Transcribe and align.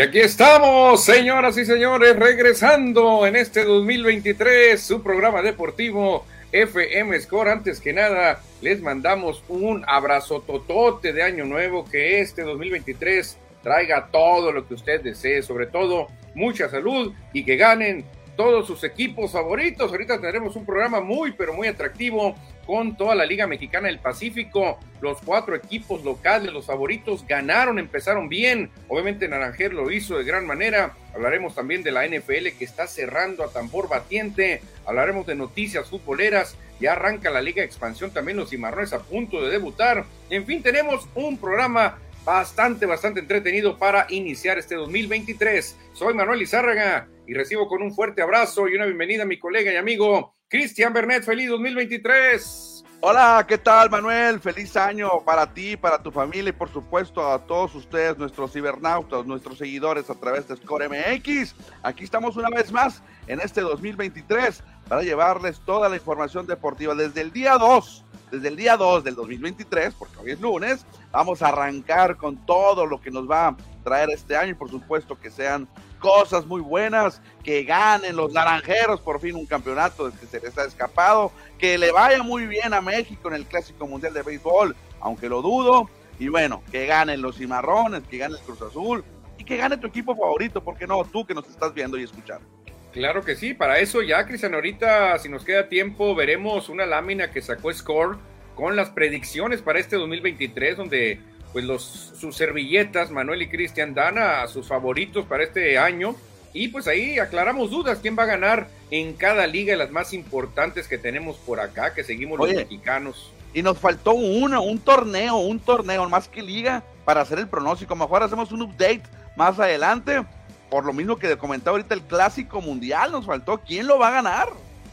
Y 0.00 0.02
aquí 0.02 0.20
estamos, 0.20 1.04
señoras 1.04 1.58
y 1.58 1.66
señores, 1.66 2.16
regresando 2.16 3.26
en 3.26 3.36
este 3.36 3.64
2023, 3.64 4.80
su 4.80 5.02
programa 5.02 5.42
deportivo 5.42 6.24
FM 6.52 7.20
Score. 7.20 7.50
Antes 7.50 7.82
que 7.82 7.92
nada, 7.92 8.40
les 8.62 8.80
mandamos 8.80 9.44
un 9.50 9.84
abrazo 9.86 10.40
totote 10.40 11.12
de 11.12 11.22
año 11.22 11.44
nuevo, 11.44 11.84
que 11.84 12.22
este 12.22 12.44
2023 12.44 13.36
traiga 13.62 14.08
todo 14.10 14.52
lo 14.52 14.66
que 14.66 14.72
usted 14.72 15.02
desee, 15.02 15.42
sobre 15.42 15.66
todo 15.66 16.08
mucha 16.34 16.70
salud 16.70 17.12
y 17.34 17.44
que 17.44 17.58
ganen 17.58 18.06
todos 18.40 18.66
sus 18.66 18.82
equipos 18.84 19.32
favoritos. 19.32 19.90
Ahorita 19.92 20.18
tendremos 20.18 20.56
un 20.56 20.64
programa 20.64 21.02
muy, 21.02 21.32
pero 21.32 21.52
muy 21.52 21.68
atractivo 21.68 22.34
con 22.64 22.96
toda 22.96 23.14
la 23.14 23.26
Liga 23.26 23.46
Mexicana 23.46 23.88
del 23.88 23.98
Pacífico. 23.98 24.78
Los 25.02 25.18
cuatro 25.22 25.54
equipos 25.54 26.02
locales, 26.04 26.50
los 26.50 26.64
favoritos, 26.64 27.26
ganaron, 27.26 27.78
empezaron 27.78 28.30
bien. 28.30 28.70
Obviamente 28.88 29.28
Naranjer 29.28 29.74
lo 29.74 29.90
hizo 29.90 30.16
de 30.16 30.24
gran 30.24 30.46
manera. 30.46 30.94
Hablaremos 31.14 31.54
también 31.54 31.82
de 31.82 31.92
la 31.92 32.06
NFL 32.06 32.56
que 32.58 32.64
está 32.64 32.86
cerrando 32.86 33.44
a 33.44 33.52
tambor 33.52 33.90
batiente. 33.90 34.62
Hablaremos 34.86 35.26
de 35.26 35.34
noticias 35.34 35.90
futboleras. 35.90 36.56
Ya 36.80 36.92
arranca 36.92 37.28
la 37.28 37.42
Liga 37.42 37.62
Expansión 37.62 38.10
también 38.10 38.38
los 38.38 38.48
cimarrones 38.48 38.94
a 38.94 39.02
punto 39.02 39.42
de 39.42 39.50
debutar. 39.50 40.06
En 40.30 40.46
fin, 40.46 40.62
tenemos 40.62 41.06
un 41.14 41.36
programa 41.36 41.98
bastante, 42.24 42.86
bastante 42.86 43.20
entretenido 43.20 43.76
para 43.76 44.06
iniciar 44.08 44.56
este 44.58 44.76
2023. 44.76 45.76
Soy 45.92 46.14
Manuel 46.14 46.40
Izárraga 46.40 47.06
y 47.30 47.34
recibo 47.34 47.68
con 47.68 47.80
un 47.80 47.94
fuerte 47.94 48.22
abrazo 48.22 48.66
y 48.66 48.74
una 48.74 48.86
bienvenida 48.86 49.22
a 49.22 49.26
mi 49.26 49.38
colega 49.38 49.72
y 49.72 49.76
amigo 49.76 50.34
Cristian 50.48 50.92
Bernet. 50.92 51.22
Feliz 51.22 51.48
2023. 51.48 52.84
Hola, 53.02 53.46
¿qué 53.46 53.56
tal 53.56 53.88
Manuel? 53.88 54.40
Feliz 54.40 54.76
año 54.76 55.08
para 55.24 55.54
ti, 55.54 55.76
para 55.76 56.02
tu 56.02 56.10
familia 56.10 56.48
y 56.48 56.52
por 56.52 56.72
supuesto 56.72 57.30
a 57.30 57.46
todos 57.46 57.72
ustedes, 57.76 58.18
nuestros 58.18 58.52
cibernautas, 58.52 59.26
nuestros 59.26 59.58
seguidores 59.58 60.10
a 60.10 60.16
través 60.16 60.48
de 60.48 60.56
Score 60.56 60.88
MX. 60.88 61.54
Aquí 61.84 62.02
estamos 62.02 62.36
una 62.36 62.50
vez 62.50 62.72
más 62.72 63.00
en 63.28 63.38
este 63.38 63.60
2023 63.60 64.64
para 64.88 65.02
llevarles 65.02 65.60
toda 65.64 65.88
la 65.88 65.94
información 65.94 66.48
deportiva 66.48 66.96
desde 66.96 67.20
el 67.20 67.30
día 67.30 67.58
2 67.58 68.06
desde 68.30 68.48
el 68.48 68.56
día 68.56 68.76
2 68.76 69.02
del 69.02 69.14
2023, 69.16 69.94
porque 69.94 70.16
hoy 70.18 70.30
es 70.30 70.40
lunes, 70.40 70.86
vamos 71.10 71.42
a 71.42 71.48
arrancar 71.48 72.16
con 72.16 72.44
todo 72.46 72.86
lo 72.86 73.00
que 73.00 73.10
nos 73.10 73.28
va 73.28 73.48
a 73.48 73.56
traer 73.82 74.10
este 74.10 74.36
año 74.36 74.52
y 74.52 74.54
por 74.54 74.70
supuesto 74.70 75.18
que 75.18 75.30
sean 75.30 75.68
cosas 76.00 76.46
muy 76.46 76.60
buenas, 76.60 77.22
que 77.44 77.62
ganen 77.62 78.16
los 78.16 78.32
naranjeros 78.32 79.00
por 79.00 79.20
fin 79.20 79.36
un 79.36 79.46
campeonato 79.46 80.10
que 80.18 80.26
se 80.26 80.40
les 80.40 80.58
ha 80.58 80.64
escapado, 80.64 81.30
que 81.58 81.78
le 81.78 81.92
vaya 81.92 82.22
muy 82.24 82.46
bien 82.46 82.74
a 82.74 82.80
México 82.80 83.28
en 83.28 83.34
el 83.34 83.46
Clásico 83.46 83.86
Mundial 83.86 84.12
de 84.12 84.22
Béisbol, 84.22 84.74
aunque 85.00 85.28
lo 85.28 85.42
dudo, 85.42 85.88
y 86.18 86.28
bueno, 86.28 86.62
que 86.72 86.86
ganen 86.86 87.22
los 87.22 87.36
cimarrones, 87.36 88.02
que 88.10 88.18
gane 88.18 88.34
el 88.34 88.40
Cruz 88.40 88.60
Azul 88.62 89.04
y 89.38 89.44
que 89.44 89.56
gane 89.56 89.76
tu 89.76 89.86
equipo 89.86 90.16
favorito, 90.16 90.64
porque 90.64 90.86
no, 90.86 91.04
tú 91.04 91.24
que 91.24 91.34
nos 91.34 91.48
estás 91.48 91.72
viendo 91.72 91.96
y 91.96 92.02
escuchando. 92.02 92.46
Claro 92.92 93.22
que 93.22 93.36
sí, 93.36 93.54
para 93.54 93.78
eso 93.78 94.02
ya, 94.02 94.26
Cristian, 94.26 94.54
ahorita 94.54 95.16
si 95.18 95.28
nos 95.28 95.44
queda 95.44 95.68
tiempo 95.68 96.14
veremos 96.16 96.68
una 96.68 96.86
lámina 96.86 97.30
que 97.30 97.40
sacó 97.40 97.72
Score 97.72 98.18
con 98.56 98.74
las 98.74 98.90
predicciones 98.90 99.62
para 99.62 99.78
este 99.78 99.96
2023, 99.96 100.76
donde 100.76 101.20
pues 101.52 101.64
los, 101.64 101.82
sus 101.82 102.36
servilletas, 102.36 103.10
Manuel 103.10 103.42
y 103.42 103.48
Cristian, 103.48 103.94
dan 103.94 104.18
a 104.18 104.46
sus 104.48 104.68
favoritos 104.68 105.26
para 105.26 105.44
este 105.44 105.78
año. 105.78 106.14
Y 106.52 106.68
pues 106.68 106.88
ahí 106.88 107.18
aclaramos 107.18 107.70
dudas, 107.70 108.00
quién 108.02 108.16
va 108.18 108.24
a 108.24 108.26
ganar 108.26 108.68
en 108.90 109.12
cada 109.12 109.46
liga 109.46 109.72
de 109.72 109.78
las 109.78 109.90
más 109.90 110.12
importantes 110.12 110.88
que 110.88 110.98
tenemos 110.98 111.36
por 111.36 111.60
acá, 111.60 111.94
que 111.94 112.02
seguimos 112.02 112.38
los 112.38 112.52
mexicanos. 112.52 113.32
Y 113.54 113.62
nos 113.62 113.78
faltó 113.78 114.12
uno, 114.12 114.62
un 114.62 114.78
torneo, 114.80 115.36
un 115.36 115.60
torneo 115.60 116.08
más 116.08 116.28
que 116.28 116.42
liga 116.42 116.82
para 117.04 117.20
hacer 117.20 117.38
el 117.38 117.48
pronóstico. 117.48 117.94
Mejor 117.94 118.22
hacemos 118.22 118.50
un 118.52 118.62
update 118.62 119.02
más 119.36 119.58
adelante 119.58 120.24
por 120.70 120.84
lo 120.84 120.92
mismo 120.92 121.18
que 121.18 121.36
comentaba 121.36 121.76
ahorita 121.76 121.94
el 121.94 122.02
clásico 122.02 122.62
mundial, 122.62 123.10
nos 123.12 123.26
faltó 123.26 123.58
quién 123.58 123.86
lo 123.86 123.98
va 123.98 124.08
a 124.08 124.12
ganar. 124.12 124.48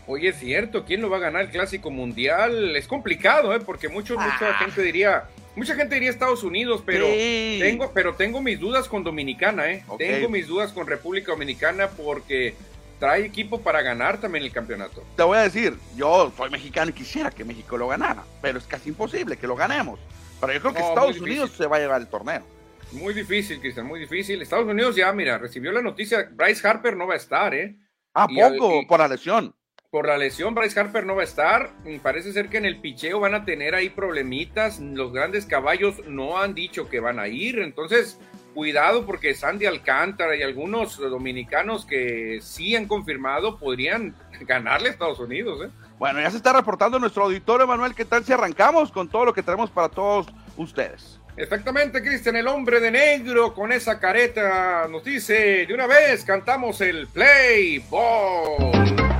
Oye, 0.07 0.29
es 0.29 0.39
cierto, 0.39 0.83
¿quién 0.85 1.01
lo 1.01 1.09
va 1.09 1.17
a 1.17 1.21
ganar 1.21 1.43
el 1.43 1.49
clásico 1.49 1.91
mundial? 1.91 2.75
Es 2.75 2.87
complicado, 2.87 3.53
¿eh? 3.53 3.59
Porque 3.59 3.87
mucho, 3.87 4.15
mucha 4.15 4.49
ah. 4.49 4.57
gente 4.59 4.81
diría, 4.81 5.25
mucha 5.57 5.75
gente 5.75 5.95
diría 5.95 6.09
Estados 6.09 6.43
Unidos, 6.43 6.83
pero 6.85 7.05
tengo, 7.05 7.91
pero 7.93 8.15
tengo 8.15 8.41
mis 8.41 8.59
dudas 8.59 8.87
con 8.87 9.03
Dominicana, 9.03 9.71
¿eh? 9.71 9.83
Tengo 9.97 10.29
mis 10.29 10.47
dudas 10.47 10.71
con 10.71 10.87
República 10.87 11.31
Dominicana 11.31 11.89
porque 11.89 12.55
trae 12.99 13.25
equipo 13.25 13.61
para 13.61 13.81
ganar 13.81 14.19
también 14.19 14.43
el 14.43 14.51
campeonato. 14.51 15.03
Te 15.15 15.23
voy 15.23 15.37
a 15.37 15.41
decir, 15.41 15.75
yo 15.95 16.31
soy 16.37 16.49
mexicano 16.49 16.91
y 16.91 16.93
quisiera 16.93 17.31
que 17.31 17.43
México 17.43 17.77
lo 17.77 17.87
ganara, 17.87 18.23
pero 18.41 18.59
es 18.59 18.65
casi 18.65 18.89
imposible 18.89 19.37
que 19.37 19.47
lo 19.47 19.55
ganemos. 19.55 19.99
Pero 20.39 20.53
yo 20.53 20.61
creo 20.61 20.73
que 20.73 20.79
Estados 20.79 21.19
Unidos 21.19 21.51
se 21.51 21.65
va 21.65 21.77
a 21.77 21.79
llevar 21.79 22.01
el 22.01 22.07
torneo. 22.07 22.43
Muy 22.91 23.13
difícil, 23.13 23.59
Cristian, 23.59 23.85
muy 23.85 23.99
difícil. 23.99 24.41
Estados 24.41 24.67
Unidos 24.67 24.95
ya, 24.95 25.11
mira, 25.11 25.37
recibió 25.37 25.71
la 25.71 25.81
noticia, 25.81 26.29
Bryce 26.31 26.65
Harper 26.65 26.95
no 26.95 27.07
va 27.07 27.15
a 27.15 27.17
estar, 27.17 27.53
¿eh? 27.53 27.75
¿A 28.13 28.27
poco? 28.27 28.85
por 28.87 28.99
la 28.99 29.07
lesión. 29.07 29.53
Por 29.89 30.07
la 30.07 30.17
lesión, 30.17 30.53
Bryce 30.53 30.77
Harper 30.77 31.05
no 31.05 31.15
va 31.15 31.21
a 31.21 31.25
estar. 31.25 31.71
Parece 32.03 32.33
ser 32.33 32.49
que 32.49 32.57
en 32.57 32.65
el 32.65 32.81
picheo 32.81 33.21
van 33.21 33.33
a 33.33 33.45
tener 33.45 33.73
ahí 33.73 33.89
problemitas. 33.89 34.81
Los 34.81 35.13
grandes 35.13 35.45
caballos 35.45 36.05
no 36.05 36.37
han 36.39 36.53
dicho 36.53 36.89
que 36.89 36.99
van 36.99 37.19
a 37.19 37.29
ir. 37.29 37.59
Entonces, 37.59 38.19
cuidado 38.53 39.05
porque 39.05 39.33
Sandy 39.33 39.65
Alcántara 39.65 40.35
y 40.35 40.41
algunos 40.41 40.97
dominicanos 40.97 41.85
que 41.85 42.39
sí 42.41 42.75
han 42.75 42.85
confirmado 42.85 43.57
podrían 43.57 44.13
ganarle 44.41 44.89
a 44.89 44.91
Estados 44.91 45.21
Unidos, 45.21 45.65
¿eh? 45.65 45.69
Bueno, 45.97 46.19
ya 46.19 46.31
se 46.31 46.37
está 46.37 46.51
reportando 46.51 46.99
nuestro 46.99 47.23
auditorio, 47.23 47.65
Manuel. 47.65 47.95
¿Qué 47.95 48.03
tal 48.03 48.25
si 48.25 48.33
arrancamos 48.33 48.91
con 48.91 49.07
todo 49.07 49.23
lo 49.23 49.33
que 49.33 49.41
tenemos 49.41 49.71
para 49.71 49.87
todos 49.87 50.27
ustedes? 50.57 51.17
Exactamente, 51.37 52.01
Cristian, 52.01 52.35
el 52.35 52.47
hombre 52.47 52.81
de 52.81 52.91
negro 52.91 53.53
con 53.53 53.71
esa 53.71 53.99
careta 53.99 54.85
nos 54.89 55.05
dice, 55.05 55.65
de 55.65 55.73
una 55.73 55.87
vez 55.87 56.25
cantamos 56.25 56.81
el 56.81 57.07
play 57.07 57.79
ball. 57.89 59.16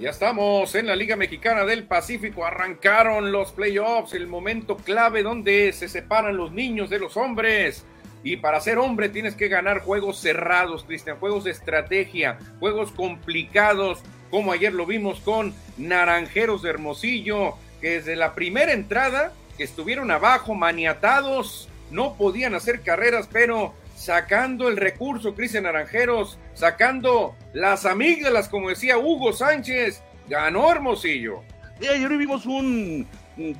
Ya 0.00 0.10
estamos 0.10 0.76
en 0.76 0.86
la 0.86 0.94
Liga 0.94 1.16
Mexicana 1.16 1.64
del 1.64 1.82
Pacífico. 1.82 2.44
Arrancaron 2.44 3.32
los 3.32 3.50
playoffs, 3.50 4.14
el 4.14 4.28
momento 4.28 4.76
clave 4.76 5.24
donde 5.24 5.72
se 5.72 5.88
separan 5.88 6.36
los 6.36 6.52
niños 6.52 6.88
de 6.88 7.00
los 7.00 7.16
hombres. 7.16 7.84
Y 8.22 8.36
para 8.36 8.60
ser 8.60 8.78
hombre 8.78 9.08
tienes 9.08 9.34
que 9.34 9.48
ganar 9.48 9.80
juegos 9.80 10.20
cerrados, 10.20 10.84
Cristian, 10.84 11.18
juegos 11.18 11.42
de 11.42 11.50
estrategia, 11.50 12.38
juegos 12.60 12.92
complicados, 12.92 13.98
como 14.30 14.52
ayer 14.52 14.72
lo 14.72 14.86
vimos 14.86 15.18
con 15.18 15.52
Naranjeros 15.78 16.62
de 16.62 16.70
Hermosillo, 16.70 17.54
que 17.80 17.90
desde 17.90 18.14
la 18.14 18.36
primera 18.36 18.72
entrada, 18.72 19.32
estuvieron 19.58 20.12
abajo, 20.12 20.54
maniatados, 20.54 21.68
no 21.90 22.14
podían 22.14 22.54
hacer 22.54 22.82
carreras, 22.82 23.28
pero 23.32 23.74
sacando 23.98 24.68
el 24.68 24.76
recurso, 24.76 25.34
Cristian 25.34 25.64
Naranjeros, 25.64 26.38
sacando 26.54 27.34
las 27.52 27.84
amígdalas, 27.84 28.48
como 28.48 28.68
decía 28.68 28.96
Hugo 28.96 29.32
Sánchez, 29.32 30.02
ganó 30.28 30.70
Hermosillo. 30.70 31.42
Y 31.80 31.88
ayer 31.88 32.08
vimos 32.16 32.46
un 32.46 33.08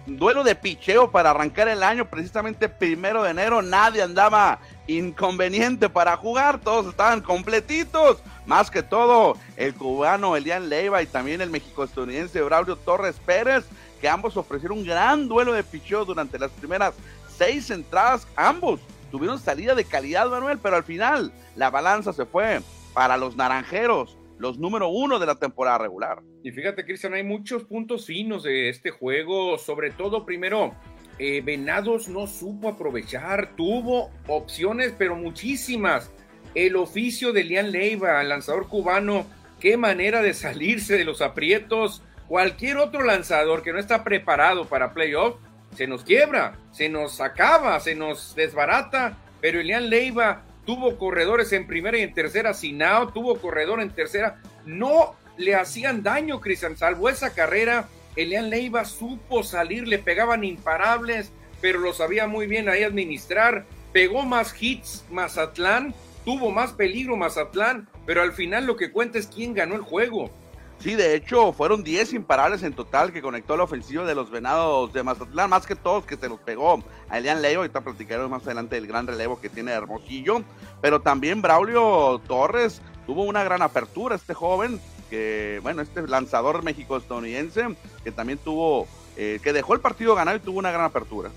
duelo 0.06 0.44
de 0.44 0.54
picheo 0.54 1.10
para 1.10 1.30
arrancar 1.30 1.66
el 1.68 1.82
año, 1.82 2.08
precisamente 2.08 2.68
primero 2.68 3.24
de 3.24 3.30
enero, 3.30 3.62
nadie 3.62 4.00
andaba 4.00 4.60
inconveniente 4.86 5.88
para 5.88 6.16
jugar, 6.16 6.60
todos 6.60 6.86
estaban 6.86 7.20
completitos, 7.20 8.22
más 8.46 8.70
que 8.70 8.84
todo 8.84 9.36
el 9.56 9.74
cubano 9.74 10.36
Elian 10.36 10.68
Leiva 10.68 11.02
y 11.02 11.06
también 11.06 11.40
el 11.40 11.50
mexico-estadounidense 11.50 12.42
Braulio 12.42 12.76
Torres 12.76 13.16
Pérez, 13.26 13.64
que 14.00 14.08
ambos 14.08 14.36
ofrecieron 14.36 14.78
un 14.78 14.86
gran 14.86 15.26
duelo 15.26 15.52
de 15.52 15.64
picheo 15.64 16.04
durante 16.04 16.38
las 16.38 16.52
primeras 16.52 16.94
seis 17.36 17.70
entradas, 17.70 18.26
ambos 18.36 18.80
tuvieron 19.10 19.38
salida 19.38 19.74
de 19.74 19.84
calidad, 19.84 20.28
Manuel, 20.28 20.58
pero 20.62 20.76
al 20.76 20.84
final 20.84 21.32
la 21.56 21.70
balanza 21.70 22.12
se 22.12 22.24
fue 22.26 22.60
para 22.94 23.16
los 23.16 23.36
naranjeros 23.36 24.18
los 24.38 24.58
número 24.58 24.88
uno 24.88 25.18
de 25.18 25.26
la 25.26 25.34
temporada 25.34 25.78
regular. 25.78 26.22
Y 26.42 26.52
fíjate, 26.52 26.84
Cristian, 26.84 27.14
hay 27.14 27.24
muchos 27.24 27.64
puntos 27.64 28.06
finos 28.06 28.44
de 28.44 28.68
este 28.68 28.90
juego, 28.90 29.58
sobre 29.58 29.90
todo 29.90 30.24
primero. 30.24 30.74
Eh, 31.18 31.42
Venados 31.44 32.08
no 32.08 32.28
supo 32.28 32.68
aprovechar, 32.68 33.56
tuvo 33.56 34.10
opciones, 34.28 34.94
pero 34.96 35.16
muchísimas. 35.16 36.12
El 36.54 36.76
oficio 36.76 37.32
de 37.32 37.44
Lian 37.44 37.72
Leiva, 37.72 38.22
lanzador 38.22 38.68
cubano, 38.68 39.26
qué 39.60 39.76
manera 39.76 40.22
de 40.22 40.32
salirse 40.32 40.96
de 40.96 41.04
los 41.04 41.20
aprietos. 41.20 42.02
Cualquier 42.28 42.76
otro 42.76 43.02
lanzador 43.02 43.62
que 43.62 43.72
no 43.72 43.80
está 43.80 44.04
preparado 44.04 44.66
para 44.66 44.94
playoff, 44.94 45.36
se 45.74 45.86
nos 45.86 46.04
quiebra, 46.04 46.56
se 46.72 46.88
nos 46.88 47.20
acaba, 47.20 47.78
se 47.80 47.94
nos 47.94 48.34
desbarata. 48.34 49.16
Pero 49.40 49.60
Elian 49.60 49.88
Leiva 49.88 50.42
tuvo 50.68 50.98
corredores 50.98 51.52
en 51.52 51.66
primera 51.66 51.96
y 51.96 52.02
en 52.02 52.12
tercera 52.12 52.52
sin 52.52 52.82
out, 52.82 53.14
tuvo 53.14 53.38
corredor 53.38 53.80
en 53.80 53.88
tercera, 53.88 54.42
no 54.66 55.14
le 55.38 55.54
hacían 55.54 56.02
daño, 56.02 56.40
Cristian, 56.40 56.76
salvo 56.76 57.08
esa 57.08 57.32
carrera, 57.32 57.88
Elian 58.16 58.50
Leiva 58.50 58.84
supo 58.84 59.42
salir, 59.42 59.88
le 59.88 59.98
pegaban 59.98 60.44
imparables, 60.44 61.32
pero 61.62 61.78
lo 61.78 61.94
sabía 61.94 62.26
muy 62.26 62.46
bien 62.46 62.68
ahí 62.68 62.82
administrar, 62.82 63.64
pegó 63.92 64.24
más 64.24 64.54
hits 64.60 65.06
Mazatlán, 65.10 65.94
tuvo 66.24 66.50
más 66.50 66.72
peligro 66.72 67.16
Mazatlán, 67.16 67.88
pero 68.04 68.20
al 68.20 68.32
final 68.32 68.66
lo 68.66 68.76
que 68.76 68.92
cuenta 68.92 69.18
es 69.18 69.26
quién 69.26 69.54
ganó 69.54 69.74
el 69.74 69.80
juego. 69.80 70.30
Sí, 70.80 70.94
de 70.94 71.16
hecho, 71.16 71.52
fueron 71.52 71.82
10 71.82 72.12
imparables 72.12 72.62
en 72.62 72.72
total 72.72 73.12
que 73.12 73.20
conectó 73.20 73.56
la 73.56 73.64
ofensiva 73.64 74.04
de 74.04 74.14
los 74.14 74.30
Venados 74.30 74.92
de 74.92 75.02
Mazatlán, 75.02 75.50
más 75.50 75.66
que 75.66 75.74
todos 75.74 76.04
que 76.04 76.16
se 76.16 76.28
los 76.28 76.38
pegó 76.38 76.84
a 77.08 77.18
Elian 77.18 77.42
Leo, 77.42 77.60
ahorita 77.60 77.80
platicaremos 77.80 78.30
más 78.30 78.44
adelante 78.44 78.76
del 78.76 78.86
gran 78.86 79.06
relevo 79.06 79.40
que 79.40 79.48
tiene 79.48 79.72
Hermosillo, 79.72 80.42
pero 80.80 81.00
también 81.00 81.42
Braulio 81.42 82.20
Torres 82.28 82.80
tuvo 83.06 83.24
una 83.24 83.42
gran 83.42 83.60
apertura, 83.60 84.14
este 84.14 84.34
joven, 84.34 84.80
que, 85.10 85.58
bueno, 85.64 85.82
este 85.82 86.06
lanzador 86.06 86.62
México-estadounidense, 86.62 87.74
que 88.04 88.12
también 88.12 88.38
tuvo, 88.38 88.86
eh, 89.16 89.40
que 89.42 89.52
dejó 89.52 89.74
el 89.74 89.80
partido 89.80 90.14
ganado 90.14 90.36
y 90.36 90.40
tuvo 90.40 90.60
una 90.60 90.70
gran 90.70 90.84
apertura. 90.84 91.30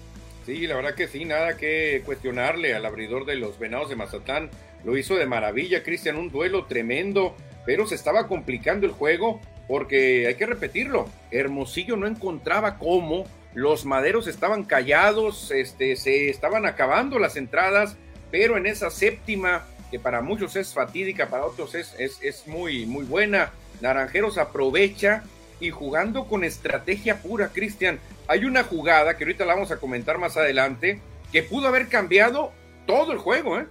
Sí, 0.45 0.67
la 0.67 0.75
verdad 0.75 0.94
que 0.94 1.07
sí, 1.07 1.25
nada 1.25 1.57
que 1.57 2.03
cuestionarle 2.05 2.75
al 2.75 2.85
abridor 2.85 3.25
de 3.25 3.35
los 3.35 3.57
Venados 3.57 3.89
de 3.89 3.95
Mazatlán. 3.95 4.49
Lo 4.83 4.97
hizo 4.97 5.15
de 5.15 5.25
maravilla, 5.25 5.83
Cristian, 5.83 6.17
un 6.17 6.31
duelo 6.31 6.65
tremendo, 6.65 7.35
pero 7.65 7.87
se 7.87 7.95
estaba 7.95 8.27
complicando 8.27 8.85
el 8.85 8.91
juego 8.91 9.39
porque 9.67 10.27
hay 10.27 10.35
que 10.35 10.45
repetirlo, 10.45 11.07
Hermosillo 11.31 11.95
no 11.95 12.07
encontraba 12.07 12.77
cómo, 12.77 13.25
los 13.53 13.85
maderos 13.85 14.27
estaban 14.27 14.63
callados, 14.63 15.51
este, 15.51 15.95
se 15.95 16.29
estaban 16.29 16.65
acabando 16.65 17.19
las 17.19 17.37
entradas, 17.37 17.95
pero 18.31 18.57
en 18.57 18.65
esa 18.65 18.89
séptima, 18.89 19.65
que 19.89 19.99
para 19.99 20.21
muchos 20.21 20.55
es 20.55 20.73
fatídica, 20.73 21.27
para 21.27 21.45
otros 21.45 21.75
es, 21.75 21.95
es, 21.99 22.19
es 22.21 22.47
muy, 22.47 22.85
muy 22.85 23.05
buena, 23.05 23.51
Naranjeros 23.81 24.37
aprovecha 24.37 25.23
y 25.59 25.69
jugando 25.69 26.25
con 26.25 26.43
estrategia 26.43 27.21
pura, 27.21 27.49
Cristian, 27.49 27.99
hay 28.27 28.45
una 28.45 28.63
jugada 28.63 29.17
que 29.17 29.23
ahorita 29.23 29.45
la 29.45 29.53
vamos 29.53 29.71
a 29.71 29.77
comentar 29.77 30.17
más 30.17 30.37
adelante, 30.37 30.99
que 31.31 31.43
pudo 31.43 31.67
haber 31.67 31.87
cambiado 31.87 32.51
todo 32.85 33.11
el 33.11 33.17
juego, 33.17 33.59
¿eh? 33.59 33.67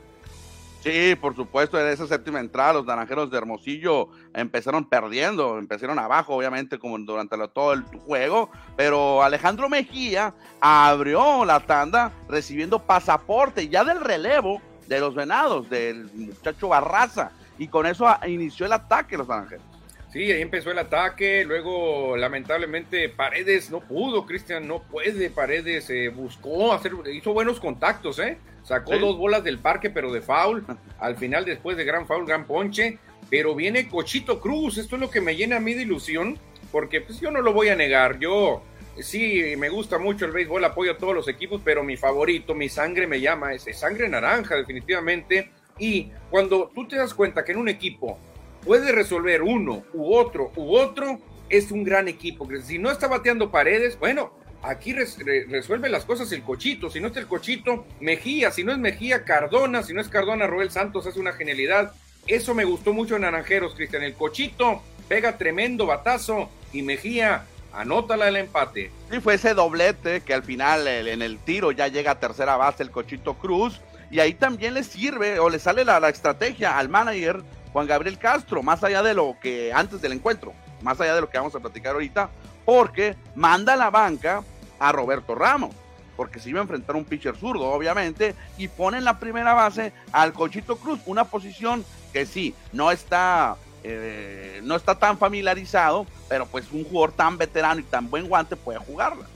Sí, 0.82 1.14
por 1.20 1.36
supuesto, 1.36 1.78
en 1.78 1.88
esa 1.88 2.06
séptima 2.06 2.40
entrada 2.40 2.72
los 2.72 2.86
naranjeros 2.86 3.30
de 3.30 3.36
Hermosillo 3.36 4.08
empezaron 4.32 4.86
perdiendo, 4.86 5.58
empezaron 5.58 5.98
abajo, 5.98 6.34
obviamente, 6.34 6.78
como 6.78 6.98
durante 6.98 7.36
todo 7.48 7.74
el 7.74 7.82
juego, 7.82 8.48
pero 8.76 9.22
Alejandro 9.22 9.68
Mejía 9.68 10.32
abrió 10.58 11.44
la 11.44 11.60
tanda 11.60 12.12
recibiendo 12.28 12.78
pasaporte 12.78 13.68
ya 13.68 13.84
del 13.84 14.00
relevo 14.00 14.62
de 14.86 15.00
los 15.00 15.14
venados, 15.14 15.68
del 15.68 16.10
muchacho 16.14 16.68
Barraza, 16.68 17.30
y 17.58 17.68
con 17.68 17.84
eso 17.84 18.06
inició 18.26 18.64
el 18.64 18.72
ataque 18.72 19.18
los 19.18 19.28
naranjeros. 19.28 19.69
Sí, 20.12 20.32
ahí 20.32 20.42
empezó 20.42 20.72
el 20.72 20.78
ataque, 20.78 21.44
luego 21.44 22.16
lamentablemente 22.16 23.08
Paredes 23.08 23.70
no 23.70 23.78
pudo, 23.78 24.26
Cristian 24.26 24.66
no 24.66 24.82
puede, 24.82 25.30
Paredes 25.30 25.88
eh, 25.88 26.08
buscó 26.08 26.72
hacer, 26.72 26.94
hizo 27.12 27.32
buenos 27.32 27.60
contactos, 27.60 28.18
¿eh? 28.18 28.36
Sacó 28.64 28.98
dos 28.98 29.16
bolas 29.16 29.44
del 29.44 29.60
parque, 29.60 29.88
pero 29.88 30.12
de 30.12 30.20
foul, 30.20 30.64
al 30.98 31.16
final 31.16 31.44
después 31.44 31.76
de 31.76 31.84
gran 31.84 32.08
foul, 32.08 32.26
gran 32.26 32.44
ponche, 32.44 32.98
pero 33.30 33.54
viene 33.54 33.88
Cochito 33.88 34.40
Cruz, 34.40 34.78
esto 34.78 34.96
es 34.96 35.00
lo 35.00 35.10
que 35.10 35.20
me 35.20 35.36
llena 35.36 35.58
a 35.58 35.60
mí 35.60 35.74
de 35.74 35.82
ilusión, 35.82 36.40
porque 36.72 37.00
pues 37.00 37.20
yo 37.20 37.30
no 37.30 37.40
lo 37.40 37.52
voy 37.52 37.68
a 37.68 37.76
negar, 37.76 38.18
yo 38.18 38.64
sí 38.98 39.54
me 39.58 39.68
gusta 39.68 39.98
mucho 39.98 40.24
el 40.24 40.32
béisbol, 40.32 40.64
apoyo 40.64 40.90
a 40.90 40.98
todos 40.98 41.14
los 41.14 41.28
equipos, 41.28 41.62
pero 41.64 41.84
mi 41.84 41.96
favorito, 41.96 42.56
mi 42.56 42.68
sangre 42.68 43.06
me 43.06 43.20
llama, 43.20 43.54
es 43.54 43.64
sangre 43.78 44.08
naranja 44.08 44.56
definitivamente, 44.56 45.52
y 45.78 46.10
cuando 46.30 46.68
tú 46.74 46.88
te 46.88 46.96
das 46.96 47.14
cuenta 47.14 47.44
que 47.44 47.52
en 47.52 47.58
un 47.58 47.68
equipo 47.68 48.18
puede 48.64 48.92
resolver 48.92 49.42
uno 49.42 49.82
u 49.92 50.14
otro 50.14 50.52
u 50.56 50.76
otro, 50.76 51.18
es 51.48 51.70
un 51.70 51.84
gran 51.84 52.08
equipo. 52.08 52.48
Si 52.62 52.78
no 52.78 52.90
está 52.90 53.08
bateando 53.08 53.50
paredes, 53.50 53.98
bueno, 53.98 54.32
aquí 54.62 54.92
resuelve 54.92 55.88
las 55.88 56.04
cosas 56.04 56.30
el 56.32 56.42
cochito. 56.42 56.90
Si 56.90 57.00
no 57.00 57.08
está 57.08 57.20
el 57.20 57.26
cochito, 57.26 57.86
Mejía. 58.00 58.50
Si 58.50 58.64
no 58.64 58.72
es 58.72 58.78
Mejía, 58.78 59.24
Cardona. 59.24 59.82
Si 59.82 59.92
no 59.92 60.00
es 60.00 60.08
Cardona, 60.08 60.46
Roel 60.46 60.70
Santos 60.70 61.06
hace 61.06 61.20
una 61.20 61.32
genialidad. 61.32 61.92
Eso 62.26 62.54
me 62.54 62.64
gustó 62.64 62.92
mucho 62.92 63.16
en 63.16 63.22
Naranjeros, 63.22 63.74
Cristian. 63.74 64.02
El 64.02 64.14
cochito 64.14 64.82
pega 65.08 65.38
tremendo 65.38 65.86
batazo 65.86 66.48
y 66.72 66.82
Mejía 66.82 67.46
anótala 67.72 68.28
el 68.28 68.36
empate. 68.36 68.90
Sí, 69.10 69.20
fue 69.20 69.34
ese 69.34 69.54
doblete 69.54 70.20
que 70.20 70.34
al 70.34 70.44
final 70.44 70.86
en 70.86 71.22
el 71.22 71.38
tiro 71.38 71.72
ya 71.72 71.88
llega 71.88 72.12
a 72.12 72.20
tercera 72.20 72.56
base 72.56 72.82
el 72.82 72.90
cochito 72.90 73.34
Cruz. 73.34 73.80
Y 74.12 74.20
ahí 74.20 74.34
también 74.34 74.74
le 74.74 74.82
sirve 74.82 75.38
o 75.38 75.48
le 75.48 75.58
sale 75.58 75.84
la, 75.84 76.00
la 76.00 76.08
estrategia 76.08 76.78
al 76.78 76.88
manager 76.88 77.42
Juan 77.72 77.86
Gabriel 77.86 78.18
Castro, 78.18 78.62
más 78.62 78.82
allá 78.82 79.02
de 79.02 79.14
lo 79.14 79.36
que 79.40 79.72
antes 79.72 80.00
del 80.00 80.12
encuentro, 80.12 80.52
más 80.82 81.00
allá 81.00 81.14
de 81.14 81.20
lo 81.20 81.30
que 81.30 81.38
vamos 81.38 81.54
a 81.54 81.60
platicar 81.60 81.94
ahorita, 81.94 82.30
porque 82.64 83.16
manda 83.34 83.76
la 83.76 83.90
banca 83.90 84.42
a 84.78 84.92
Roberto 84.92 85.34
Ramos, 85.34 85.74
porque 86.16 86.40
se 86.40 86.50
iba 86.50 86.60
a 86.60 86.62
enfrentar 86.62 86.96
un 86.96 87.04
pitcher 87.04 87.36
zurdo, 87.36 87.70
obviamente, 87.70 88.34
y 88.58 88.68
pone 88.68 88.98
en 88.98 89.04
la 89.04 89.18
primera 89.18 89.54
base 89.54 89.92
al 90.12 90.32
Cochito 90.32 90.76
Cruz, 90.76 91.00
una 91.06 91.24
posición 91.24 91.84
que 92.12 92.26
sí, 92.26 92.54
no 92.72 92.90
está, 92.90 93.56
eh, 93.84 94.60
no 94.64 94.76
está 94.76 94.98
tan 94.98 95.18
familiarizado, 95.18 96.06
pero 96.28 96.46
pues 96.46 96.70
un 96.72 96.84
jugador 96.84 97.12
tan 97.12 97.38
veterano 97.38 97.80
y 97.80 97.84
tan 97.84 98.10
buen 98.10 98.28
guante 98.28 98.56
puede 98.56 98.78
jugarla. 98.78 99.26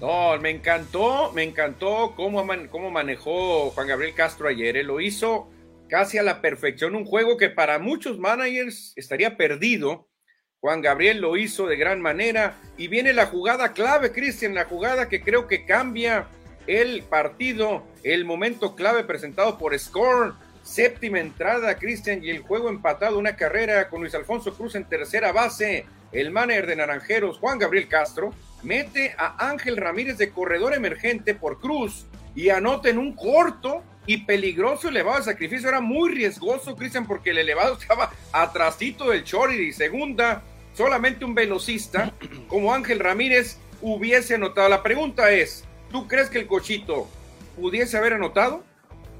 No, 0.00 0.36
me 0.38 0.50
encantó, 0.50 1.32
me 1.32 1.44
encantó 1.44 2.12
cómo, 2.16 2.44
cómo 2.70 2.90
manejó 2.90 3.70
Juan 3.70 3.86
Gabriel 3.86 4.14
Castro 4.14 4.48
ayer. 4.48 4.76
Él 4.76 4.88
lo 4.88 5.00
hizo 5.00 5.48
casi 5.94 6.18
a 6.18 6.24
la 6.24 6.40
perfección, 6.40 6.96
un 6.96 7.04
juego 7.04 7.36
que 7.36 7.50
para 7.50 7.78
muchos 7.78 8.18
managers 8.18 8.92
estaría 8.96 9.36
perdido. 9.36 10.08
Juan 10.58 10.82
Gabriel 10.82 11.20
lo 11.20 11.36
hizo 11.36 11.68
de 11.68 11.76
gran 11.76 12.00
manera 12.00 12.56
y 12.76 12.88
viene 12.88 13.12
la 13.12 13.26
jugada 13.26 13.74
clave, 13.74 14.10
Cristian, 14.10 14.56
la 14.56 14.64
jugada 14.64 15.08
que 15.08 15.22
creo 15.22 15.46
que 15.46 15.64
cambia 15.64 16.26
el 16.66 17.04
partido, 17.04 17.86
el 18.02 18.24
momento 18.24 18.74
clave 18.74 19.04
presentado 19.04 19.56
por 19.56 19.78
Score. 19.78 20.34
Séptima 20.64 21.20
entrada, 21.20 21.78
Cristian, 21.78 22.24
y 22.24 22.30
el 22.30 22.40
juego 22.40 22.70
empatado, 22.70 23.16
una 23.16 23.36
carrera 23.36 23.88
con 23.88 24.00
Luis 24.00 24.16
Alfonso 24.16 24.52
Cruz 24.56 24.74
en 24.74 24.88
tercera 24.88 25.30
base. 25.30 25.86
El 26.10 26.32
manager 26.32 26.66
de 26.66 26.74
Naranjeros, 26.74 27.38
Juan 27.38 27.60
Gabriel 27.60 27.86
Castro, 27.86 28.34
mete 28.64 29.14
a 29.16 29.48
Ángel 29.48 29.76
Ramírez 29.76 30.18
de 30.18 30.30
corredor 30.30 30.74
emergente 30.74 31.36
por 31.36 31.60
Cruz 31.60 32.04
y 32.34 32.48
anota 32.48 32.88
en 32.88 32.98
un 32.98 33.14
corto 33.14 33.84
y 34.06 34.18
peligroso 34.18 34.88
elevado 34.88 35.18
de 35.18 35.24
sacrificio. 35.24 35.68
Era 35.68 35.80
muy 35.80 36.10
riesgoso, 36.10 36.76
Cristian, 36.76 37.06
porque 37.06 37.30
el 37.30 37.38
elevado 37.38 37.74
estaba 37.80 38.12
atrasito 38.32 39.10
del 39.10 39.24
Chori 39.24 39.68
y 39.68 39.72
segunda, 39.72 40.42
solamente 40.74 41.24
un 41.24 41.34
velocista 41.34 42.12
como 42.48 42.74
Ángel 42.74 43.00
Ramírez 43.00 43.58
hubiese 43.80 44.34
anotado. 44.34 44.68
La 44.68 44.82
pregunta 44.82 45.30
es, 45.30 45.64
¿tú 45.90 46.08
crees 46.08 46.30
que 46.30 46.38
el 46.38 46.46
cochito 46.46 47.08
pudiese 47.56 47.96
haber 47.96 48.14
anotado? 48.14 48.62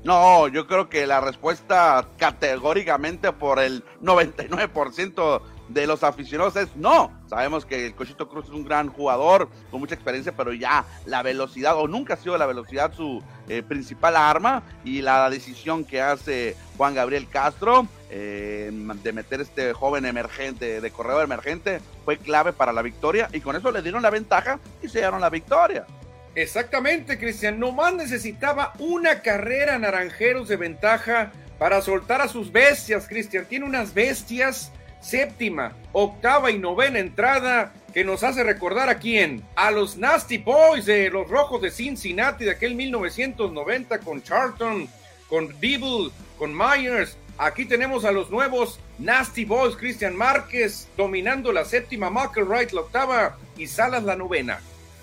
No, 0.04 0.48
yo 0.48 0.66
creo 0.66 0.90
que 0.90 1.06
la 1.06 1.22
respuesta 1.22 2.06
categóricamente 2.18 3.32
por 3.32 3.58
el 3.58 3.82
99% 4.02 5.40
de 5.68 5.86
los 5.86 6.02
aficionados 6.02 6.56
es 6.56 6.76
no. 6.76 7.12
Sabemos 7.28 7.64
que 7.64 7.86
el 7.86 7.94
Cochito 7.94 8.28
Cruz 8.28 8.46
es 8.46 8.52
un 8.52 8.64
gran 8.64 8.88
jugador 8.88 9.48
con 9.70 9.80
mucha 9.80 9.94
experiencia, 9.94 10.32
pero 10.36 10.52
ya 10.52 10.84
la 11.06 11.22
velocidad, 11.22 11.76
o 11.76 11.88
nunca 11.88 12.14
ha 12.14 12.16
sido 12.16 12.36
la 12.36 12.46
velocidad 12.46 12.92
su 12.92 13.22
eh, 13.48 13.62
principal 13.62 14.16
arma, 14.16 14.62
y 14.84 15.02
la 15.02 15.28
decisión 15.30 15.84
que 15.84 16.00
hace 16.00 16.56
Juan 16.76 16.94
Gabriel 16.94 17.28
Castro 17.28 17.86
eh, 18.10 18.70
de 19.02 19.12
meter 19.12 19.40
este 19.40 19.72
joven 19.72 20.04
emergente, 20.04 20.80
de 20.80 20.90
corredor 20.90 21.24
emergente, 21.24 21.80
fue 22.04 22.18
clave 22.18 22.52
para 22.52 22.72
la 22.72 22.82
victoria, 22.82 23.28
y 23.32 23.40
con 23.40 23.56
eso 23.56 23.70
le 23.70 23.82
dieron 23.82 24.02
la 24.02 24.10
ventaja 24.10 24.60
y 24.82 24.88
se 24.88 24.98
dieron 24.98 25.20
la 25.20 25.30
victoria. 25.30 25.86
Exactamente, 26.34 27.18
Cristian. 27.18 27.60
Nomás 27.60 27.94
necesitaba 27.94 28.72
una 28.78 29.22
carrera 29.22 29.78
Naranjeros 29.78 30.48
de 30.48 30.56
ventaja 30.56 31.32
para 31.58 31.80
soltar 31.80 32.20
a 32.20 32.28
sus 32.28 32.50
bestias, 32.50 33.06
Cristian. 33.06 33.46
Tiene 33.46 33.64
unas 33.64 33.94
bestias 33.94 34.72
séptima, 35.04 35.72
octava 35.92 36.50
y 36.50 36.58
novena 36.58 36.98
entrada 36.98 37.72
que 37.92 38.04
nos 38.04 38.24
hace 38.24 38.42
recordar 38.42 38.88
a 38.88 38.98
quién, 38.98 39.44
a 39.54 39.70
los 39.70 39.96
Nasty 39.96 40.38
Boys 40.38 40.86
de 40.86 41.10
los 41.10 41.28
Rojos 41.28 41.62
de 41.62 41.70
Cincinnati 41.70 42.44
de 42.44 42.50
aquel 42.50 42.74
1990 42.74 44.00
con 44.00 44.22
Charlton, 44.22 44.88
con 45.28 45.58
Dibble, 45.60 46.10
con 46.38 46.56
Myers. 46.56 47.16
Aquí 47.38 47.64
tenemos 47.66 48.04
a 48.04 48.12
los 48.12 48.30
nuevos 48.30 48.80
Nasty 48.98 49.44
Boys, 49.44 49.76
Cristian 49.76 50.16
Márquez 50.16 50.88
dominando 50.96 51.52
la 51.52 51.64
séptima, 51.64 52.10
Michael 52.10 52.46
Wright 52.46 52.72
la 52.72 52.80
octava 52.80 53.36
y 53.56 53.66
Salas 53.66 54.02
la 54.02 54.16
novena. 54.16 54.58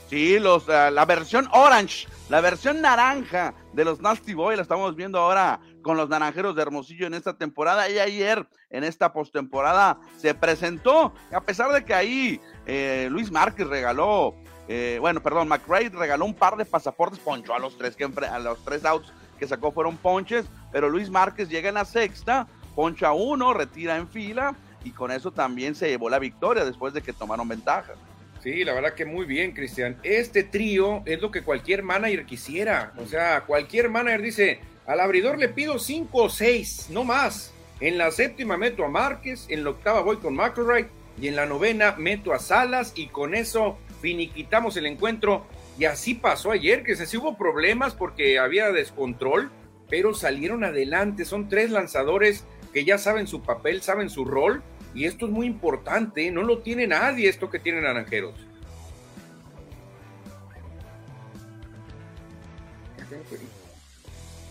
Sí, 0.09 0.39
los, 0.39 0.67
uh, 0.67 0.91
la 0.91 1.05
versión 1.05 1.47
orange, 1.53 2.07
la 2.27 2.41
versión 2.41 2.81
naranja 2.81 3.53
de 3.71 3.85
los 3.85 4.01
Nasty 4.01 4.33
Boys 4.33 4.57
la 4.57 4.63
estamos 4.63 4.97
viendo 4.97 5.17
ahora 5.19 5.61
con 5.81 5.97
los 5.97 6.09
Naranjeros 6.09 6.55
de 6.55 6.61
Hermosillo 6.61 7.07
en 7.07 7.13
esta 7.13 7.37
temporada 7.37 7.89
y 7.89 7.99
ayer 7.99 8.47
en 8.69 8.83
esta 8.83 9.13
postemporada 9.13 9.99
se 10.17 10.33
presentó, 10.33 11.13
a 11.31 11.41
pesar 11.41 11.71
de 11.71 11.83
que 11.83 11.93
ahí 11.93 12.41
eh, 12.65 13.07
Luis 13.11 13.31
Márquez 13.31 13.67
regaló, 13.67 14.35
eh, 14.67 14.97
bueno, 14.99 15.21
perdón, 15.21 15.47
McRae 15.47 15.89
regaló 15.89 16.25
un 16.25 16.33
par 16.33 16.55
de 16.57 16.65
pasaportes, 16.65 17.19
poncho 17.19 17.53
a 17.53 17.59
los 17.59 17.77
tres 17.77 17.95
que 17.95 18.03
a 18.05 18.39
los 18.39 18.63
tres 18.63 18.85
outs 18.85 19.11
que 19.37 19.47
sacó 19.47 19.71
fueron 19.71 19.97
ponches, 19.97 20.45
pero 20.71 20.89
Luis 20.89 21.09
Márquez 21.09 21.49
llega 21.49 21.69
en 21.69 21.75
la 21.75 21.85
sexta, 21.85 22.47
poncha 22.75 23.11
uno, 23.11 23.53
retira 23.53 23.97
en 23.97 24.07
fila 24.07 24.55
y 24.83 24.91
con 24.91 25.11
eso 25.11 25.31
también 25.31 25.75
se 25.75 25.89
llevó 25.89 26.09
la 26.09 26.19
victoria 26.19 26.63
después 26.65 26.93
de 26.93 27.01
que 27.01 27.13
tomaron 27.13 27.47
ventaja. 27.47 27.93
Sí, 28.41 28.63
la 28.63 28.73
verdad 28.73 28.95
que 28.95 29.05
muy 29.05 29.25
bien, 29.25 29.51
Cristian. 29.51 29.97
Este 30.01 30.43
trío 30.43 31.03
es 31.05 31.21
lo 31.21 31.29
que 31.29 31.43
cualquier 31.43 31.83
manager 31.83 32.25
quisiera. 32.25 32.91
O 32.97 33.05
sea, 33.05 33.41
cualquier 33.41 33.89
manager 33.89 34.21
dice, 34.21 34.59
al 34.85 34.99
abridor 34.99 35.37
le 35.37 35.49
pido 35.49 35.79
cinco 35.79 36.23
o 36.23 36.29
seis, 36.29 36.87
no 36.89 37.03
más. 37.03 37.53
En 37.79 37.97
la 37.97 38.11
séptima 38.11 38.57
meto 38.57 38.85
a 38.85 38.89
Márquez, 38.89 39.45
en 39.49 39.63
la 39.63 39.71
octava 39.71 40.01
voy 40.01 40.17
con 40.17 40.35
McElroy 40.35 40.87
y 41.19 41.27
en 41.27 41.35
la 41.35 41.45
novena 41.45 41.95
meto 41.97 42.33
a 42.33 42.39
Salas 42.39 42.93
y 42.95 43.07
con 43.07 43.33
eso 43.35 43.77
finiquitamos 44.01 44.77
el 44.77 44.85
encuentro. 44.85 45.45
Y 45.79 45.85
así 45.85 46.13
pasó 46.13 46.51
ayer, 46.51 46.83
que 46.83 46.95
se 46.95 47.17
hubo 47.17 47.37
problemas 47.37 47.95
porque 47.95 48.37
había 48.37 48.71
descontrol, 48.71 49.49
pero 49.89 50.13
salieron 50.13 50.63
adelante. 50.63 51.25
Son 51.25 51.49
tres 51.49 51.71
lanzadores 51.71 52.45
que 52.73 52.85
ya 52.85 52.97
saben 52.97 53.27
su 53.27 53.41
papel, 53.41 53.81
saben 53.81 54.09
su 54.09 54.25
rol, 54.25 54.61
y 54.93 55.05
esto 55.05 55.25
es 55.25 55.31
muy 55.31 55.47
importante. 55.47 56.29
No 56.31 56.43
lo 56.43 56.59
tiene 56.59 56.87
nadie 56.87 57.29
esto 57.29 57.49
que 57.49 57.59
tienen 57.59 57.83
Naranjeros. 57.83 58.35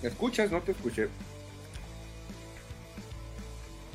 ¿Me 0.03 0.09
escuchas? 0.09 0.51
No 0.51 0.61
te 0.61 0.73
escuché. 0.73 1.09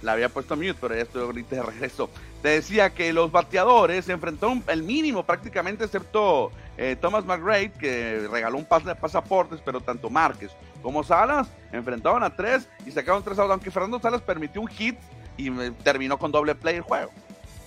La 0.01 0.13
había 0.13 0.29
puesto 0.29 0.55
mute, 0.55 0.75
pero 0.79 0.95
ya 0.95 1.01
estoy 1.01 1.23
ahorita 1.23 1.55
de 1.55 1.63
regreso. 1.63 2.09
Te 2.41 2.49
decía 2.49 2.91
que 2.91 3.11
los 3.11 3.31
bateadores 3.31 4.05
se 4.05 4.11
enfrentaron 4.11 4.63
el 4.67 4.83
mínimo 4.83 5.23
prácticamente, 5.23 5.85
excepto 5.85 6.51
eh, 6.77 6.95
Thomas 6.99 7.25
McRae, 7.25 7.71
que 7.71 8.27
regaló 8.29 8.57
un 8.57 8.65
pas 8.65 8.85
de 8.85 8.93
pasaportes, 8.93 9.59
pero 9.65 9.81
tanto 9.81 10.09
Márquez 10.09 10.51
como 10.85 11.03
Salas 11.03 11.47
enfrentaban 11.71 12.21
a 12.21 12.35
tres 12.35 12.69
y 12.85 12.91
sacaron 12.91 13.23
tres 13.23 13.39
outs, 13.39 13.49
aunque 13.49 13.71
Fernando 13.71 13.99
Salas 13.99 14.21
permitió 14.21 14.61
un 14.61 14.67
hit 14.67 14.95
y 15.35 15.49
terminó 15.83 16.19
con 16.19 16.31
doble 16.31 16.53
play 16.53 16.75
el 16.75 16.81
juego. 16.81 17.09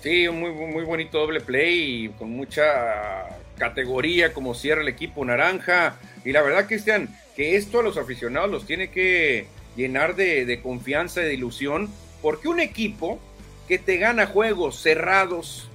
Sí, 0.01 0.29
un 0.29 0.39
muy, 0.39 0.53
muy 0.53 0.85
bonito 0.85 1.19
doble 1.19 1.41
play 1.41 2.05
y 2.05 2.09
con 2.11 2.31
mucha 2.31 3.27
categoría 3.57 4.33
como 4.33 4.55
cierra 4.55 4.83
el 4.83 4.89
equipo 4.89 5.25
naranja. 5.25 5.97
Y 6.25 6.33
la 6.33 6.43
verdad, 6.43 6.67
Cristian, 6.67 7.09
que 7.37 7.57
esto 7.57 7.81
a 7.81 7.83
los 7.83 7.97
aficionados 7.97 8.51
los 8.51 8.67
tiene 8.67 8.91
que 8.91 9.47
llenar 9.77 10.17
de, 10.17 10.45
de 10.45 10.61
confianza 10.61 11.23
y 11.23 11.27
de 11.27 11.35
ilusión, 11.35 11.89
porque 12.21 12.49
un 12.49 12.61
equipo 12.61 13.21
que 13.69 13.79
te 13.79 13.97
gana 13.97 14.27
juegos 14.27 14.81
cerrados, 14.81 15.69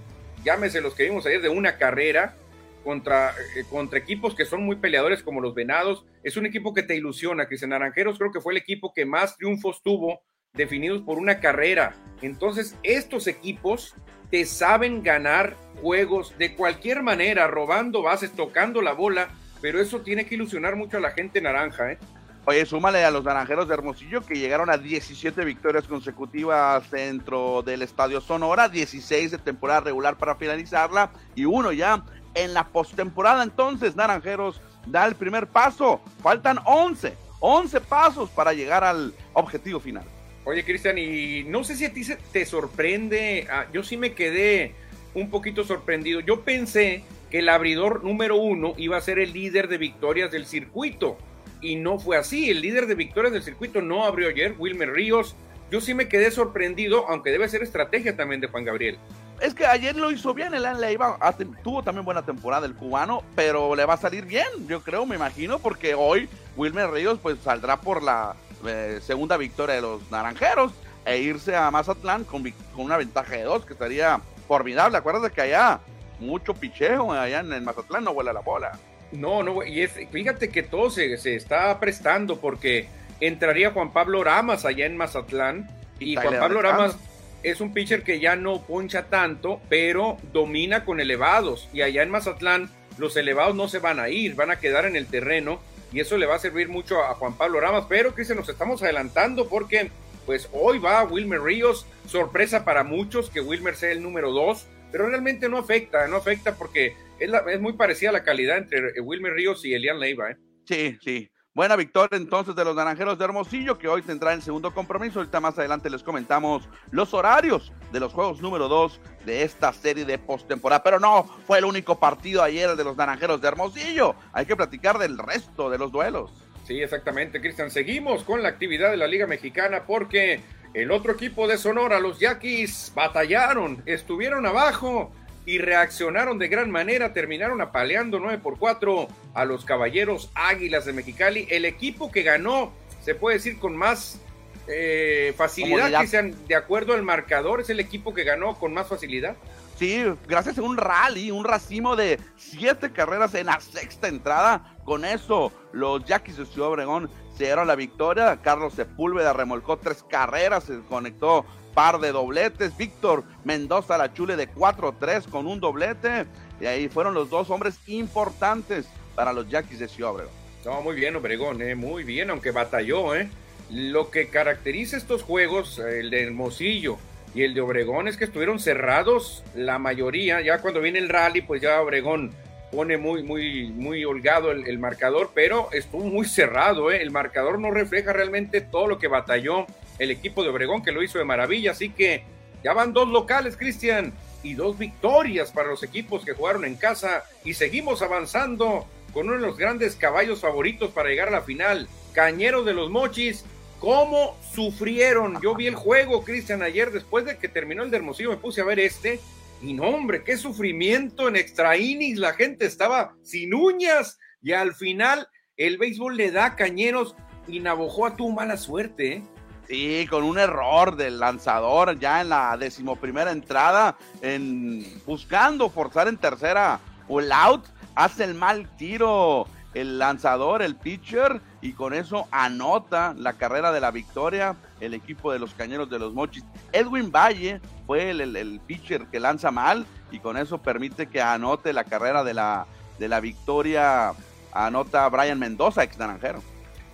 llámese 0.43 0.81
los 0.81 0.95
que 0.95 1.03
vimos 1.03 1.25
ayer 1.25 1.41
de 1.41 1.49
una 1.49 1.77
carrera, 1.77 2.35
contra, 2.83 3.31
eh, 3.55 3.63
contra 3.69 3.97
equipos 3.97 4.35
que 4.35 4.45
son 4.45 4.63
muy 4.63 4.75
peleadores 4.75 5.23
como 5.23 5.41
los 5.41 5.55
Venados, 5.55 6.05
es 6.23 6.37
un 6.37 6.45
equipo 6.45 6.73
que 6.73 6.83
te 6.83 6.95
ilusiona, 6.95 7.47
Cristian 7.47 7.71
Naranjeros 7.71 8.17
creo 8.17 8.31
que 8.31 8.41
fue 8.41 8.53
el 8.53 8.57
equipo 8.57 8.93
que 8.93 9.05
más 9.05 9.37
triunfos 9.37 9.81
tuvo 9.81 10.21
definidos 10.53 11.01
por 11.01 11.17
una 11.17 11.39
carrera. 11.39 11.95
Entonces, 12.21 12.75
estos 12.83 13.27
equipos 13.27 13.95
te 14.29 14.45
saben 14.45 15.01
ganar 15.01 15.55
juegos 15.81 16.37
de 16.37 16.55
cualquier 16.55 17.01
manera, 17.01 17.47
robando 17.47 18.01
bases, 18.01 18.31
tocando 18.31 18.81
la 18.81 18.93
bola, 18.93 19.29
pero 19.63 19.79
eso 19.79 20.01
tiene 20.01 20.25
que 20.25 20.35
ilusionar 20.35 20.75
mucho 20.75 20.97
a 20.97 20.99
la 20.99 21.11
gente 21.11 21.39
naranja, 21.39 21.93
¿eh? 21.93 21.97
Oye, 22.43 22.65
súmale 22.65 23.05
a 23.05 23.11
los 23.11 23.23
naranjeros 23.23 23.69
de 23.69 23.73
Hermosillo 23.73 24.19
que 24.19 24.37
llegaron 24.37 24.69
a 24.69 24.77
17 24.77 25.45
victorias 25.45 25.87
consecutivas 25.87 26.91
dentro 26.91 27.61
del 27.61 27.81
Estadio 27.81 28.19
Sonora, 28.19 28.67
16 28.67 29.31
de 29.31 29.37
temporada 29.37 29.79
regular 29.79 30.17
para 30.17 30.35
finalizarla 30.35 31.11
y 31.33 31.45
uno 31.45 31.71
ya 31.71 32.03
en 32.33 32.53
la 32.53 32.67
postemporada. 32.67 33.41
Entonces, 33.41 33.95
Naranjeros 33.95 34.59
da 34.85 35.05
el 35.05 35.15
primer 35.15 35.47
paso. 35.47 36.01
Faltan 36.21 36.59
11, 36.65 37.13
11 37.39 37.79
pasos 37.79 38.29
para 38.31 38.51
llegar 38.51 38.83
al 38.83 39.13
objetivo 39.31 39.79
final. 39.79 40.03
Oye, 40.43 40.65
Cristian, 40.65 40.97
y 40.97 41.45
no 41.45 41.63
sé 41.63 41.77
si 41.77 41.85
a 41.85 41.93
ti 41.93 42.05
te 42.33 42.45
sorprende, 42.45 43.47
ah, 43.49 43.67
yo 43.71 43.81
sí 43.81 43.95
me 43.95 44.13
quedé 44.13 44.75
un 45.13 45.29
poquito 45.29 45.63
sorprendido. 45.63 46.19
Yo 46.19 46.41
pensé 46.41 47.05
que 47.33 47.39
el 47.39 47.49
abridor 47.49 48.03
número 48.03 48.35
uno 48.35 48.75
iba 48.77 48.95
a 48.95 49.01
ser 49.01 49.17
el 49.17 49.33
líder 49.33 49.67
de 49.67 49.79
victorias 49.79 50.29
del 50.29 50.45
circuito 50.45 51.17
y 51.61 51.77
no 51.77 51.97
fue 51.97 52.15
así. 52.15 52.51
El 52.51 52.61
líder 52.61 52.85
de 52.85 52.93
victorias 52.93 53.33
del 53.33 53.41
circuito 53.41 53.81
no 53.81 54.05
abrió 54.05 54.29
ayer, 54.29 54.53
Wilmer 54.59 54.91
Ríos. 54.91 55.35
Yo 55.71 55.81
sí 55.81 55.95
me 55.95 56.07
quedé 56.07 56.29
sorprendido, 56.29 57.07
aunque 57.09 57.31
debe 57.31 57.49
ser 57.49 57.63
estrategia 57.63 58.15
también 58.15 58.39
de 58.39 58.49
Juan 58.49 58.65
Gabriel. 58.65 58.99
Es 59.41 59.55
que 59.55 59.65
ayer 59.65 59.95
lo 59.95 60.11
hizo 60.11 60.35
bien, 60.35 60.53
el 60.53 60.61
Leiva 60.79 61.17
tuvo 61.63 61.81
también 61.81 62.05
buena 62.05 62.21
temporada 62.21 62.67
el 62.67 62.75
cubano, 62.75 63.23
pero 63.35 63.75
le 63.75 63.83
va 63.85 63.95
a 63.95 63.97
salir 63.97 64.25
bien, 64.25 64.45
yo 64.67 64.83
creo, 64.83 65.07
me 65.07 65.15
imagino, 65.15 65.57
porque 65.57 65.95
hoy 65.95 66.29
Wilmer 66.55 66.91
Ríos 66.91 67.17
pues 67.19 67.39
saldrá 67.39 67.81
por 67.81 68.03
la 68.03 68.35
eh, 68.63 68.99
segunda 69.01 69.37
victoria 69.37 69.73
de 69.73 69.81
los 69.81 70.11
naranjeros 70.11 70.71
e 71.03 71.17
irse 71.17 71.55
a 71.55 71.71
Mazatlán 71.71 72.25
con, 72.25 72.43
con 72.43 72.85
una 72.85 72.97
ventaja 72.97 73.35
de 73.35 73.41
dos, 73.41 73.65
que 73.65 73.73
estaría 73.73 74.21
formidable. 74.47 74.99
Acuérdate 74.99 75.33
que 75.33 75.41
allá 75.41 75.81
mucho 76.19 76.53
picheo, 76.53 77.11
allá 77.11 77.39
en 77.39 77.63
Mazatlán 77.63 78.03
no 78.03 78.13
vuela 78.13 78.33
la 78.33 78.41
bola. 78.41 78.77
No, 79.11 79.43
no, 79.43 79.63
y 79.63 79.85
fíjate 79.87 80.49
que 80.49 80.63
todo 80.63 80.89
se, 80.89 81.13
está 81.13 81.79
prestando 81.79 82.39
porque 82.39 82.87
entraría 83.19 83.71
Juan 83.71 83.93
Pablo 83.93 84.23
Ramas 84.23 84.65
allá 84.65 84.85
en 84.85 84.97
Mazatlán 84.97 85.69
y, 85.99 86.15
Juan 86.15 86.39
Pablo 86.39 86.61
Ramas 86.61 86.97
es 87.43 87.61
un 87.61 87.73
pitcher 87.73 88.03
que 88.03 88.19
ya 88.19 88.35
no 88.35 88.61
poncha 88.61 89.03
tanto, 89.05 89.61
pero 89.69 90.17
domina 90.31 90.83
con 90.85 90.99
elevados 90.99 91.69
y 91.73 91.81
allá 91.81 92.01
en 92.01 92.09
Mazatlán 92.09 92.69
los 92.97 93.15
elevados 93.15 93.55
no 93.55 93.67
se 93.67 93.79
van 93.79 93.99
a 93.99 94.09
ir, 94.09 94.35
van 94.35 94.49
a 94.49 94.59
quedar 94.59 94.85
en 94.85 94.95
el 94.95 95.07
terreno 95.07 95.59
y 95.91 95.99
eso 95.99 96.17
le 96.17 96.25
va 96.25 96.35
a 96.35 96.39
servir 96.39 96.69
mucho 96.69 97.03
a 97.03 97.13
Juan 97.13 97.37
Pablo 97.37 97.59
Ramas, 97.59 97.85
pero 97.87 98.15
que 98.15 98.25
se 98.25 98.33
nos 98.33 98.49
estamos 98.49 98.81
adelantando 98.81 99.47
porque 99.47 99.91
pues 100.25 100.49
hoy 100.53 100.79
va 100.79 101.03
Wilmer 101.03 101.41
Ríos, 101.41 101.85
sorpresa 102.07 102.65
para 102.65 102.83
muchos 102.83 103.29
que 103.29 103.41
Wilmer 103.41 103.75
sea 103.75 103.91
el 103.91 104.01
número 104.01 104.31
dos, 104.31 104.65
pero 104.93 105.09
realmente 105.09 105.49
no 105.49 105.57
afecta, 105.57 106.07
no 106.07 106.17
afecta 106.17 106.55
porque 106.55 106.95
es, 107.19 107.59
muy 107.59 107.73
parecida 107.73 108.11
la 108.11 108.23
calidad 108.23 108.59
entre 108.59 109.01
Wilmer 109.01 109.33
Ríos 109.33 109.65
y 109.65 109.73
Elian 109.73 109.99
Leiva. 109.99 110.29
¿eh? 110.29 110.37
Sí, 110.65 110.97
sí. 111.01 111.31
Buena 111.55 111.75
victoria 111.75 112.15
entonces 112.15 112.55
de 112.55 112.63
los 112.63 112.75
Naranjeros 112.75 113.17
de 113.17 113.25
Hermosillo, 113.25 113.79
que 113.79 113.87
hoy 113.87 114.03
tendrá 114.03 114.33
el 114.33 114.43
segundo 114.43 114.71
compromiso. 114.71 115.17
Ahorita 115.17 115.39
más 115.39 115.57
adelante 115.57 115.89
les 115.89 116.03
comentamos 116.03 116.69
los 116.91 117.11
horarios 117.15 117.73
de 117.91 117.99
los 117.99 118.13
juegos 118.13 118.39
número 118.39 118.67
2 118.67 119.01
de 119.25 119.41
esta 119.41 119.73
serie 119.73 120.05
de 120.05 120.19
postemporada. 120.19 120.83
Pero 120.83 120.99
no 120.99 121.23
fue 121.47 121.57
el 121.57 121.65
único 121.65 121.99
partido 121.99 122.43
ayer 122.43 122.75
de 122.75 122.83
los 122.83 122.95
Naranjeros 122.95 123.41
de 123.41 123.47
Hermosillo. 123.47 124.15
Hay 124.31 124.45
que 124.45 124.55
platicar 124.55 124.99
del 124.99 125.17
resto 125.17 125.71
de 125.71 125.79
los 125.79 125.91
duelos. 125.91 126.31
Sí, 126.67 126.79
exactamente, 126.81 127.41
Cristian. 127.41 127.71
Seguimos 127.71 128.23
con 128.23 128.43
la 128.43 128.49
actividad 128.49 128.91
de 128.91 128.97
la 128.97 129.07
Liga 129.07 129.25
Mexicana 129.25 129.85
porque 129.87 130.39
el 130.73 130.91
otro 130.91 131.13
equipo 131.13 131.47
de 131.47 131.57
Sonora, 131.57 131.99
los 131.99 132.19
Yaquis, 132.19 132.91
batallaron, 132.95 133.83
estuvieron 133.85 134.45
abajo 134.45 135.11
y 135.45 135.59
reaccionaron 135.59 136.39
de 136.39 136.47
gran 136.47 136.71
manera, 136.71 137.13
terminaron 137.13 137.61
apaleando 137.61 138.19
9 138.19 138.39
por 138.39 138.57
4 138.57 139.07
a 139.33 139.45
los 139.45 139.65
Caballeros 139.65 140.31
Águilas 140.33 140.85
de 140.85 140.93
Mexicali, 140.93 141.47
el 141.49 141.65
equipo 141.65 142.11
que 142.11 142.23
ganó, 142.23 142.71
se 143.01 143.13
puede 143.13 143.37
decir 143.37 143.59
con 143.59 143.75
más 143.75 144.19
eh, 144.67 145.33
facilidad, 145.37 146.01
que 146.01 146.07
sean 146.07 146.35
de 146.47 146.55
acuerdo 146.55 146.93
al 146.93 147.03
marcador, 147.03 147.61
es 147.61 147.69
el 147.69 147.79
equipo 147.79 148.13
que 148.13 148.23
ganó 148.23 148.57
con 148.57 148.73
más 148.73 148.87
facilidad. 148.87 149.35
Sí, 149.77 150.03
gracias 150.27 150.57
a 150.57 150.61
un 150.61 150.77
rally, 150.77 151.31
un 151.31 151.43
racimo 151.43 151.95
de 151.95 152.19
siete 152.37 152.91
carreras 152.91 153.33
en 153.35 153.47
la 153.47 153.59
sexta 153.59 154.07
entrada. 154.07 154.77
Con 154.85 155.03
eso, 155.03 155.51
los 155.71 156.05
Yaquis 156.05 156.37
de 156.37 156.45
Ciudad 156.45 156.69
Obregón 156.69 157.09
se 157.37 157.45
dieron 157.45 157.67
la 157.67 157.75
victoria. 157.75 158.39
Carlos 158.41 158.73
Sepúlveda 158.73 159.33
remolcó 159.33 159.77
tres 159.77 160.03
carreras, 160.07 160.65
se 160.65 160.79
conectó 160.81 161.45
par 161.73 161.99
de 161.99 162.11
dobletes. 162.11 162.77
Víctor 162.77 163.23
Mendoza 163.43 163.97
la 163.97 164.13
chule 164.13 164.35
de 164.35 164.49
4-3 164.49 165.27
con 165.29 165.47
un 165.47 165.59
doblete. 165.59 166.25
Y 166.61 166.65
ahí 166.65 166.87
fueron 166.87 167.13
los 167.13 167.29
dos 167.29 167.49
hombres 167.49 167.79
importantes 167.87 168.85
para 169.15 169.33
los 169.33 169.49
Yaquis 169.49 169.79
de 169.79 169.87
Ciudad 169.87 170.11
Obregón. 170.11 170.33
No, 170.65 170.81
muy 170.81 170.95
bien, 170.95 171.15
Obregón, 171.15 171.61
eh, 171.61 171.75
muy 171.75 172.03
bien, 172.03 172.29
aunque 172.29 172.51
batalló, 172.51 173.15
¿eh? 173.15 173.29
Lo 173.69 174.11
que 174.11 174.27
caracteriza 174.27 174.95
estos 174.95 175.23
juegos, 175.23 175.79
el 175.79 176.09
de 176.09 176.23
Hermosillo 176.23 176.97
y 177.35 177.43
el 177.43 177.53
de 177.53 177.61
Obregón, 177.61 178.07
es 178.07 178.17
que 178.17 178.23
estuvieron 178.23 178.59
cerrados 178.59 179.43
la 179.55 179.79
mayoría. 179.79 180.41
Ya 180.41 180.59
cuando 180.59 180.79
viene 180.79 180.99
el 180.99 181.09
rally, 181.09 181.41
pues 181.41 181.61
ya 181.61 181.81
Obregón 181.81 182.31
pone 182.73 182.97
muy, 182.97 183.21
muy, 183.21 183.67
muy 183.67 184.03
holgado 184.03 184.51
el, 184.51 184.79
marcador, 184.79 185.31
pero 185.33 185.69
estuvo 185.71 186.05
muy 186.05 186.25
cerrado, 186.25 186.91
¿eh? 186.91 187.01
El 187.01 187.11
marcador 187.11 187.59
no 187.59 187.69
refleja 187.69 188.13
realmente 188.13 188.61
todo 188.61 188.87
lo 188.87 188.97
que 188.97 189.07
batalló 189.07 189.67
el 189.99 190.09
equipo 190.09 190.43
de 190.43 190.49
Obregón 190.49 190.81
que 190.81 190.91
lo 190.91 191.03
hizo 191.03 191.19
de 191.19 191.25
maravilla. 191.25 191.71
Así 191.71 191.89
que 191.89 192.23
ya 192.63 192.73
van 192.73 192.91
dos 192.91 193.07
locales, 193.09 193.57
Cristian, 193.57 194.11
y 194.41 194.55
dos 194.55 194.77
victorias 194.77 195.51
para 195.51 195.69
los 195.69 195.83
equipos 195.83 196.25
que 196.25 196.33
jugaron 196.33 196.65
en 196.65 196.75
casa. 196.75 197.23
Y 197.45 197.53
seguimos 197.53 198.01
avanzando 198.01 198.87
con 199.13 199.27
uno 199.27 199.35
de 199.35 199.47
los 199.47 199.57
grandes 199.57 199.95
caballos 199.95 200.41
favoritos 200.41 200.91
para 200.91 201.09
llegar 201.09 201.27
a 201.27 201.31
la 201.31 201.41
final. 201.41 201.87
Cañeros 202.13 202.65
de 202.65 202.73
los 202.73 202.89
Mochis. 202.89 203.45
¿Cómo 203.79 204.37
sufrieron? 204.53 205.41
Yo 205.41 205.55
vi 205.55 205.67
el 205.67 205.75
juego, 205.75 206.23
Cristian, 206.23 206.63
ayer 206.63 206.89
después 206.91 207.25
de 207.25 207.37
que 207.37 207.49
terminó 207.49 207.83
el 207.83 207.91
de 207.91 207.97
Hermosillo, 207.97 208.29
me 208.29 208.37
puse 208.37 208.61
a 208.61 208.65
ver 208.65 208.79
este. 208.79 209.19
Y 209.63 209.73
no, 209.73 209.83
hombre, 209.83 210.23
qué 210.25 210.37
sufrimiento 210.37 211.29
en 211.29 211.37
extra 211.37 211.77
innings. 211.77 212.19
La 212.19 212.33
gente 212.33 212.65
estaba 212.65 213.15
sin 213.23 213.53
uñas. 213.53 214.19
Y 214.41 214.51
al 214.51 214.73
final, 214.73 215.27
el 215.55 215.77
béisbol 215.77 216.17
le 216.17 216.31
da 216.31 216.57
Cañeros 216.57 217.15
y 217.47 217.61
Navojoa 217.61 218.17
tuvo 218.17 218.31
mala 218.31 218.57
suerte. 218.57 219.13
¿eh? 219.13 219.23
Sí, 219.69 220.05
con 220.09 220.25
un 220.25 220.37
error 220.37 220.97
del 220.97 221.17
lanzador 221.17 221.97
ya 221.97 222.19
en 222.19 222.29
la 222.29 222.57
decimoprimera 222.57 223.31
entrada, 223.31 223.97
en 224.21 224.85
buscando 225.05 225.69
forzar 225.69 226.09
en 226.09 226.17
tercera 226.17 226.81
o 227.07 227.21
el 227.21 227.31
out, 227.31 227.65
hace 227.95 228.25
el 228.25 228.33
mal 228.33 228.67
tiro 228.75 229.47
el 229.73 229.97
lanzador, 229.97 230.61
el 230.61 230.75
pitcher, 230.75 231.41
y 231.61 231.73
con 231.73 231.93
eso 231.93 232.27
anota 232.31 233.15
la 233.17 233.33
carrera 233.33 233.71
de 233.71 233.81
la 233.81 233.91
victoria 233.91 234.55
el 234.85 234.93
equipo 234.93 235.31
de 235.31 235.39
los 235.39 235.53
Cañeros 235.53 235.89
de 235.89 235.99
los 235.99 236.13
Mochis. 236.13 236.43
Edwin 236.71 237.11
Valle 237.11 237.59
fue 237.85 238.11
el, 238.11 238.59
pitcher 238.65 239.07
que 239.07 239.19
lanza 239.19 239.51
mal 239.51 239.85
y 240.11 240.19
con 240.19 240.37
eso 240.37 240.61
permite 240.61 241.07
que 241.07 241.21
anote 241.21 241.73
la 241.73 241.83
carrera 241.83 242.23
de 242.23 242.33
la, 242.33 242.67
de 242.99 243.07
la 243.07 243.19
victoria, 243.19 244.13
anota 244.51 245.07
Brian 245.09 245.39
Mendoza, 245.39 245.83
ex 245.83 245.97
naranjero. 245.97 246.41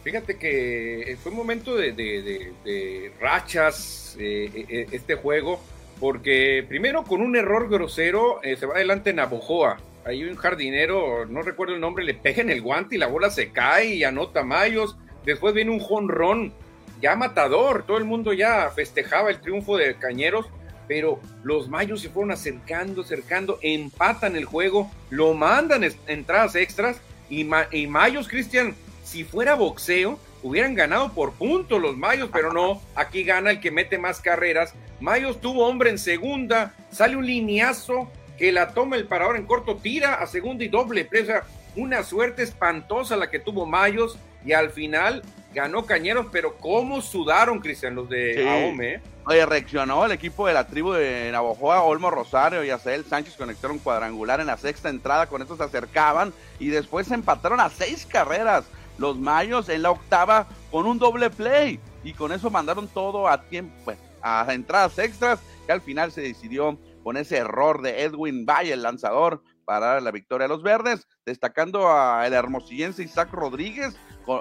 Fíjate 0.03 0.37
que 0.37 1.17
fue 1.21 1.31
un 1.31 1.37
momento 1.37 1.75
de, 1.75 3.13
rachas 3.19 4.15
eh, 4.19 4.65
eh, 4.69 4.87
este 4.91 5.15
juego, 5.15 5.59
porque 5.99 6.65
primero 6.67 7.03
con 7.03 7.21
un 7.21 7.35
error 7.35 7.69
grosero 7.69 8.39
se 8.43 8.65
va 8.65 8.75
adelante 8.75 9.13
Navojoa 9.13 9.77
hay 10.05 10.23
un 10.23 10.35
jardinero, 10.35 11.25
no 11.25 11.41
recuerdo 11.41 11.75
el 11.75 11.81
nombre, 11.81 12.03
le 12.03 12.13
pega 12.13 12.41
en 12.41 12.49
el 12.49 12.61
guante 12.61 12.95
y 12.95 12.97
la 12.97 13.07
bola 13.07 13.29
se 13.29 13.51
cae 13.51 13.95
y 13.95 14.03
anota 14.03 14.43
Mayos. 14.43 14.97
Después 15.25 15.53
viene 15.53 15.71
un 15.71 15.79
jonrón 15.79 16.53
ya 17.01 17.15
matador, 17.15 17.83
todo 17.85 17.97
el 17.97 18.05
mundo 18.05 18.33
ya 18.33 18.69
festejaba 18.75 19.29
el 19.29 19.39
triunfo 19.39 19.77
de 19.77 19.95
Cañeros, 19.95 20.47
pero 20.87 21.19
los 21.43 21.69
Mayos 21.69 22.01
se 22.01 22.09
fueron 22.09 22.31
acercando, 22.31 23.01
acercando, 23.01 23.59
empatan 23.61 24.35
el 24.35 24.45
juego, 24.45 24.91
lo 25.09 25.33
mandan 25.33 25.83
entradas 26.07 26.55
extras 26.55 26.99
y, 27.29 27.43
Mayos, 27.43 28.27
Cristian, 28.27 28.75
si 29.03 29.23
fuera 29.23 29.53
boxeo, 29.53 30.19
hubieran 30.41 30.73
ganado 30.73 31.13
por 31.13 31.33
puntos 31.33 31.81
los 31.81 31.95
Mayos, 31.95 32.29
pero 32.33 32.51
no, 32.51 32.81
aquí 32.95 33.23
gana 33.23 33.51
el 33.51 33.59
que 33.59 33.71
mete 33.71 33.97
más 33.97 34.19
carreras. 34.19 34.73
Mayos 34.99 35.39
tuvo 35.39 35.67
hombre 35.67 35.91
en 35.91 35.99
segunda, 35.99 36.73
sale 36.91 37.15
un 37.15 37.25
lineazo 37.25 38.11
que 38.37 38.51
la 38.51 38.73
toma 38.73 38.95
el 38.95 39.05
parador 39.05 39.37
en 39.37 39.45
corto, 39.45 39.75
tira 39.75 40.15
a 40.15 40.25
segunda 40.27 40.63
y 40.63 40.69
doble 40.69 41.05
presa. 41.05 41.43
Una 41.75 42.03
suerte 42.03 42.41
espantosa 42.41 43.15
la 43.15 43.29
que 43.29 43.37
tuvo 43.37 43.67
Mayos 43.67 44.17
y 44.45 44.53
al 44.53 44.71
final 44.71 45.23
ganó 45.53 45.85
Cañeros, 45.85 46.27
pero 46.31 46.57
cómo 46.57 47.01
sudaron, 47.01 47.59
Cristian, 47.59 47.95
los 47.95 48.09
de 48.09 48.33
sí. 48.35 48.83
¿eh? 48.83 49.01
Oye, 49.25 49.45
reaccionó 49.45 50.05
el 50.05 50.11
equipo 50.11 50.47
de 50.47 50.53
la 50.53 50.67
tribu 50.67 50.93
de 50.93 51.31
Navojoa, 51.31 51.83
Olmo 51.83 52.09
Rosario 52.09 52.63
y 52.63 52.69
Azael 52.69 53.05
Sánchez 53.05 53.35
conectaron 53.35 53.79
cuadrangular 53.79 54.39
en 54.39 54.47
la 54.47 54.57
sexta 54.57 54.89
entrada, 54.89 55.27
con 55.27 55.41
esto 55.41 55.55
se 55.55 55.63
acercaban 55.63 56.33
y 56.59 56.69
después 56.69 57.07
se 57.07 57.13
empataron 57.13 57.59
a 57.59 57.69
seis 57.69 58.05
carreras. 58.05 58.65
Los 58.97 59.17
Mayos 59.17 59.69
en 59.69 59.83
la 59.83 59.91
octava 59.91 60.47
con 60.71 60.85
un 60.85 60.99
doble 60.99 61.29
play 61.29 61.79
y 62.03 62.13
con 62.13 62.31
eso 62.31 62.49
mandaron 62.49 62.87
todo 62.87 63.27
a 63.27 63.41
tiempo, 63.43 63.73
pues, 63.85 63.97
a 64.21 64.45
entradas 64.49 64.97
extras 64.99 65.39
que 65.65 65.71
al 65.71 65.81
final 65.81 66.11
se 66.11 66.21
decidió 66.21 66.77
con 67.03 67.15
ese 67.15 67.37
error 67.37 67.81
de 67.81 68.03
Edwin 68.03 68.45
Valle, 68.45 68.73
el 68.73 68.81
lanzador, 68.81 69.41
para 69.69 70.01
la 70.01 70.09
victoria 70.09 70.47
de 70.47 70.49
los 70.49 70.63
verdes, 70.63 71.07
destacando 71.27 71.91
a 71.91 72.25
el 72.25 72.33
hermosillense 72.33 73.03
Isaac 73.03 73.31
Rodríguez, 73.31 73.95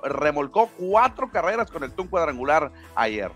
remolcó 0.04 0.70
cuatro 0.78 1.30
carreras 1.30 1.70
con 1.70 1.84
el 1.84 1.92
tun 1.92 2.08
cuadrangular 2.08 2.72
ayer. 2.94 3.30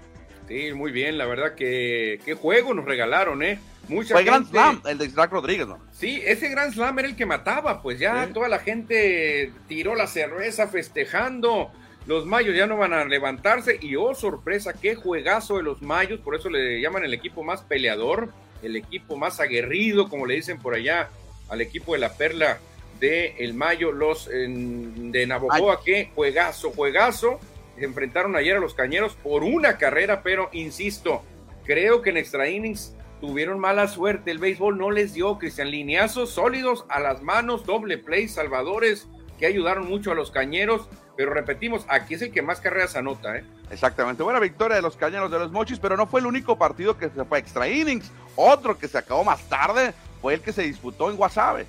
Sí, 0.49 0.73
muy 0.73 0.91
bien, 0.91 1.19
la 1.19 1.27
verdad 1.27 1.55
que 1.55 2.19
qué 2.25 2.33
juego 2.33 2.73
nos 2.73 2.87
regalaron, 2.87 3.43
¿eh? 3.43 3.61
Mucha 3.89 4.15
Fue 4.15 4.25
Grand 4.25 4.49
Slam, 4.49 4.81
el 4.87 4.97
de 4.97 5.05
Isaac 5.05 5.33
Rodríguez, 5.33 5.67
¿no? 5.67 5.81
Sí, 5.91 6.23
ese 6.25 6.49
Grand 6.49 6.73
Slam 6.73 6.99
era 6.99 7.09
el 7.09 7.15
que 7.15 7.27
mataba, 7.27 7.83
pues 7.83 7.99
ya 7.99 8.27
toda 8.33 8.49
la 8.49 8.61
gente 8.61 9.53
tiró 9.69 9.95
la 9.95 10.07
cerveza 10.07 10.69
festejando. 10.69 11.71
Los 12.07 12.25
mayos 12.25 12.57
ya 12.57 12.67
no 12.67 12.79
van 12.79 12.95
a 12.95 13.05
levantarse 13.05 13.77
y 13.83 13.97
oh 13.97 14.15
sorpresa, 14.15 14.73
qué 14.73 14.95
juegazo 14.95 15.59
de 15.59 15.63
los 15.63 15.83
mayos, 15.83 16.21
por 16.21 16.37
eso 16.37 16.49
le 16.49 16.81
llaman 16.81 17.05
el 17.05 17.13
equipo 17.13 17.43
más 17.43 17.61
peleador 17.61 18.31
el 18.63 18.77
equipo 18.77 19.17
más 19.17 19.41
aguerrido, 19.41 20.09
como 20.09 20.27
le 20.27 20.35
dicen 20.35 20.59
por 20.59 20.75
allá, 20.75 21.11
al 21.53 21.61
equipo 21.61 21.93
de 21.93 21.99
la 21.99 22.15
Perla 22.15 22.59
de 22.99 23.37
El 23.39 23.53
Mayo, 23.53 23.93
los 23.93 24.27
de 24.27 25.27
Navojoa, 25.27 25.83
que 25.85 26.11
juegazo, 26.15 26.71
juegazo. 26.71 27.39
Se 27.77 27.85
enfrentaron 27.85 28.37
ayer 28.37 28.57
a 28.57 28.61
los 28.61 28.75
Cañeros 28.75 29.17
por 29.17 29.45
una 29.45 29.77
carrera, 29.77 30.23
pero 30.23 30.49
insisto, 30.53 31.23
creo 31.65 32.01
que 32.01 32.11
en 32.11 32.17
extra 32.17 32.49
innings 32.49 32.95
tuvieron 33.21 33.59
mala 33.59 33.87
suerte. 33.89 34.31
El 34.31 34.39
béisbol 34.39 34.79
no 34.79 34.91
les 34.91 35.13
dio, 35.13 35.39
Cristian, 35.39 35.71
lineazos 35.71 36.31
sólidos 36.31 36.87
a 36.89 37.01
las 37.01 37.23
manos, 37.23 37.67
doble 37.67 37.99
play, 37.99 38.29
salvadores 38.29 39.09
que 39.39 39.47
ayudaron 39.47 39.87
mucho 39.87 40.13
a 40.13 40.15
los 40.15 40.31
Cañeros. 40.31 40.89
Pero 41.17 41.35
repetimos, 41.35 41.85
aquí 41.89 42.15
es 42.15 42.23
el 42.23 42.33
que 42.33 42.41
más 42.41 42.61
carreras 42.61 42.97
anota, 42.97 43.37
¿eh? 43.37 43.45
Exactamente, 43.71 44.23
buena 44.23 44.41
victoria 44.41 44.77
de 44.77 44.83
los 44.83 44.97
Cañeros 44.97 45.31
de 45.31 45.39
los 45.39 45.53
Mochis, 45.53 45.79
pero 45.79 45.97
no 45.97 46.07
fue 46.07 46.21
el 46.21 46.27
único 46.27 46.57
partido 46.57 46.97
que 46.97 47.11
se 47.11 47.25
fue 47.25 47.39
a 47.39 47.41
extra 47.41 47.69
innings. 47.69 48.11
Otro 48.37 48.79
que 48.79 48.89
se 48.89 48.97
acabó 48.97 49.23
más 49.23 49.47
tarde 49.49 49.93
fue 50.23 50.35
el 50.35 50.41
que 50.41 50.53
se 50.53 50.63
disputó 50.63 51.11
en 51.11 51.17
Guasave. 51.17 51.67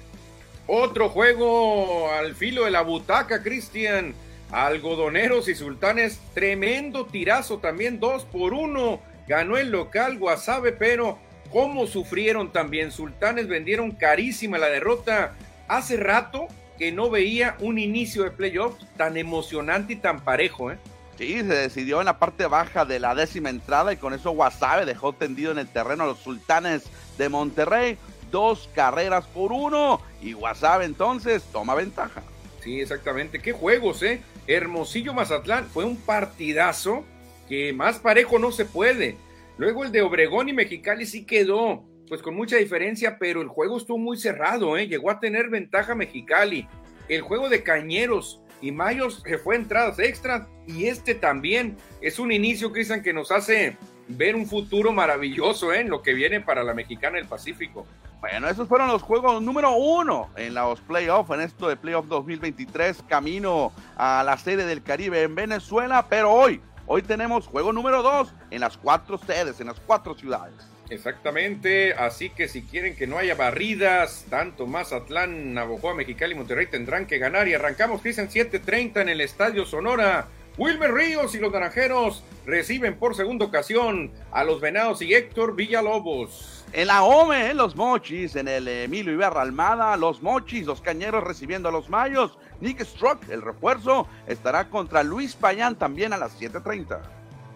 Otro 0.67 1.09
juego 1.09 2.09
al 2.11 2.35
filo 2.35 2.63
de 2.63 2.71
la 2.71 2.83
butaca, 2.83 3.43
Cristian. 3.43 4.13
Algodoneros 4.51 5.47
y 5.49 5.55
Sultanes, 5.55 6.19
tremendo 6.35 7.07
tirazo 7.07 7.57
también, 7.57 7.99
dos 7.99 8.23
por 8.23 8.53
uno. 8.53 9.01
Ganó 9.27 9.57
el 9.57 9.71
local 9.71 10.19
Guasave, 10.19 10.71
pero 10.71 11.17
cómo 11.51 11.87
sufrieron 11.87 12.51
también. 12.51 12.91
Sultanes 12.91 13.47
vendieron 13.47 13.91
carísima 13.91 14.59
la 14.59 14.67
derrota. 14.67 15.33
Hace 15.67 15.97
rato 15.97 16.47
que 16.77 16.91
no 16.91 17.09
veía 17.09 17.57
un 17.59 17.79
inicio 17.79 18.23
de 18.23 18.31
playoff 18.31 18.75
tan 18.95 19.17
emocionante 19.17 19.93
y 19.93 19.95
tan 19.95 20.21
parejo, 20.23 20.71
¿eh? 20.71 20.77
Sí, 21.17 21.39
se 21.39 21.43
decidió 21.45 21.99
en 21.99 22.05
la 22.05 22.19
parte 22.19 22.45
baja 22.47 22.85
de 22.85 22.99
la 22.99 23.13
décima 23.15 23.49
entrada 23.49 23.93
y 23.93 23.97
con 23.97 24.13
eso 24.13 24.31
Wasabe 24.31 24.85
dejó 24.85 25.13
tendido 25.13 25.51
en 25.51 25.59
el 25.59 25.67
terreno 25.67 26.03
a 26.03 26.07
los 26.07 26.19
sultanes 26.19 26.83
de 27.17 27.29
Monterrey. 27.29 27.97
Dos 28.33 28.67
carreras 28.73 29.27
por 29.27 29.51
uno 29.51 30.01
y 30.19 30.33
Wasabe 30.33 30.85
entonces 30.85 31.43
toma 31.51 31.75
ventaja. 31.75 32.23
Sí, 32.63 32.81
exactamente. 32.81 33.37
Qué 33.37 33.51
juegos, 33.51 34.01
¿eh? 34.01 34.21
Hermosillo 34.47 35.13
Mazatlán 35.13 35.67
fue 35.67 35.85
un 35.85 35.97
partidazo 35.97 37.05
que 37.47 37.73
más 37.73 37.99
parejo 37.99 38.39
no 38.39 38.51
se 38.51 38.65
puede. 38.65 39.17
Luego 39.59 39.83
el 39.83 39.91
de 39.91 40.01
Obregón 40.01 40.49
y 40.49 40.53
Mexicali 40.53 41.05
sí 41.05 41.25
quedó, 41.25 41.83
pues 42.09 42.23
con 42.23 42.33
mucha 42.33 42.57
diferencia, 42.57 43.19
pero 43.19 43.39
el 43.43 43.49
juego 43.49 43.77
estuvo 43.77 43.99
muy 43.99 44.17
cerrado, 44.17 44.77
¿eh? 44.77 44.87
Llegó 44.87 45.11
a 45.11 45.19
tener 45.19 45.49
ventaja 45.49 45.93
Mexicali. 45.93 46.67
El 47.09 47.21
juego 47.21 47.49
de 47.49 47.61
Cañeros 47.61 48.41
y 48.61 48.71
Mayos 48.71 49.21
se 49.23 49.37
fue 49.37 49.57
entradas 49.57 49.99
extras 49.99 50.47
y 50.65 50.85
este 50.85 51.13
también 51.13 51.77
es 52.01 52.17
un 52.17 52.31
inicio, 52.31 52.71
Cristian, 52.71 53.03
que 53.03 53.13
nos 53.13 53.31
hace 53.31 53.77
ver 54.07 54.35
un 54.35 54.47
futuro 54.47 54.91
maravilloso 54.91 55.71
¿eh? 55.71 55.81
en 55.81 55.91
lo 55.91 56.01
que 56.01 56.15
viene 56.15 56.41
para 56.41 56.63
la 56.63 56.73
mexicana 56.73 57.17
del 57.17 57.27
Pacífico. 57.27 57.85
Bueno, 58.23 58.47
esos 58.47 58.69
fueron 58.69 58.87
los 58.87 59.01
juegos 59.01 59.41
número 59.41 59.75
uno 59.75 60.29
en 60.37 60.53
los 60.53 60.79
playoffs, 60.79 61.29
en 61.31 61.41
esto 61.41 61.67
de 61.67 61.75
playoff 61.75 62.07
2023, 62.07 63.03
camino 63.09 63.73
a 63.97 64.23
la 64.25 64.37
sede 64.37 64.65
del 64.65 64.81
Caribe 64.81 65.23
en 65.23 65.35
Venezuela, 65.35 66.07
pero 66.09 66.31
hoy, 66.31 66.61
hoy 66.85 67.01
tenemos 67.01 67.47
juego 67.47 67.73
número 67.73 68.01
dos 68.01 68.33
en 68.49 68.61
las 68.61 68.77
cuatro 68.77 69.17
sedes, 69.17 69.59
en 69.59 69.67
las 69.67 69.81
cuatro 69.81 70.15
ciudades. 70.15 70.55
Exactamente, 70.89 71.95
así 71.95 72.29
que 72.29 72.47
si 72.47 72.61
quieren 72.61 72.95
que 72.95 73.07
no 73.07 73.17
haya 73.17 73.35
barridas, 73.35 74.25
tanto 74.29 74.67
Mazatlán, 74.67 75.53
Navojoa, 75.53 75.93
Mexicali 75.93 76.31
y 76.31 76.37
Monterrey 76.37 76.67
tendrán 76.67 77.05
que 77.05 77.17
ganar 77.17 77.49
y 77.49 77.55
arrancamos, 77.55 78.01
Cristian, 78.01 78.29
7.30 78.29 79.01
en 79.01 79.09
el 79.09 79.19
Estadio 79.19 79.65
Sonora. 79.65 80.29
Wilmer 80.57 80.93
Ríos 80.93 81.35
y 81.35 81.39
los 81.39 81.51
naranjeros 81.51 82.23
reciben 82.45 82.95
por 82.95 83.15
segunda 83.15 83.43
ocasión 83.43 84.11
a 84.31 84.45
los 84.45 84.61
Venados 84.61 85.01
y 85.01 85.13
Héctor 85.13 85.57
Villalobos. 85.57 86.62
En 86.73 86.87
la 86.87 87.03
OME, 87.03 87.53
los 87.53 87.75
Mochis, 87.75 88.35
en 88.35 88.47
el 88.47 88.67
Emilio 88.67 89.13
Ibarra 89.13 89.43
Almada, 89.43 89.95
los 89.95 90.23
Mochis, 90.23 90.65
los 90.65 90.81
Cañeros 90.81 91.23
recibiendo 91.23 91.69
a 91.69 91.71
los 91.71 91.87
Mayos. 91.87 92.39
Nick 92.61 92.83
Struck, 92.83 93.29
el 93.29 93.43
refuerzo, 93.43 94.07
estará 94.25 94.67
contra 94.71 95.03
Luis 95.03 95.35
Payán 95.35 95.75
también 95.75 96.13
a 96.13 96.17
las 96.17 96.41
7.30. 96.41 96.99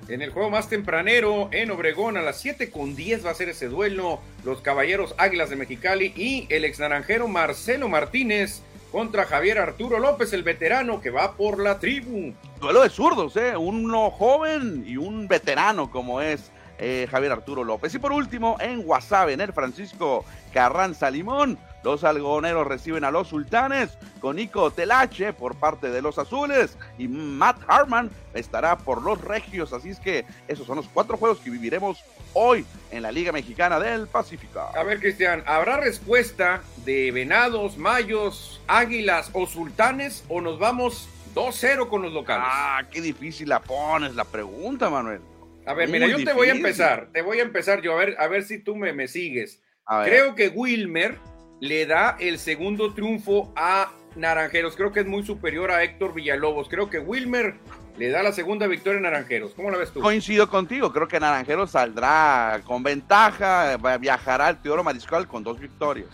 En 0.07 0.21
el 0.21 0.29
juego 0.29 0.51
más 0.51 0.69
tempranero, 0.69 1.49
en 1.51 1.71
Obregón, 1.71 2.15
a 2.15 2.21
las 2.21 2.39
7 2.39 2.69
con 2.69 2.95
10 2.95 3.25
va 3.25 3.31
a 3.31 3.33
ser 3.33 3.49
ese 3.49 3.69
duelo. 3.69 4.19
Los 4.45 4.61
Caballeros 4.61 5.15
Águilas 5.17 5.49
de 5.49 5.55
Mexicali 5.55 6.13
y 6.15 6.45
el 6.51 6.63
ex 6.63 6.77
naranjero 6.77 7.27
Marcelo 7.27 7.89
Martínez 7.89 8.61
contra 8.91 9.25
Javier 9.25 9.57
Arturo 9.57 9.97
López, 9.97 10.31
el 10.31 10.43
veterano 10.43 11.01
que 11.01 11.09
va 11.09 11.33
por 11.35 11.59
la 11.59 11.79
tribu. 11.79 12.33
Duelo 12.61 12.83
de 12.83 12.89
zurdos, 12.89 13.35
¿eh? 13.35 13.57
Uno 13.57 14.11
joven 14.11 14.83
y 14.87 14.97
un 14.97 15.27
veterano 15.27 15.89
como 15.89 16.21
es 16.21 16.51
eh, 16.77 17.07
Javier 17.09 17.31
Arturo 17.31 17.63
López. 17.63 17.93
Y 17.93 17.99
por 17.99 18.11
último, 18.11 18.57
en 18.59 18.83
Guasave, 18.83 19.33
en 19.33 19.41
el 19.41 19.53
Francisco 19.53 20.25
Carranza 20.53 21.09
Limón, 21.09 21.57
los 21.83 22.03
algodoneros 22.03 22.67
reciben 22.67 23.03
a 23.03 23.11
los 23.11 23.29
sultanes 23.29 23.97
con 24.19 24.35
Nico 24.35 24.71
Telache 24.71 25.31
por 25.33 25.55
parte 25.55 25.89
de 25.89 26.01
los 26.01 26.17
azules 26.17 26.77
y 26.97 27.07
Matt 27.07 27.61
Harman 27.67 28.11
estará 28.33 28.77
por 28.77 29.01
los 29.01 29.21
regios. 29.21 29.73
Así 29.73 29.89
es 29.89 29.99
que 29.99 30.25
esos 30.47 30.67
son 30.67 30.77
los 30.77 30.87
cuatro 30.87 31.17
juegos 31.17 31.39
que 31.39 31.49
viviremos 31.49 32.03
hoy 32.33 32.65
en 32.91 33.03
la 33.03 33.11
Liga 33.11 33.31
Mexicana 33.31 33.79
del 33.79 34.07
Pacífico. 34.07 34.59
A 34.59 34.83
ver, 34.83 34.99
Cristian, 34.99 35.43
¿habrá 35.45 35.77
respuesta 35.77 36.61
de 36.83 37.11
venados, 37.11 37.77
mayos, 37.77 38.61
águilas 38.67 39.29
o 39.33 39.47
sultanes 39.47 40.25
o 40.27 40.41
nos 40.41 40.59
vamos 40.59 41.07
2-0 41.35 41.87
con 41.87 42.01
los 42.01 42.11
locales? 42.11 42.47
Ah, 42.51 42.81
qué 42.91 43.01
difícil 43.01 43.49
la 43.49 43.61
pones 43.61 44.15
la 44.15 44.25
pregunta, 44.25 44.89
Manuel. 44.89 45.21
A 45.67 45.73
ver, 45.73 45.89
mira, 45.89 46.07
yo 46.07 46.23
te 46.23 46.31
voy 46.31 46.47
a 46.47 46.53
empezar, 46.53 47.09
te 47.11 47.21
voy 47.21 47.39
a 47.39 47.43
empezar 47.43 47.81
yo, 47.81 47.91
a 47.93 47.97
ver, 47.97 48.15
a 48.19 48.27
ver 48.27 48.43
si 48.43 48.59
tú 48.59 48.77
me, 48.77 48.93
me 48.93 49.09
sigues. 49.09 49.61
Creo 50.05 50.33
que 50.33 50.47
Wilmer 50.47 51.17
le 51.59 51.85
da 51.85 52.15
el 52.19 52.39
segundo 52.39 52.93
triunfo 52.93 53.51
a 53.55 53.91
Naranjeros. 54.15 54.75
Creo 54.75 54.91
que 54.91 55.01
es 55.01 55.05
muy 55.05 55.25
superior 55.25 55.71
a 55.71 55.83
Héctor 55.83 56.13
Villalobos. 56.13 56.69
Creo 56.69 56.89
que 56.89 56.99
Wilmer 56.99 57.55
le 57.97 58.09
da 58.09 58.23
la 58.23 58.31
segunda 58.31 58.67
victoria 58.67 58.99
a 58.99 59.03
Naranjeros. 59.03 59.53
¿Cómo 59.55 59.69
la 59.69 59.77
ves 59.77 59.91
tú? 59.91 59.99
Coincido 59.99 60.49
contigo, 60.49 60.93
creo 60.93 61.07
que 61.07 61.19
Naranjeros 61.19 61.71
saldrá 61.71 62.61
con 62.63 62.83
ventaja, 62.83 63.77
viajará 63.99 64.47
al 64.47 64.61
Teoro 64.61 64.83
Mariscal 64.83 65.27
con 65.27 65.43
dos 65.43 65.59
victorias. 65.59 66.09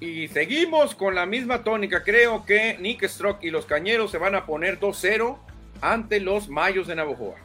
Y 0.00 0.28
seguimos 0.28 0.94
con 0.94 1.14
la 1.14 1.26
misma 1.26 1.62
tónica. 1.62 2.02
Creo 2.02 2.44
que 2.46 2.78
Nick 2.78 3.04
Strock 3.04 3.42
y 3.44 3.50
los 3.50 3.66
Cañeros 3.66 4.10
se 4.10 4.18
van 4.18 4.34
a 4.34 4.46
poner 4.46 4.80
2-0 4.80 5.38
ante 5.80 6.20
los 6.20 6.48
Mayos 6.48 6.86
de 6.86 6.96
Navojoa. 6.96 7.43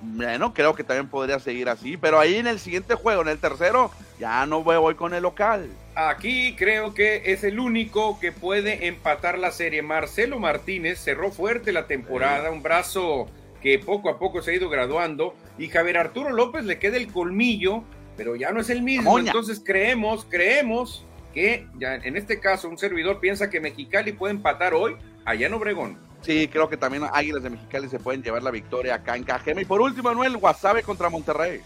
Bueno, 0.00 0.52
creo 0.52 0.74
que 0.74 0.84
también 0.84 1.08
podría 1.08 1.38
seguir 1.38 1.68
así, 1.68 1.96
pero 1.96 2.20
ahí 2.20 2.36
en 2.36 2.46
el 2.46 2.58
siguiente 2.58 2.94
juego, 2.94 3.22
en 3.22 3.28
el 3.28 3.38
tercero, 3.38 3.90
ya 4.18 4.44
no 4.46 4.62
voy 4.62 4.94
con 4.94 5.14
el 5.14 5.22
local. 5.22 5.68
Aquí 5.94 6.56
creo 6.56 6.92
que 6.92 7.22
es 7.32 7.44
el 7.44 7.58
único 7.58 8.18
que 8.20 8.32
puede 8.32 8.86
empatar 8.86 9.38
la 9.38 9.50
serie. 9.50 9.80
Marcelo 9.82 10.38
Martínez 10.38 10.98
cerró 10.98 11.30
fuerte 11.30 11.72
la 11.72 11.86
temporada, 11.86 12.50
un 12.50 12.62
brazo 12.62 13.28
que 13.62 13.78
poco 13.78 14.10
a 14.10 14.18
poco 14.18 14.42
se 14.42 14.50
ha 14.50 14.54
ido 14.54 14.68
graduando, 14.68 15.34
y 15.56 15.68
Javier 15.68 15.96
Arturo 15.96 16.30
López 16.30 16.64
le 16.64 16.78
queda 16.78 16.98
el 16.98 17.10
colmillo, 17.10 17.82
pero 18.16 18.36
ya 18.36 18.52
no 18.52 18.60
es 18.60 18.68
el 18.68 18.82
mismo. 18.82 19.18
Entonces 19.18 19.62
creemos, 19.64 20.26
creemos 20.28 21.04
que 21.32 21.66
ya 21.78 21.94
en 21.94 22.16
este 22.16 22.40
caso 22.40 22.68
un 22.68 22.76
servidor 22.76 23.20
piensa 23.20 23.48
que 23.48 23.60
Mexicali 23.60 24.12
puede 24.12 24.34
empatar 24.34 24.74
hoy 24.74 24.96
allá 25.24 25.46
en 25.46 25.54
Obregón. 25.54 25.98
Sí, 26.24 26.48
creo 26.48 26.68
que 26.68 26.78
también 26.78 27.04
Águilas 27.12 27.42
de 27.42 27.50
Mexicali 27.50 27.88
se 27.88 27.98
pueden 27.98 28.22
llevar 28.22 28.42
la 28.42 28.50
victoria 28.50 28.94
acá 28.94 29.14
en 29.14 29.24
Cajeme. 29.24 29.62
Y 29.62 29.64
por 29.66 29.82
último, 29.82 30.08
Manuel, 30.08 30.38
Guasave 30.38 30.82
contra 30.82 31.10
Monterrey. 31.10 31.60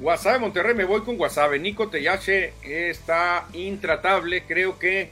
Guasave, 0.00 0.40
Monterrey, 0.40 0.74
me 0.74 0.84
voy 0.84 1.02
con 1.02 1.16
Guasave. 1.16 1.58
Nico 1.60 1.88
Tellache 1.88 2.54
está 2.64 3.46
intratable. 3.52 4.44
Creo 4.44 4.78
que 4.78 5.10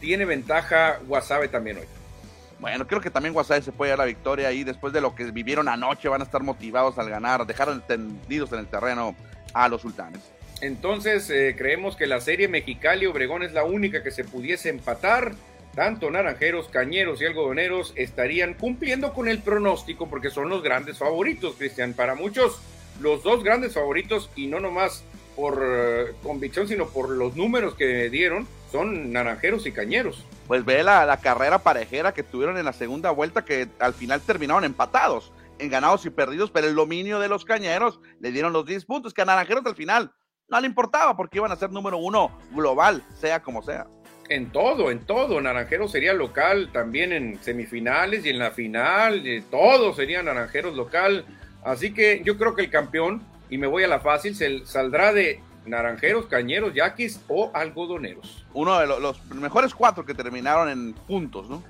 tiene 0.00 0.24
ventaja 0.24 0.98
Guasave 1.06 1.48
también 1.48 1.78
hoy. 1.78 1.86
Bueno, 2.58 2.86
creo 2.86 3.00
que 3.00 3.10
también 3.10 3.34
Guasave 3.34 3.62
se 3.62 3.72
puede 3.72 3.90
llevar 3.90 4.06
la 4.06 4.06
victoria 4.06 4.50
y 4.50 4.64
después 4.64 4.92
de 4.92 5.00
lo 5.00 5.14
que 5.14 5.24
vivieron 5.24 5.68
anoche 5.68 6.08
van 6.08 6.22
a 6.22 6.24
estar 6.24 6.42
motivados 6.42 6.98
al 6.98 7.10
ganar, 7.10 7.46
dejaron 7.46 7.82
tendidos 7.86 8.52
en 8.52 8.60
el 8.60 8.66
terreno 8.66 9.14
a 9.52 9.68
los 9.68 9.82
sultanes. 9.82 10.20
Entonces, 10.60 11.30
eh, 11.30 11.54
creemos 11.56 11.96
que 11.96 12.06
la 12.06 12.20
serie 12.20 12.48
Mexicali-Obregón 12.48 13.42
es 13.42 13.52
la 13.52 13.64
única 13.64 14.02
que 14.02 14.10
se 14.10 14.24
pudiese 14.24 14.70
empatar 14.70 15.34
tanto 15.74 16.10
naranjeros, 16.10 16.68
cañeros 16.68 17.20
y 17.20 17.26
algodoneros 17.26 17.92
estarían 17.96 18.54
cumpliendo 18.54 19.12
con 19.12 19.28
el 19.28 19.40
pronóstico 19.40 20.08
porque 20.08 20.30
son 20.30 20.48
los 20.48 20.62
grandes 20.62 20.98
favoritos, 20.98 21.54
Cristian. 21.56 21.94
Para 21.94 22.14
muchos, 22.14 22.60
los 23.00 23.22
dos 23.22 23.44
grandes 23.44 23.74
favoritos, 23.74 24.30
y 24.34 24.46
no 24.46 24.60
nomás 24.60 25.04
por 25.36 25.62
eh, 25.62 26.14
convicción, 26.22 26.66
sino 26.66 26.88
por 26.88 27.10
los 27.10 27.36
números 27.36 27.74
que 27.74 28.10
dieron, 28.10 28.48
son 28.72 29.12
naranjeros 29.12 29.66
y 29.66 29.72
cañeros. 29.72 30.24
Pues 30.48 30.64
ve 30.64 30.82
la, 30.82 31.06
la 31.06 31.20
carrera 31.20 31.60
parejera 31.60 32.12
que 32.12 32.22
tuvieron 32.22 32.58
en 32.58 32.64
la 32.64 32.72
segunda 32.72 33.10
vuelta, 33.10 33.44
que 33.44 33.68
al 33.78 33.94
final 33.94 34.20
terminaron 34.20 34.64
empatados 34.64 35.32
en 35.58 35.70
ganados 35.70 36.04
y 36.06 36.10
perdidos, 36.10 36.50
pero 36.50 36.66
el 36.66 36.74
dominio 36.74 37.20
de 37.20 37.28
los 37.28 37.44
cañeros 37.44 38.00
le 38.20 38.32
dieron 38.32 38.52
los 38.52 38.66
10 38.66 38.84
puntos, 38.84 39.14
que 39.14 39.22
a 39.22 39.24
Naranjeros 39.24 39.64
al 39.66 39.76
final 39.76 40.12
no 40.48 40.60
le 40.60 40.66
importaba 40.66 41.16
porque 41.16 41.38
iban 41.38 41.52
a 41.52 41.56
ser 41.56 41.70
número 41.70 41.98
uno 41.98 42.36
global, 42.52 43.04
sea 43.20 43.42
como 43.42 43.62
sea 43.62 43.86
en 44.28 44.50
todo, 44.50 44.90
en 44.90 45.00
todo. 45.00 45.40
Naranjeros 45.40 45.92
sería 45.92 46.12
local 46.12 46.70
también 46.72 47.12
en 47.12 47.38
semifinales 47.42 48.24
y 48.24 48.30
en 48.30 48.38
la 48.38 48.50
final. 48.50 49.22
todo 49.50 49.94
sería 49.94 50.22
Naranjeros 50.22 50.76
local. 50.76 51.24
Así 51.64 51.92
que 51.92 52.22
yo 52.24 52.38
creo 52.38 52.54
que 52.54 52.62
el 52.62 52.70
campeón, 52.70 53.22
y 53.50 53.58
me 53.58 53.66
voy 53.66 53.84
a 53.84 53.88
la 53.88 54.00
fácil, 54.00 54.34
se 54.34 54.64
saldrá 54.66 55.12
de 55.12 55.40
Naranjeros, 55.66 56.26
Cañeros, 56.26 56.74
Yaquis 56.74 57.20
o 57.28 57.50
Algodoneros. 57.54 58.44
Uno 58.54 58.78
de 58.78 58.86
los, 58.86 59.24
mejores 59.34 59.74
cuatro 59.74 60.04
que 60.04 60.14
terminaron 60.14 60.68
en 60.68 60.92
puntos, 60.92 61.48
¿no? 61.48 61.62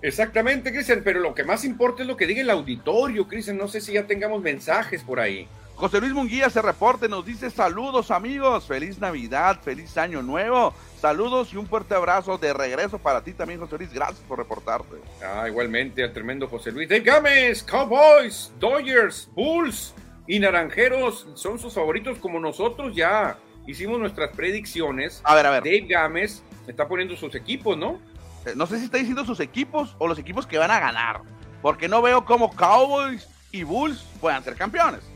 Exactamente, 0.00 0.72
Cristian, 0.72 1.02
pero 1.04 1.20
lo 1.20 1.34
que 1.34 1.44
más 1.44 1.64
importa 1.64 2.02
es 2.02 2.08
lo 2.08 2.16
que 2.16 2.26
diga 2.26 2.40
el 2.40 2.50
auditorio, 2.50 3.28
Cristian. 3.28 3.56
No 3.56 3.68
sé 3.68 3.80
si 3.80 3.92
ya 3.92 4.06
tengamos 4.06 4.42
mensajes 4.42 5.02
por 5.04 5.20
ahí. 5.20 5.46
José 5.76 6.00
Luis 6.00 6.12
Munguía 6.12 6.48
se 6.48 6.62
reporte, 6.62 7.08
nos 7.08 7.26
dice 7.26 7.50
saludos 7.50 8.10
amigos, 8.10 8.66
feliz 8.66 8.98
Navidad, 8.98 9.60
feliz 9.62 9.96
Año 9.98 10.22
Nuevo. 10.22 10.72
Saludos 11.00 11.52
y 11.52 11.56
un 11.56 11.66
fuerte 11.66 11.94
abrazo 11.94 12.38
de 12.38 12.52
regreso 12.52 12.98
para 12.98 13.24
ti 13.24 13.32
también, 13.32 13.58
José 13.58 13.78
Luis. 13.78 13.92
Gracias 13.92 14.20
por 14.28 14.38
reportarte. 14.38 14.96
Ah, 15.24 15.48
igualmente 15.48 16.04
al 16.04 16.12
tremendo 16.12 16.46
José 16.46 16.70
Luis. 16.70 16.88
Dave 16.88 17.02
Gámez, 17.02 17.64
Cowboys, 17.64 18.52
Dodgers, 18.60 19.28
Bulls 19.34 19.94
y 20.28 20.38
Naranjeros 20.38 21.26
son 21.34 21.58
sus 21.58 21.74
favoritos 21.74 22.18
como 22.18 22.38
nosotros 22.38 22.94
ya 22.94 23.38
hicimos 23.66 23.98
nuestras 23.98 24.30
predicciones. 24.36 25.20
A 25.24 25.34
ver, 25.34 25.46
a 25.46 25.50
ver. 25.50 25.64
Dave 25.64 25.86
Gámez 25.88 26.42
está 26.68 26.86
poniendo 26.86 27.16
sus 27.16 27.34
equipos, 27.34 27.76
¿no? 27.76 27.98
Eh, 28.46 28.52
no 28.54 28.66
sé 28.66 28.78
si 28.78 28.84
está 28.84 28.98
diciendo 28.98 29.24
sus 29.24 29.40
equipos 29.40 29.96
o 29.98 30.06
los 30.06 30.18
equipos 30.18 30.46
que 30.46 30.58
van 30.58 30.70
a 30.70 30.78
ganar. 30.78 31.22
Porque 31.60 31.88
no 31.88 32.02
veo 32.02 32.24
cómo 32.24 32.54
Cowboys 32.54 33.28
y 33.50 33.64
Bulls 33.64 34.04
puedan 34.20 34.44
ser 34.44 34.54
campeones. 34.54 35.11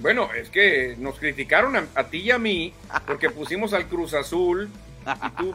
Bueno, 0.00 0.28
es 0.34 0.50
que 0.50 0.94
nos 0.98 1.18
criticaron 1.18 1.76
a, 1.76 2.04
ti 2.04 2.18
y 2.18 2.30
a 2.30 2.38
mí 2.38 2.72
porque 3.06 3.30
pusimos 3.30 3.72
al 3.72 3.86
Cruz 3.86 4.14
Azul 4.14 4.70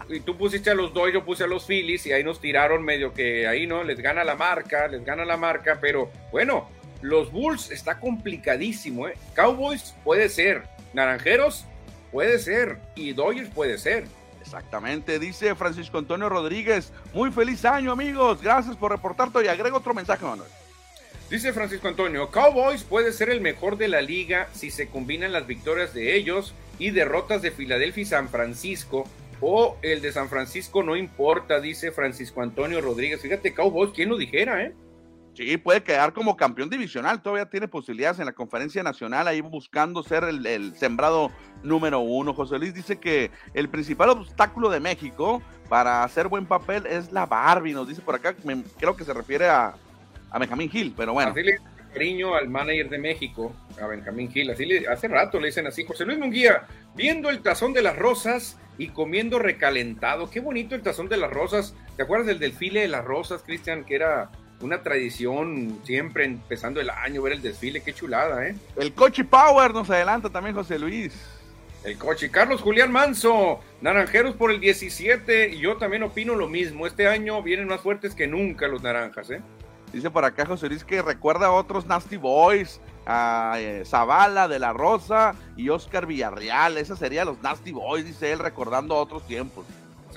y 0.09 0.21
tú, 0.21 0.37
pusiste 0.37 0.71
a 0.71 0.73
los 0.73 0.93
dos, 0.93 1.11
yo 1.13 1.23
puse 1.23 1.43
a 1.43 1.47
los 1.47 1.65
Phillies 1.65 2.05
y 2.05 2.13
ahí 2.13 2.23
nos 2.23 2.41
tiraron 2.41 2.83
medio 2.83 3.13
que 3.13 3.47
ahí 3.47 3.67
no, 3.67 3.83
les 3.83 3.99
gana 3.99 4.23
la 4.23 4.35
marca, 4.35 4.87
les 4.87 5.03
gana 5.05 5.25
la 5.25 5.37
marca, 5.37 5.77
pero 5.79 6.09
bueno, 6.31 6.69
los 7.01 7.31
Bulls 7.31 7.71
está 7.71 7.99
complicadísimo, 7.99 9.07
¿eh? 9.07 9.13
Cowboys 9.35 9.95
puede 10.03 10.29
ser, 10.29 10.63
Naranjeros 10.93 11.65
puede 12.11 12.39
ser 12.39 12.79
y 12.95 13.13
Dodgers 13.13 13.49
puede 13.49 13.77
ser. 13.77 14.05
Exactamente, 14.41 15.19
dice 15.19 15.53
Francisco 15.55 15.97
Antonio 15.97 16.27
Rodríguez. 16.27 16.91
Muy 17.13 17.31
feliz 17.31 17.63
año, 17.63 17.91
amigos. 17.91 18.41
Gracias 18.41 18.75
por 18.75 18.91
reportarte 18.91 19.45
y 19.45 19.47
agrego 19.47 19.77
otro 19.77 19.93
mensaje, 19.93 20.25
Manuel. 20.25 20.49
Dice 21.31 21.53
Francisco 21.53 21.87
Antonio, 21.87 22.29
Cowboys 22.29 22.83
puede 22.83 23.13
ser 23.13 23.29
el 23.29 23.39
mejor 23.39 23.77
de 23.77 23.87
la 23.87 24.01
liga 24.01 24.49
si 24.51 24.69
se 24.69 24.89
combinan 24.89 25.31
las 25.31 25.47
victorias 25.47 25.93
de 25.93 26.17
ellos 26.17 26.53
y 26.77 26.89
derrotas 26.89 27.41
de 27.41 27.51
Filadelfia 27.51 28.01
y 28.01 28.05
San 28.05 28.27
Francisco. 28.27 29.05
O 29.39 29.77
el 29.81 30.01
de 30.01 30.11
San 30.11 30.27
Francisco 30.27 30.83
no 30.83 30.97
importa, 30.97 31.61
dice 31.61 31.93
Francisco 31.93 32.41
Antonio 32.41 32.81
Rodríguez. 32.81 33.21
Fíjate, 33.21 33.53
Cowboys, 33.53 33.93
¿quién 33.95 34.09
lo 34.09 34.17
dijera, 34.17 34.61
eh? 34.61 34.75
Sí, 35.33 35.55
puede 35.55 35.81
quedar 35.81 36.11
como 36.11 36.35
campeón 36.35 36.69
divisional. 36.69 37.21
Todavía 37.21 37.49
tiene 37.49 37.69
posibilidades 37.69 38.19
en 38.19 38.25
la 38.25 38.33
conferencia 38.33 38.83
nacional, 38.83 39.25
ahí 39.25 39.39
buscando 39.39 40.03
ser 40.03 40.25
el, 40.25 40.75
sembrado 40.75 41.31
número 41.63 42.01
uno. 42.01 42.33
José 42.33 42.59
Luis 42.59 42.73
dice 42.73 42.99
que 42.99 43.31
el 43.53 43.69
principal 43.69 44.09
obstáculo 44.09 44.69
de 44.69 44.81
México 44.81 45.41
para 45.69 46.03
hacer 46.03 46.27
buen 46.27 46.45
papel 46.45 46.85
es 46.87 47.13
la 47.13 47.25
Barbie. 47.25 47.71
Nos 47.71 47.87
dice 47.87 48.01
por 48.01 48.15
acá, 48.15 48.35
creo 48.77 48.97
que 48.97 49.05
se 49.05 49.13
refiere 49.13 49.47
a, 49.47 49.75
a 50.31 50.39
Benjamín 50.39 50.69
Gil, 50.69 50.93
pero 50.95 51.13
bueno. 51.13 51.31
Así 51.31 51.43
le 51.43 51.59
cariño 51.93 52.35
al 52.35 52.49
manager 52.49 52.89
de 52.89 52.97
México, 52.97 53.53
a 53.81 53.85
Benjamín 53.85 54.31
Gil, 54.31 54.49
así 54.49 54.65
le, 54.65 54.87
hace 54.87 55.07
rato 55.07 55.39
le 55.39 55.47
dicen 55.47 55.67
así, 55.67 55.83
José 55.83 56.05
Luis 56.05 56.17
Munguía, 56.17 56.63
viendo 56.95 57.29
el 57.29 57.41
tazón 57.41 57.73
de 57.73 57.81
las 57.81 57.97
rosas 57.97 58.57
y 58.77 58.87
comiendo 58.89 59.39
recalentado, 59.39 60.29
qué 60.29 60.39
bonito 60.39 60.73
el 60.73 60.81
tazón 60.81 61.09
de 61.09 61.17
las 61.17 61.31
rosas, 61.31 61.75
¿te 61.97 62.03
acuerdas 62.03 62.27
del 62.27 62.39
desfile 62.39 62.81
de 62.81 62.87
las 62.87 63.03
rosas, 63.03 63.43
Cristian, 63.43 63.83
que 63.83 63.95
era 63.95 64.31
una 64.61 64.83
tradición 64.83 65.79
siempre 65.83 66.23
empezando 66.23 66.79
el 66.79 66.89
año, 66.89 67.21
ver 67.21 67.33
el 67.33 67.41
desfile, 67.41 67.81
qué 67.81 67.93
chulada, 67.93 68.47
¿eh? 68.47 68.55
El 68.77 68.93
Coche 68.93 69.23
Power 69.25 69.73
nos 69.73 69.89
adelanta 69.89 70.29
también 70.29 70.55
José 70.55 70.79
Luis. 70.79 71.13
El 71.83 71.97
coche. 71.97 72.29
Carlos 72.29 72.61
Julián 72.61 72.91
Manso, 72.91 73.59
Naranjeros 73.81 74.35
por 74.35 74.51
el 74.51 74.59
17. 74.59 75.49
Y 75.49 75.61
yo 75.61 75.77
también 75.77 76.03
opino 76.03 76.35
lo 76.35 76.47
mismo. 76.47 76.85
Este 76.85 77.07
año 77.07 77.41
vienen 77.41 77.67
más 77.67 77.81
fuertes 77.81 78.13
que 78.13 78.27
nunca 78.27 78.67
los 78.67 78.83
naranjas, 78.83 79.31
¿eh? 79.31 79.41
Dice 79.93 80.09
por 80.09 80.23
acá 80.23 80.45
José 80.45 80.69
Luis 80.69 80.85
que 80.85 81.01
recuerda 81.01 81.47
a 81.47 81.51
otros 81.51 81.85
Nasty 81.85 82.15
Boys, 82.15 82.79
a 83.05 83.55
eh, 83.59 83.83
Zavala 83.85 84.47
de 84.47 84.59
la 84.59 84.71
Rosa 84.71 85.35
y 85.57 85.69
Oscar 85.69 86.05
Villarreal. 86.05 86.77
Esos 86.77 86.99
serían 86.99 87.27
los 87.27 87.41
Nasty 87.41 87.71
Boys, 87.71 88.05
dice 88.05 88.31
él, 88.31 88.39
recordando 88.39 88.95
otros 88.95 89.27
tiempos. 89.27 89.65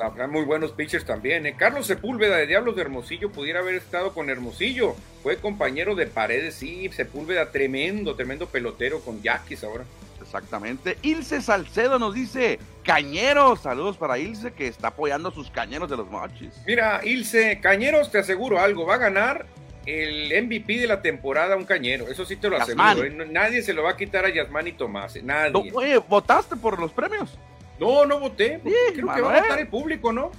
Habrá 0.00 0.26
muy 0.26 0.42
buenos 0.44 0.72
pitchers 0.72 1.04
también. 1.04 1.46
¿eh? 1.46 1.54
Carlos 1.56 1.86
Sepúlveda 1.86 2.36
de 2.36 2.46
Diablos 2.46 2.76
de 2.76 2.82
Hermosillo 2.82 3.30
pudiera 3.30 3.60
haber 3.60 3.74
estado 3.76 4.12
con 4.12 4.30
Hermosillo. 4.30 4.94
Fue 5.22 5.36
compañero 5.36 5.94
de 5.94 6.06
Paredes, 6.06 6.54
sí. 6.54 6.88
Sepúlveda, 6.92 7.50
tremendo, 7.50 8.14
tremendo 8.14 8.46
pelotero 8.46 9.00
con 9.00 9.22
Yaquis 9.22 9.64
ahora. 9.64 9.84
Exactamente. 10.20 10.98
Ilse 11.02 11.40
Salcedo 11.42 11.98
nos 11.98 12.14
dice, 12.14 12.58
Cañeros, 12.82 13.60
saludos 13.60 13.96
para 13.96 14.18
Ilse 14.18 14.52
que 14.52 14.66
está 14.68 14.88
apoyando 14.88 15.28
a 15.28 15.32
sus 15.32 15.50
cañeros 15.50 15.90
de 15.90 15.96
los 15.96 16.10
mochis. 16.10 16.50
Mira, 16.66 17.00
Ilse, 17.04 17.60
Cañeros, 17.60 18.10
te 18.10 18.18
aseguro 18.18 18.58
algo, 18.58 18.86
va 18.86 18.94
a 18.94 18.98
ganar 18.98 19.46
el 19.86 20.44
MVP 20.44 20.78
de 20.78 20.86
la 20.86 21.02
temporada 21.02 21.56
un 21.56 21.64
cañero, 21.64 22.08
eso 22.08 22.24
sí 22.24 22.36
te 22.36 22.48
lo 22.48 22.56
aseguro. 22.56 23.04
¿eh? 23.04 23.10
Nadie 23.30 23.62
se 23.62 23.72
lo 23.72 23.82
va 23.82 23.90
a 23.90 23.96
quitar 23.96 24.24
a 24.24 24.30
Yasmán 24.30 24.66
y 24.66 24.72
Tomás, 24.72 25.16
¿eh? 25.16 25.22
nadie. 25.22 25.72
oye, 25.74 25.98
¿votaste 25.98 26.56
por 26.56 26.78
los 26.78 26.92
premios? 26.92 27.38
No, 27.78 28.06
no 28.06 28.20
voté, 28.20 28.60
creo 28.62 28.94
que 28.94 29.02
va 29.02 29.16
a 29.16 29.40
votar 29.40 29.58
el 29.58 29.68
público, 29.68 30.12
¿no? 30.12 30.30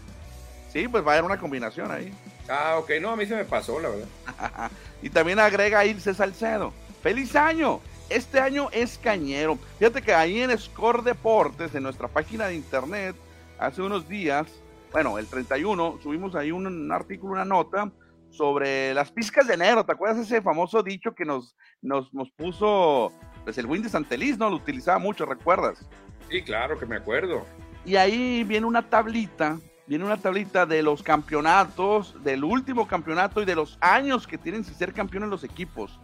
Sí, 0.72 0.88
pues 0.88 1.06
va 1.06 1.12
a 1.12 1.14
haber 1.16 1.26
una 1.26 1.38
combinación 1.38 1.92
ahí. 1.92 2.12
Ah, 2.50 2.78
ok, 2.80 2.92
no, 3.02 3.12
a 3.12 3.16
mí 3.16 3.26
se 3.26 3.36
me 3.36 3.46
pasó, 3.46 3.80
la 3.80 3.90
verdad. 3.90 4.72
y 5.02 5.10
también 5.10 5.40
agrega 5.40 5.86
Ilse 5.86 6.14
Salcedo. 6.14 6.74
¡Feliz 7.02 7.36
año! 7.36 7.82
Este 8.10 8.40
año 8.40 8.70
es 8.72 8.98
cañero. 8.98 9.58
Fíjate 9.80 10.02
que 10.02 10.14
ahí 10.14 10.42
en 10.42 10.58
Score 10.58 11.04
Deportes, 11.04 11.74
en 11.74 11.84
nuestra 11.84 12.08
página 12.08 12.48
de 12.48 12.56
internet, 12.56 13.16
hace 13.58 13.82
unos 13.82 14.08
días, 14.08 14.48
bueno, 14.92 15.18
el 15.18 15.28
31, 15.28 16.00
subimos 16.04 16.36
ahí 16.36 16.52
un 16.52 16.92
artículo, 16.92 17.34
una 17.34 17.46
nota 17.46 17.92
sobre 18.36 18.94
las 18.94 19.12
pizcas 19.12 19.48
de 19.48 19.54
enero. 19.54 19.86
¿Te 19.86 19.92
acuerdas 19.92 20.20
ese 20.20 20.42
famoso 20.42 20.84
dicho 20.84 21.14
que 21.14 21.26
nos, 21.26 21.56
nos, 21.82 22.14
nos 22.14 22.30
puso 22.32 23.12
pues, 23.44 23.58
el 23.58 23.66
Windy 23.66 23.90
Santelis, 23.90 24.38
¿no? 24.38 24.50
Lo 24.50 24.58
utilizaba 24.58 25.00
mucho, 25.00 25.26
¿recuerdas? 25.26 25.88
Sí, 26.30 26.42
claro 26.42 26.78
que 26.78 26.86
me 26.86 26.96
acuerdo. 26.96 27.46
Y 27.86 27.96
ahí 27.96 28.44
viene 28.44 28.66
una 28.66 28.90
tablita, 28.90 29.60
viene 29.88 30.06
una 30.06 30.18
tablita 30.18 30.66
de 30.66 30.82
los 30.82 31.04
campeonatos, 31.04 32.16
del 32.24 32.44
último 32.44 32.88
campeonato 32.88 33.42
y 33.42 33.46
de 33.46 33.56
los 33.56 33.78
años 33.80 34.26
que 34.26 34.38
tienen 34.38 34.64
sin 34.64 34.76
ser 34.76 34.94
campeones 34.94 35.30
los 35.30 35.44
equipos. 35.44 36.00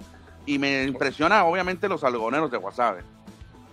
Y 0.46 0.60
me 0.60 0.84
impresiona, 0.84 1.44
obviamente, 1.46 1.88
los 1.88 2.04
algoneros 2.04 2.52
de 2.52 2.58
Guasave. 2.58 3.04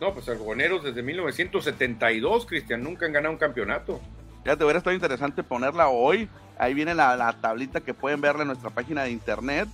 No, 0.00 0.14
pues 0.14 0.28
algoneros 0.28 0.84
desde 0.84 1.02
1972, 1.02 2.46
Cristian, 2.46 2.82
nunca 2.82 3.06
han 3.06 3.12
ganado 3.12 3.32
un 3.32 3.38
campeonato. 3.38 4.00
Ya 4.44 4.56
te 4.56 4.64
hubiera 4.64 4.78
estado 4.78 4.94
interesante 4.94 5.42
ponerla 5.42 5.88
hoy. 5.88 6.28
Ahí 6.58 6.74
viene 6.74 6.94
la, 6.94 7.34
tablita 7.40 7.80
que 7.80 7.94
pueden 7.94 8.20
verla 8.20 8.42
en 8.42 8.48
nuestra 8.48 8.70
página 8.70 9.04
de 9.04 9.10
internet. 9.10 9.68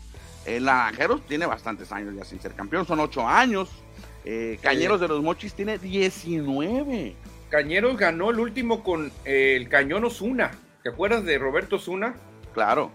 El 0.44 0.64
Naranjeros 0.64 1.24
tiene 1.26 1.46
bastantes 1.46 1.90
años 1.90 2.14
ya 2.14 2.24
sin 2.24 2.40
ser 2.40 2.52
campeón, 2.52 2.86
son 2.86 3.00
ocho 3.00 3.26
años. 3.26 3.70
Eh, 4.26 4.58
Cañeros 4.62 5.00
de 5.00 5.08
los 5.08 5.22
Mochis 5.22 5.54
tiene 5.54 5.78
19. 5.78 7.16
Cañeros 7.48 7.96
ganó 7.96 8.30
el 8.30 8.38
último 8.38 8.82
con 8.82 9.10
eh, 9.24 9.56
el 9.56 9.68
Cañón 9.68 10.04
Osuna. 10.04 10.50
¿Te 10.82 10.90
acuerdas 10.90 11.24
de 11.24 11.38
Roberto 11.38 11.76
Osuna? 11.76 12.14
Claro. 12.52 12.90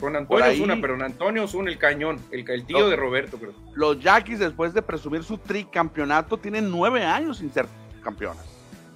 Con 0.00 0.16
Antonio 0.16 0.46
Osuna, 0.46 0.78
pero 0.80 1.02
Antonio 1.02 1.44
Osuna, 1.44 1.70
el 1.70 1.78
cañón, 1.78 2.18
el, 2.30 2.66
tío 2.66 2.88
de 2.88 2.96
Roberto, 2.96 3.38
creo. 3.38 3.52
Los 3.74 4.00
Yaquis, 4.00 4.38
después 4.38 4.74
de 4.74 4.82
presumir 4.82 5.22
su 5.22 5.38
tricampeonato, 5.38 6.36
tienen 6.36 6.70
nueve 6.70 7.04
años 7.04 7.38
sin 7.38 7.52
ser 7.52 7.66
campeones. 8.02 8.42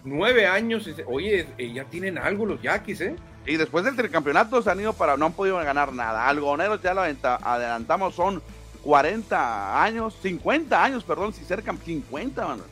Nueve 0.05 0.47
años, 0.47 0.91
oye, 1.07 1.47
eh, 1.57 1.73
ya 1.73 1.85
tienen 1.85 2.19
algo 2.19 2.47
los 2.47 2.61
Yaquis, 2.61 3.01
¿eh? 3.03 3.17
Y 3.49 3.57
después 3.57 3.85
del 3.85 3.97
tricampeonato 3.97 4.61
se 4.61 4.71
han 4.71 4.79
ido 4.79 4.93
para, 4.93 5.17
no 5.17 5.27
han 5.27 5.33
podido 5.33 5.57
ganar 5.57 5.93
nada. 5.93 6.29
Algoneros 6.29 6.83
ya 6.83 6.93
lo 6.93 7.01
adelantamos, 7.01 8.15
son 8.15 8.43
40 8.83 9.83
años, 9.83 10.17
50 10.23 10.85
años, 10.85 11.03
perdón, 11.03 11.33
sin 11.33 11.47
ser 11.47 11.63
campeón, 11.63 12.03
50, 12.03 12.47
mano. 12.47 12.65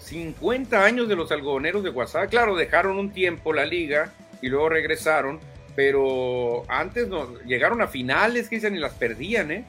50 0.00 0.84
años 0.84 1.08
de 1.08 1.14
los 1.14 1.30
algodoneros 1.30 1.84
de 1.84 1.90
WhatsApp. 1.90 2.30
Claro, 2.30 2.56
dejaron 2.56 2.98
un 2.98 3.12
tiempo 3.12 3.52
la 3.52 3.64
liga 3.64 4.12
y 4.42 4.48
luego 4.48 4.68
regresaron, 4.70 5.38
pero 5.76 6.64
antes 6.68 7.06
no, 7.06 7.38
llegaron 7.40 7.80
a 7.80 7.86
finales 7.86 8.48
que 8.48 8.56
dicen 8.56 8.74
y 8.74 8.80
las 8.80 8.94
perdían, 8.94 9.50
¿eh? 9.52 9.64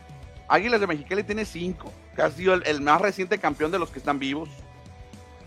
Águilas 0.48 0.82
de 0.82 0.88
Mexicali 0.88 1.22
tiene 1.22 1.46
5, 1.46 1.94
que 2.16 2.22
ha 2.24 2.32
sido 2.32 2.56
el, 2.56 2.82
más 2.82 3.00
reciente 3.00 3.38
campeón 3.38 3.72
de 3.72 3.78
los 3.78 3.92
que 3.92 4.00
están 4.00 4.18
vivos. 4.18 4.50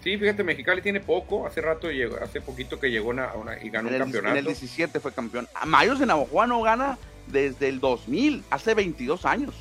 Sí, 0.02 0.18
fíjate, 0.18 0.42
Mexicali 0.42 0.82
tiene 0.82 1.00
poco. 1.00 1.46
Hace 1.46 1.60
rato 1.60 1.90
llegó, 1.90 2.16
hace 2.16 2.40
poquito 2.40 2.80
que 2.80 2.90
llegó 2.90 3.10
una, 3.10 3.30
y 3.62 3.70
ganó 3.70 3.88
un 3.88 3.98
campeonato. 3.98 4.32
En 4.32 4.38
el 4.38 4.46
17 4.46 4.98
fue 4.98 5.12
campeón. 5.12 5.48
Mayos 5.64 6.00
de 6.00 6.06
Navajo 6.06 6.44
no 6.46 6.60
gana 6.62 6.98
desde 7.28 7.68
el 7.68 7.78
2000, 7.78 8.42
hace 8.50 8.74
22 8.74 9.24
años. 9.24 9.54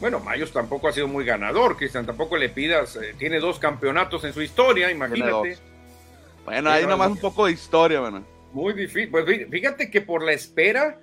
Bueno, 0.00 0.20
Mayos 0.20 0.52
tampoco 0.52 0.88
ha 0.88 0.92
sido 0.92 1.06
muy 1.06 1.24
ganador, 1.24 1.76
Cristian. 1.76 2.04
Tampoco 2.04 2.36
le 2.36 2.48
pidas. 2.48 2.96
Eh, 2.96 3.14
tiene 3.16 3.38
dos 3.38 3.58
campeonatos 3.58 4.24
en 4.24 4.32
su 4.32 4.42
historia, 4.42 4.90
imagínate. 4.90 5.56
Bueno, 6.44 6.70
hay 6.70 6.84
nomás 6.86 7.10
un 7.10 7.18
poco 7.18 7.46
de 7.46 7.52
historia, 7.52 8.00
bueno. 8.00 8.24
Muy 8.52 8.74
difícil. 8.74 9.08
Pues 9.08 9.24
fíjate 9.50 9.90
que 9.90 10.00
por 10.00 10.22
la 10.22 10.32
espera. 10.32 11.00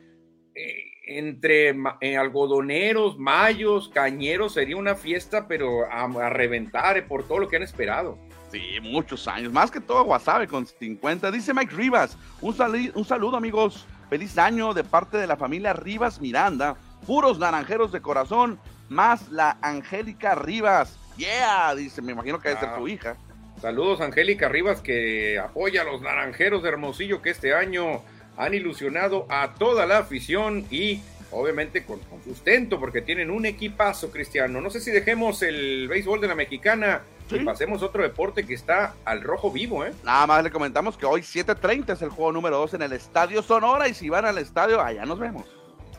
Eh, 0.55 0.89
entre 1.05 1.75
eh, 1.99 2.15
algodoneros, 2.15 3.17
mayos, 3.17 3.89
cañeros, 3.89 4.53
sería 4.53 4.77
una 4.77 4.95
fiesta, 4.95 5.47
pero 5.47 5.85
a, 5.85 6.03
a 6.03 6.29
reventar 6.29 7.05
por 7.07 7.27
todo 7.27 7.39
lo 7.39 7.49
que 7.49 7.57
han 7.57 7.63
esperado. 7.63 8.17
Sí, 8.53 8.79
muchos 8.83 9.27
años, 9.27 9.51
más 9.51 9.71
que 9.71 9.81
todo 9.81 10.03
Guasave 10.03 10.47
con 10.47 10.67
50. 10.67 11.31
Dice 11.31 11.55
Mike 11.55 11.73
Rivas, 11.73 12.15
un, 12.39 12.55
un 12.93 13.03
saludo 13.03 13.35
amigos, 13.35 13.87
feliz 14.11 14.37
año 14.37 14.75
de 14.75 14.83
parte 14.83 15.17
de 15.17 15.25
la 15.25 15.35
familia 15.35 15.73
Rivas 15.73 16.21
Miranda, 16.21 16.75
puros 17.07 17.39
naranjeros 17.39 17.91
de 17.91 18.01
corazón, 18.01 18.59
más 18.89 19.31
la 19.31 19.57
Angélica 19.63 20.35
Rivas. 20.35 20.99
Yeah, 21.17 21.73
dice, 21.73 22.03
me 22.03 22.11
imagino 22.11 22.39
que 22.39 22.49
debe 22.49 22.59
ser 22.59 22.75
tu 22.75 22.87
hija. 22.87 23.17
Saludos 23.59 24.01
Angélica 24.01 24.49
Rivas 24.49 24.81
que 24.81 25.39
apoya 25.39 25.81
a 25.81 25.85
los 25.85 26.03
naranjeros 26.03 26.61
de 26.61 26.69
Hermosillo 26.69 27.23
que 27.23 27.31
este 27.31 27.55
año 27.55 28.03
han 28.37 28.53
ilusionado 28.53 29.25
a 29.29 29.55
toda 29.55 29.87
la 29.87 29.97
afición 29.97 30.67
y 30.69 31.01
obviamente 31.31 31.85
con, 31.85 31.99
sustento 32.23 32.79
porque 32.79 33.01
tienen 33.01 33.31
un 33.31 33.47
equipazo 33.47 34.11
cristiano. 34.11 34.61
No 34.61 34.69
sé 34.69 34.79
si 34.79 34.91
dejemos 34.91 35.41
el 35.41 35.87
béisbol 35.87 36.21
de 36.21 36.27
la 36.27 36.35
mexicana 36.35 37.01
y 37.29 37.39
pasemos 37.39 37.81
otro 37.81 38.03
deporte 38.03 38.45
que 38.45 38.53
está 38.53 38.93
al 39.05 39.21
rojo 39.21 39.51
vivo, 39.51 39.85
¿eh? 39.85 39.93
Nada 40.03 40.27
más 40.27 40.43
le 40.43 40.51
comentamos 40.51 40.97
que 40.97 41.05
hoy 41.05 41.21
7.30 41.21 41.93
es 41.93 42.01
el 42.01 42.09
juego 42.09 42.31
número 42.31 42.57
2 42.57 42.75
en 42.75 42.81
el 42.83 42.93
Estadio 42.93 43.41
Sonora 43.41 43.87
y 43.87 43.93
si 43.93 44.09
van 44.09 44.25
al 44.25 44.37
estadio, 44.37 44.81
allá 44.81 45.05
nos 45.05 45.19
vemos. 45.19 45.45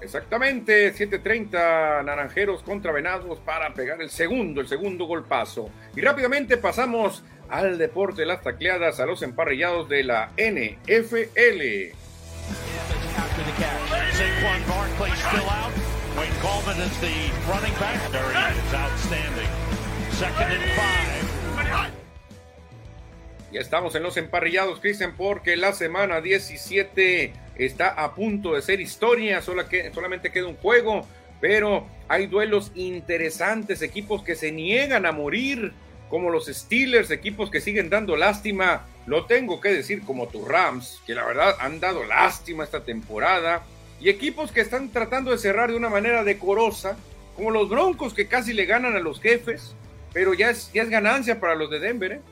Exactamente, 0.01 0.95
7.30 0.95 2.05
Naranjeros 2.05 2.63
contra 2.63 2.93
Venados 2.93 3.39
para 3.41 3.73
pegar 3.73 4.03
el 4.03 4.11
segundo, 4.11 4.61
el 4.61 4.69
segundo 4.69 5.07
golpazo. 5.07 5.71
Y 5.97 6.03
rápidamente 6.03 6.59
pasamos 6.59 7.25
al 7.49 7.79
deporte 7.79 8.23
de 8.23 8.27
las 8.27 8.43
tacleadas, 8.43 9.01
a 9.01 9.07
los 9.07 9.23
emparrillados 9.23 9.89
de 9.89 10.05
la 10.05 10.31
NFL. 10.37 11.95
Ya 23.53 23.61
estamos 23.61 23.95
en 23.95 24.03
los 24.03 24.17
emparrillados, 24.17 24.81
Cristian, 24.81 25.15
porque 25.17 25.57
la 25.57 25.73
semana 25.73 26.21
17 26.21 27.33
está 27.57 27.89
a 27.89 28.15
punto 28.15 28.55
de 28.55 28.63
ser 28.63 28.81
historia, 28.81 29.43
solamente 29.43 30.31
queda 30.31 30.47
un 30.47 30.57
juego, 30.57 31.07
pero 31.41 31.87
hay 32.09 32.27
duelos 32.27 32.71
interesantes, 32.75 33.83
equipos 33.83 34.23
que 34.23 34.35
se 34.35 34.53
niegan 34.53 35.07
a 35.07 35.13
morir, 35.13 35.73
como 36.09 36.31
los 36.31 36.47
Steelers, 36.47 37.11
equipos 37.11 37.51
que 37.51 37.61
siguen 37.61 37.91
dando 37.91 38.17
lástima, 38.17 38.87
lo 39.07 39.27
tengo 39.27 39.61
que 39.61 39.73
decir 39.73 40.03
como 40.03 40.29
tus 40.29 40.47
Rams, 40.47 41.01
que 41.07 41.15
la 41.15 41.25
verdad 41.25 41.57
han 41.61 41.81
dado 41.81 42.05
lástima 42.05 42.65
esta 42.65 42.85
temporada, 42.85 43.65
y 44.01 44.11
equipos 44.11 44.53
que 44.53 44.61
están 44.61 44.91
tratando 44.91 45.31
de 45.31 45.39
cerrar 45.39 45.71
de 45.71 45.77
una 45.77 45.89
manera 45.89 46.25
decorosa, 46.25 46.97
como 47.37 47.51
los 47.51 47.69
Broncos 47.69 48.15
que 48.15 48.29
casi 48.29 48.53
le 48.53 48.65
ganan 48.65 48.97
a 48.97 49.01
los 49.01 49.21
jefes, 49.21 49.75
pero 50.15 50.33
ya 50.33 50.49
es, 50.51 50.73
ya 50.73 50.83
es 50.83 50.89
ganancia 50.89 51.39
para 51.41 51.57
los 51.57 51.69
de 51.69 51.81
Denver. 51.81 52.13
¿eh? 52.13 52.23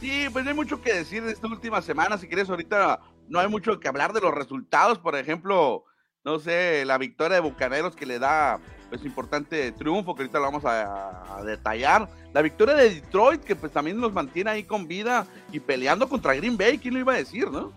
Sí, 0.00 0.26
pues 0.32 0.44
no 0.44 0.50
hay 0.50 0.56
mucho 0.56 0.80
que 0.80 0.94
decir 0.94 1.22
de 1.22 1.32
esta 1.32 1.46
última 1.46 1.82
semana. 1.82 2.16
Si 2.18 2.26
quieres, 2.26 2.48
ahorita 2.48 3.00
no 3.28 3.38
hay 3.38 3.48
mucho 3.48 3.78
que 3.78 3.86
hablar 3.86 4.14
de 4.14 4.22
los 4.22 4.34
resultados. 4.34 4.98
Por 4.98 5.14
ejemplo, 5.14 5.84
no 6.24 6.40
sé, 6.40 6.84
la 6.86 6.96
victoria 6.96 7.36
de 7.36 7.42
Bucaneros 7.42 7.94
que 7.94 8.06
le 8.06 8.18
da 8.18 8.58
pues 8.88 9.04
importante 9.04 9.70
triunfo 9.72 10.14
que 10.14 10.22
ahorita 10.22 10.38
lo 10.38 10.44
vamos 10.44 10.64
a, 10.64 11.42
detallar. 11.44 12.08
La 12.32 12.40
victoria 12.40 12.74
de 12.74 12.94
Detroit 12.94 13.44
que 13.44 13.54
pues 13.54 13.70
también 13.70 14.00
nos 14.00 14.14
mantiene 14.14 14.50
ahí 14.50 14.64
con 14.64 14.88
vida 14.88 15.26
y 15.52 15.60
peleando 15.60 16.08
contra 16.08 16.34
Green 16.34 16.56
Bay, 16.56 16.78
¿quién 16.78 16.94
lo 16.94 17.00
iba 17.00 17.12
a 17.12 17.16
decir, 17.16 17.50
no? 17.50 17.72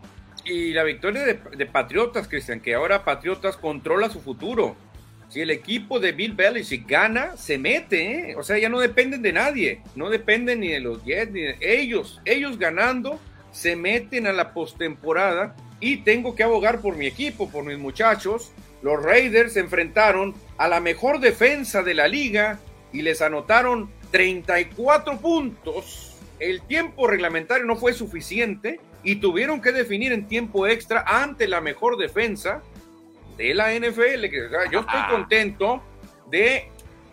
Y 0.45 0.71
la 0.71 0.83
victoria 0.83 1.23
de, 1.23 1.33
de 1.33 1.65
Patriotas, 1.65 2.29
Cristian, 2.29 2.61
que 2.61 2.73
ahora 2.73 3.03
Patriotas 3.03 3.57
controla 3.57 4.09
su 4.09 4.21
futuro 4.21 4.75
si 5.31 5.39
el 5.39 5.49
equipo 5.49 6.01
de 6.01 6.11
Bill 6.11 6.33
Belichick 6.33 6.85
gana, 6.85 7.37
se 7.37 7.57
mete, 7.57 8.31
¿eh? 8.31 8.35
o 8.35 8.43
sea, 8.43 8.57
ya 8.57 8.67
no 8.67 8.81
dependen 8.81 9.21
de 9.21 9.31
nadie, 9.31 9.81
no 9.95 10.09
dependen 10.09 10.59
ni 10.59 10.67
de 10.67 10.81
los 10.81 11.05
Jets, 11.05 11.31
ni 11.31 11.39
de 11.39 11.57
ellos, 11.61 12.19
ellos 12.25 12.59
ganando, 12.59 13.17
se 13.53 13.77
meten 13.77 14.27
a 14.27 14.33
la 14.33 14.53
postemporada 14.53 15.55
y 15.79 15.97
tengo 16.03 16.35
que 16.35 16.43
abogar 16.43 16.81
por 16.81 16.97
mi 16.97 17.07
equipo, 17.07 17.49
por 17.49 17.63
mis 17.63 17.77
muchachos. 17.77 18.51
Los 18.81 19.01
Raiders 19.01 19.53
se 19.53 19.61
enfrentaron 19.61 20.35
a 20.57 20.67
la 20.67 20.81
mejor 20.81 21.21
defensa 21.21 21.81
de 21.81 21.93
la 21.93 22.09
liga 22.09 22.59
y 22.91 23.01
les 23.01 23.21
anotaron 23.21 23.89
34 24.11 25.17
puntos. 25.19 26.17
El 26.39 26.61
tiempo 26.63 27.07
reglamentario 27.07 27.65
no 27.65 27.77
fue 27.77 27.93
suficiente 27.93 28.81
y 29.01 29.15
tuvieron 29.15 29.61
que 29.61 29.71
definir 29.71 30.11
en 30.11 30.27
tiempo 30.27 30.67
extra 30.67 31.05
ante 31.07 31.47
la 31.47 31.61
mejor 31.61 31.97
defensa 31.97 32.61
de 33.37 33.53
la 33.53 33.73
NFL. 33.73 34.29
Que, 34.29 34.49
yo 34.71 34.79
estoy 34.81 35.01
contento 35.09 35.81
de 36.29 36.69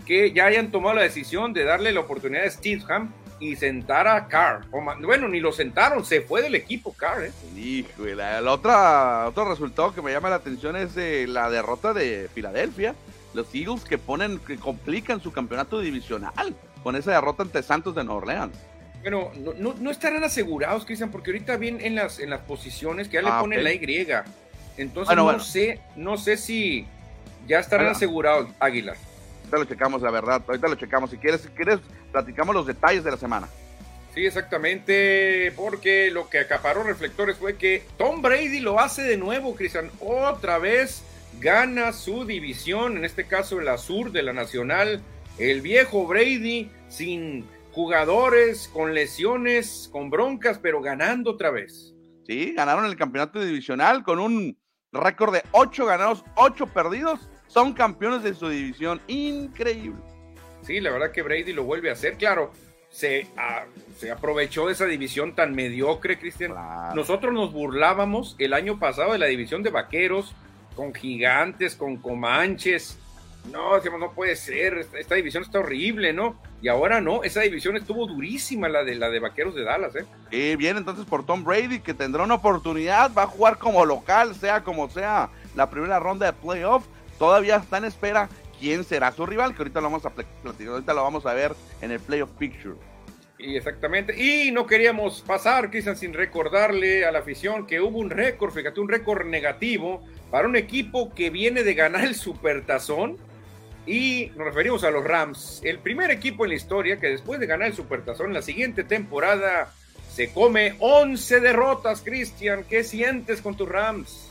que 0.07 0.33
ya 0.33 0.46
hayan 0.46 0.70
tomado 0.70 0.96
la 0.96 1.02
decisión 1.02 1.52
de 1.52 1.64
darle 1.64 1.92
la 1.92 2.00
oportunidad 2.00 2.44
a 2.44 2.50
Stidham 2.50 3.12
y 3.40 3.57
sentar 3.57 4.09
a 4.09 4.26
Carr. 4.26 4.66
bueno, 4.70 5.28
ni 5.28 5.40
lo 5.40 5.52
sentaron, 5.52 6.04
se 6.04 6.22
fue 6.22 6.42
del 6.42 6.54
equipo 6.54 6.92
Carr. 6.92 7.24
¿eh? 7.24 7.85
el 7.98 8.48
otro 8.48 9.48
resultado 9.48 9.94
que 9.94 10.02
me 10.02 10.11
llama 10.11 10.31
la 10.31 10.37
atención 10.37 10.76
es 10.76 10.96
la 11.28 11.50
derrota 11.50 11.92
de 11.92 12.28
Filadelfia. 12.35 12.94
Los 13.35 13.54
Eagles 13.54 13.85
que 13.85 13.98
ponen, 13.98 14.38
que 14.38 14.57
complican 14.57 15.20
su 15.20 15.33
campeonato 15.33 15.81
divisional 15.81 16.57
con 16.83 16.96
esa 16.96 17.12
derrota 17.12 17.42
ante 17.42 17.62
Santos 17.62 17.94
de 17.94 18.04
Nueva 18.04 18.22
Orleans. 18.22 18.57
Bueno, 19.02 19.31
no, 19.59 19.90
estarán 19.90 20.24
asegurados, 20.24 20.85
Cristian, 20.85 21.11
porque 21.11 21.31
ahorita 21.31 21.57
bien 21.57 21.78
en 21.81 21.94
las, 21.94 22.18
en 22.18 22.31
las 22.31 22.40
posiciones 22.40 23.09
que 23.09 23.14
ya 23.14 23.22
le 23.22 23.28
ah, 23.31 23.40
ponen 23.40 23.62
la 23.62 23.72
Y. 23.72 23.78
Entonces 24.79 25.17
no 25.17 25.41
sé, 25.41 25.81
no 25.97 26.17
sé 26.17 26.37
si 26.37 26.87
ya 27.47 27.59
estarán 27.59 27.88
asegurados 27.88 28.49
Águilas. 28.59 28.99
Ahorita 29.41 29.59
lo 29.59 29.64
checamos, 29.64 30.03
la 30.03 30.11
verdad. 30.11 30.43
Ahorita 30.47 30.69
lo 30.69 30.75
checamos. 30.75 31.11
Si 31.11 31.19
quieres, 31.19 31.41
si 31.41 31.49
quieres, 31.49 31.81
platicamos 32.12 32.55
los 32.55 32.67
detalles 32.67 33.05
de 33.05 33.11
la 33.11 33.17
semana. 33.17 33.49
Sí, 34.14 34.27
exactamente, 34.27 35.53
porque 35.55 36.11
lo 36.11 36.29
que 36.29 36.41
acaparó 36.41 36.83
reflectores 36.83 37.37
fue 37.37 37.57
que 37.57 37.85
Tom 37.97 38.21
Brady 38.21 38.61
lo 38.61 38.81
hace 38.81 39.03
de 39.03 39.17
nuevo, 39.17 39.55
Cristian, 39.55 39.91
otra 40.01 40.59
vez 40.59 41.05
gana 41.41 41.93
su 41.93 42.25
división, 42.25 42.97
en 42.97 43.05
este 43.05 43.27
caso 43.27 43.61
la 43.61 43.79
sur 43.79 44.11
de 44.11 44.23
la 44.23 44.33
Nacional, 44.33 45.03
el 45.38 45.61
viejo 45.61 46.07
Brady 46.07 46.71
sin 46.88 47.47
jugadores, 47.73 48.69
con 48.69 48.93
lesiones, 48.93 49.88
con 49.93 50.11
broncas, 50.11 50.59
pero 50.59 50.81
ganando 50.81 51.31
otra 51.33 51.51
vez. 51.51 51.95
Sí, 52.27 52.55
ganaron 52.57 52.87
el 52.87 52.97
campeonato 52.97 53.41
divisional 53.41 54.03
con 54.03 54.19
un 54.19 54.59
récord 54.92 55.33
de 55.33 55.42
8 55.53 55.87
ganados, 55.87 56.24
8 56.37 56.66
perdidos. 56.68 57.29
Son 57.46 57.72
campeones 57.72 58.22
de 58.22 58.35
su 58.35 58.48
división. 58.48 59.01
Increíble. 59.07 60.01
Sí, 60.62 60.81
la 60.81 60.90
verdad 60.90 61.12
que 61.12 61.22
Brady 61.22 61.53
lo 61.53 61.64
vuelve 61.64 61.90
a 61.90 61.94
hacer. 61.94 62.16
Claro, 62.16 62.53
se, 62.90 63.27
se 63.96 64.11
aprovechó 64.11 64.66
de 64.66 64.72
esa 64.72 64.87
división 64.87 65.35
tan 65.35 65.55
mediocre, 65.55 66.18
Cristian. 66.18 66.55
Nosotros 66.94 67.33
nos 67.33 67.53
burlábamos 67.53 68.37
el 68.38 68.53
año 68.53 68.79
pasado 68.79 69.12
de 69.12 69.18
la 69.18 69.27
división 69.27 69.62
de 69.62 69.70
vaqueros, 69.70 70.35
con 70.74 70.94
gigantes, 70.94 71.74
con 71.74 71.96
comanches. 71.96 72.98
No, 73.53 73.75
decíamos, 73.75 74.01
no 74.01 74.13
puede 74.13 74.37
ser, 74.37 74.87
esta, 74.95 75.15
división 75.15 75.43
está 75.43 75.61
horrible, 75.61 76.13
¿no? 76.13 76.41
Y 76.61 76.69
ahora 76.69 77.01
no, 77.01 77.23
esa 77.23 77.41
división 77.41 77.77
estuvo 77.77 78.07
durísima, 78.07 78.69
la 78.69 78.85
de, 78.85 78.95
la 78.95 79.09
de 79.11 79.21
Vaqueros 79.21 79.55
de 79.55 79.65
Dallas, 79.65 79.95
¿eh? 79.97 80.05
Y 80.31 80.57
bien, 80.57 80.77
entonces 80.77 81.05
por 81.07 81.25
Tom 81.25 81.45
Brady, 81.45 81.81
que 81.81 81.95
tendrá 81.95 82.25
una 82.25 82.35
oportunidad, 82.35 83.13
va 83.17 83.23
a 83.23 83.27
jugar 83.27 83.59
como 83.59 83.85
local, 83.85 84.35
sea 84.35 84.63
como 84.63 84.91
sea, 84.91 85.31
la 85.55 85.71
primera 85.71 85.99
ronda 85.99 86.27
de 86.27 86.33
playoff. 86.33 86.85
Todavía 87.19 87.57
está 87.57 87.79
en 87.79 87.85
espera 87.85 88.29
quién 88.61 88.85
será 88.85 89.13
su 89.13 89.25
rival, 89.25 89.55
que 89.55 89.63
ahorita 89.63 89.81
lo 89.81 89.87
vamos 89.87 90.05
a 90.05 90.11
platicar, 90.11 90.55
ahorita 90.69 90.95
lo 90.95 91.03
vamos 91.03 91.27
a 91.27 91.35
ver 91.35 91.53
en 91.81 91.91
el 91.91 92.01
playoff 92.01 92.31
picture. 92.39 92.77
Y 93.39 93.57
exactamente. 93.57 94.21
Y 94.21 94.51
no 94.51 94.67
queríamos 94.67 95.23
pasar, 95.23 95.71
quizás 95.71 96.01
sin 96.01 96.13
recordarle 96.13 97.05
a 97.05 97.13
la 97.13 97.21
afición 97.21 97.67
que 97.67 97.81
hubo 97.81 97.99
un 97.99 98.11
récord, 98.11 98.53
fíjate, 98.53 98.81
un 98.81 98.89
récord 98.89 99.27
negativo 99.27 100.03
para 100.31 100.49
un 100.49 100.57
equipo 100.57 101.15
que 101.15 101.31
viene 101.31 101.63
de 101.63 101.75
ganar 101.75 102.05
el 102.05 102.17
Supertazón. 102.17 103.17
Y 103.88 104.31
nos 104.37 104.44
referimos 104.44 104.85
a 104.85 104.90
los 104.90 105.03
Rams, 105.03 105.62
el 105.64 105.79
primer 105.79 106.11
equipo 106.11 106.44
en 106.44 106.51
la 106.51 106.57
historia 106.57 107.01
que 107.01 107.07
después 107.07 107.40
de 107.40 107.46
ganar 107.46 107.68
el 107.68 107.74
Supertazón 107.74 108.35
la 108.35 108.42
siguiente 108.42 108.85
temporada 108.85 109.72
se 110.12 110.31
come 110.31 110.74
11 110.79 111.40
derrotas, 111.40 112.03
Cristian. 112.03 112.64
¿Qué 112.68 112.85
sientes 112.85 113.40
con 113.40 113.57
tus 113.57 113.66
Rams? 113.66 114.29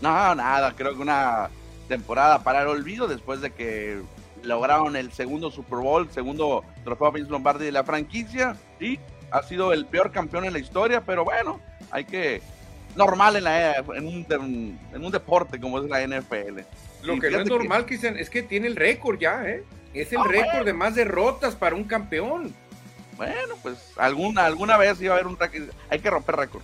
No, 0.00 0.34
nada, 0.34 0.72
creo 0.74 0.96
que 0.96 1.02
una 1.02 1.50
temporada 1.88 2.42
para 2.42 2.62
el 2.62 2.68
olvido 2.68 3.06
después 3.06 3.42
de 3.42 3.50
que 3.50 4.00
lograron 4.44 4.96
el 4.96 5.12
segundo 5.12 5.50
Super 5.50 5.80
Bowl, 5.80 6.10
segundo 6.10 6.64
trofeo 6.82 7.12
Vince 7.12 7.30
Lombardi 7.30 7.66
de 7.66 7.72
la 7.72 7.84
franquicia 7.84 8.56
y 8.80 8.98
ha 9.30 9.42
sido 9.42 9.74
el 9.74 9.84
peor 9.84 10.10
campeón 10.10 10.46
en 10.46 10.54
la 10.54 10.58
historia, 10.58 11.02
pero 11.02 11.26
bueno, 11.26 11.60
hay 11.90 12.06
que 12.06 12.40
normal 12.96 13.36
en, 13.36 13.44
la, 13.44 13.76
en, 13.76 14.06
un, 14.06 14.78
en 14.94 15.04
un 15.04 15.12
deporte 15.12 15.60
como 15.60 15.78
es 15.80 15.84
la 15.84 16.00
NFL. 16.00 16.60
Lo 17.02 17.18
que 17.18 17.30
no 17.30 17.40
es 17.40 17.48
normal, 17.48 17.86
que... 17.86 17.94
es 17.94 18.30
que 18.30 18.42
tiene 18.42 18.66
el 18.66 18.76
récord 18.76 19.18
ya, 19.18 19.48
¿eh? 19.48 19.64
Es 19.94 20.12
el 20.12 20.18
ah, 20.18 20.24
récord 20.28 20.64
de 20.64 20.72
más 20.72 20.94
derrotas 20.94 21.56
para 21.56 21.74
un 21.74 21.84
campeón. 21.84 22.54
Bueno, 23.16 23.54
pues 23.62 23.92
alguna, 23.96 24.46
alguna 24.46 24.76
vez 24.76 25.00
iba 25.02 25.14
a 25.14 25.18
haber 25.18 25.26
un 25.26 25.36
hay 25.90 25.98
que 25.98 26.10
romper 26.10 26.36
récord. 26.36 26.62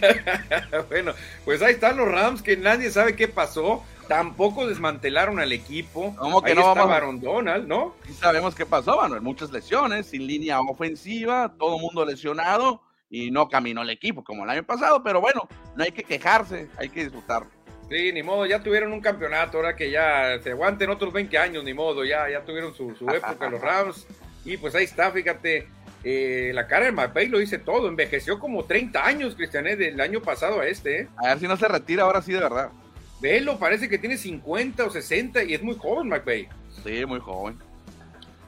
bueno, 0.88 1.12
pues 1.44 1.60
ahí 1.62 1.74
están 1.74 1.96
los 1.96 2.08
Rams 2.08 2.42
que 2.42 2.56
nadie 2.56 2.90
sabe 2.90 3.16
qué 3.16 3.28
pasó. 3.28 3.82
Tampoco 4.08 4.66
desmantelaron 4.66 5.40
al 5.40 5.52
equipo. 5.52 6.14
¿Cómo 6.18 6.42
que 6.42 6.54
no 6.54 6.68
estaba 6.68 6.94
Aaron 6.94 7.20
Donald, 7.20 7.66
¿no? 7.66 7.94
Y 8.08 8.12
sabemos 8.12 8.54
qué 8.54 8.66
pasó, 8.66 8.98
Manuel. 8.98 9.22
Muchas 9.22 9.50
lesiones, 9.50 10.06
sin 10.06 10.26
línea 10.26 10.60
ofensiva, 10.60 11.54
todo 11.58 11.78
mundo 11.78 12.04
lesionado 12.04 12.82
y 13.08 13.30
no 13.30 13.48
caminó 13.48 13.82
el 13.82 13.90
equipo 13.90 14.22
como 14.22 14.44
el 14.44 14.50
año 14.50 14.62
pasado. 14.62 15.02
Pero 15.02 15.20
bueno, 15.20 15.48
no 15.74 15.84
hay 15.84 15.92
que 15.92 16.04
quejarse, 16.04 16.68
hay 16.76 16.90
que 16.90 17.04
disfrutarlo. 17.04 17.50
Sí, 17.88 18.12
ni 18.12 18.22
modo, 18.22 18.46
ya 18.46 18.62
tuvieron 18.62 18.92
un 18.92 19.00
campeonato, 19.00 19.58
ahora 19.58 19.76
que 19.76 19.90
ya 19.90 20.38
se 20.42 20.50
aguanten 20.50 20.90
otros 20.90 21.12
20 21.12 21.36
años, 21.36 21.64
ni 21.64 21.74
modo, 21.74 22.04
ya, 22.04 22.30
ya 22.30 22.40
tuvieron 22.40 22.74
su, 22.74 22.90
época 23.10 23.50
los 23.50 23.60
Rams. 23.60 24.06
Y 24.44 24.56
pues 24.56 24.74
ahí 24.74 24.84
está, 24.84 25.10
fíjate, 25.10 25.68
eh, 26.02 26.50
la 26.54 26.66
cara 26.66 26.86
de 26.86 26.92
McVay 26.92 27.28
lo 27.28 27.38
dice 27.38 27.58
todo, 27.58 27.88
envejeció 27.88 28.38
como 28.38 28.64
30 28.64 29.04
años, 29.04 29.34
Cristiané, 29.34 29.72
¿eh? 29.72 29.76
del 29.76 30.00
año 30.00 30.20
pasado 30.20 30.60
a 30.60 30.66
este. 30.66 31.00
¿eh? 31.00 31.08
A 31.16 31.28
ver 31.28 31.40
si 31.40 31.48
no 31.48 31.56
se 31.56 31.68
retira 31.68 32.04
ahora 32.04 32.22
sí 32.22 32.32
de 32.32 32.40
verdad. 32.40 32.70
Velo, 33.20 33.58
parece 33.58 33.88
que 33.88 33.98
tiene 33.98 34.18
50 34.18 34.84
o 34.84 34.90
60 34.90 35.44
y 35.44 35.54
es 35.54 35.62
muy 35.62 35.76
joven, 35.76 36.08
McVeigh. 36.08 36.48
Sí, 36.84 37.06
muy 37.06 37.20
joven. 37.20 37.58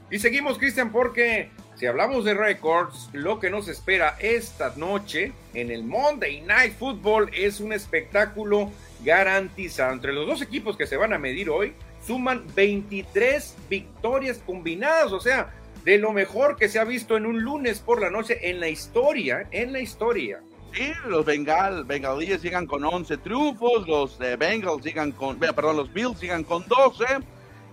Y 0.09 0.19
seguimos, 0.19 0.57
Cristian, 0.57 0.91
porque 0.91 1.49
si 1.75 1.85
hablamos 1.85 2.25
de 2.25 2.33
récords, 2.33 3.09
lo 3.13 3.39
que 3.39 3.49
nos 3.49 3.67
espera 3.67 4.15
esta 4.19 4.73
noche 4.75 5.33
en 5.53 5.71
el 5.71 5.83
Monday 5.83 6.41
Night 6.41 6.73
Football 6.77 7.29
es 7.33 7.59
un 7.59 7.73
espectáculo 7.73 8.71
garantizado. 9.03 9.93
Entre 9.93 10.13
los 10.13 10.27
dos 10.27 10.41
equipos 10.41 10.77
que 10.77 10.87
se 10.87 10.97
van 10.97 11.13
a 11.13 11.17
medir 11.17 11.49
hoy, 11.49 11.73
suman 12.05 12.43
23 12.55 13.55
victorias 13.69 14.41
combinadas, 14.45 15.11
o 15.11 15.19
sea, 15.19 15.53
de 15.83 15.97
lo 15.97 16.11
mejor 16.11 16.57
que 16.57 16.69
se 16.69 16.79
ha 16.79 16.83
visto 16.83 17.17
en 17.17 17.25
un 17.25 17.41
lunes 17.41 17.79
por 17.79 18.01
la 18.01 18.09
noche 18.09 18.49
en 18.49 18.59
la 18.59 18.69
historia, 18.69 19.47
en 19.51 19.73
la 19.73 19.79
historia. 19.79 20.41
Sí, 20.73 20.91
los 21.07 21.25
Bengal, 21.25 21.85
Bengalíes 21.85 22.41
llegan 22.41 22.67
con 22.67 22.83
11 22.83 23.17
triunfos, 23.17 23.87
los 23.87 24.19
eh, 24.21 24.35
Bengals 24.35 24.83
llegan 24.83 25.11
con, 25.11 25.37
perdón, 25.37 25.77
los 25.77 25.93
Bills 25.93 26.19
llegan 26.19 26.43
con 26.43 26.67
12 26.67 27.05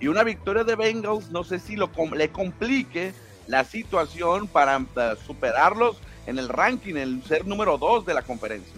y 0.01 0.07
una 0.07 0.23
victoria 0.23 0.65
de 0.65 0.77
Bengals 0.77 1.31
no 1.31 1.45
sé 1.45 1.59
si 1.59 1.77
lo, 1.77 1.91
le 2.15 2.29
complique 2.29 3.13
la 3.47 3.65
situación 3.65 4.47
para 4.47 4.79
eh, 4.79 5.15
superarlos 5.27 5.99
en 6.27 6.39
el 6.39 6.49
ranking, 6.49 6.95
el 6.95 7.23
ser 7.25 7.47
número 7.47 7.79
2 7.79 8.07
de 8.07 8.15
la 8.15 8.23
conferencia. 8.23 8.75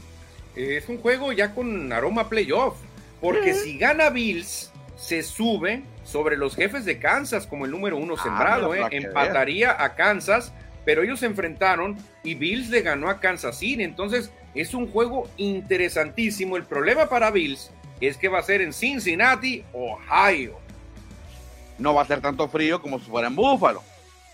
Es 0.57 0.89
un 0.89 0.99
juego 0.99 1.33
ya 1.33 1.55
con 1.55 1.93
aroma 1.93 2.29
playoff, 2.29 2.77
porque 3.21 3.55
si 3.55 3.79
gana 3.79 4.11
Bills, 4.11 4.73
se 4.97 5.23
sube 5.23 5.83
sobre 6.05 6.37
los 6.37 6.57
jefes 6.57 6.85
de 6.85 6.99
Kansas 6.99 7.47
como 7.47 7.67
el 7.67 7.71
número 7.71 7.99
uno 7.99 8.15
ah, 8.19 8.23
sembrado, 8.23 8.75
eh, 8.75 8.87
empataría 8.91 9.83
a 9.83 9.95
Kansas 9.95 10.53
pero 10.87 11.03
ellos 11.03 11.19
se 11.19 11.27
enfrentaron 11.27 11.99
y 12.23 12.37
Bills 12.37 12.71
le 12.71 12.81
ganó 12.81 13.11
a 13.11 13.19
Kansas 13.19 13.59
City. 13.59 13.83
Entonces 13.83 14.31
es 14.55 14.73
un 14.73 14.87
juego 14.87 15.29
interesantísimo. 15.37 16.57
El 16.57 16.63
problema 16.63 17.09
para 17.09 17.33
Bills 17.33 17.73
es 18.01 18.17
que 18.17 18.29
va 18.29 18.39
a 18.39 18.43
ser 18.43 18.63
en 18.63 18.73
Cincinnati, 18.73 19.65
Ohio. 19.73 20.59
No 21.79 21.93
va 21.93 22.03
a 22.03 22.07
ser 22.07 22.21
tanto 22.21 22.49
frío 22.49 22.81
como 22.81 23.01
si 23.01 23.07
fuera 23.07 23.27
en 23.27 23.35
Buffalo. 23.35 23.83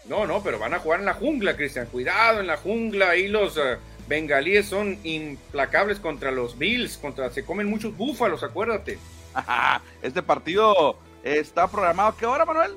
No, 0.05 0.27
no, 0.27 0.43
pero 0.43 0.59
van 0.59 0.75
a 0.75 0.79
jugar 0.79 1.01
en 1.01 1.07
la 1.07 1.15
jungla, 1.15 1.57
Cristian. 1.57 1.87
Cuidado 1.87 2.41
en 2.41 2.47
la 2.47 2.59
jungla. 2.59 3.11
Ahí 3.11 3.29
los 3.29 3.57
eh, 3.57 3.79
bengalíes 4.13 4.67
son 4.67 4.99
implacables 5.05 5.99
contra 5.99 6.31
los 6.31 6.59
Bills. 6.59 6.99
Contra, 6.99 7.31
se 7.31 7.47
comen 7.47 7.67
muchos 7.67 7.97
búfalos, 7.97 8.43
acuérdate. 8.43 8.99
este 10.03 10.23
partido 10.23 10.99
está 11.25 11.67
programado. 11.67 12.15
¿Qué 12.19 12.27
hora, 12.27 12.45
Manuel? 12.45 12.73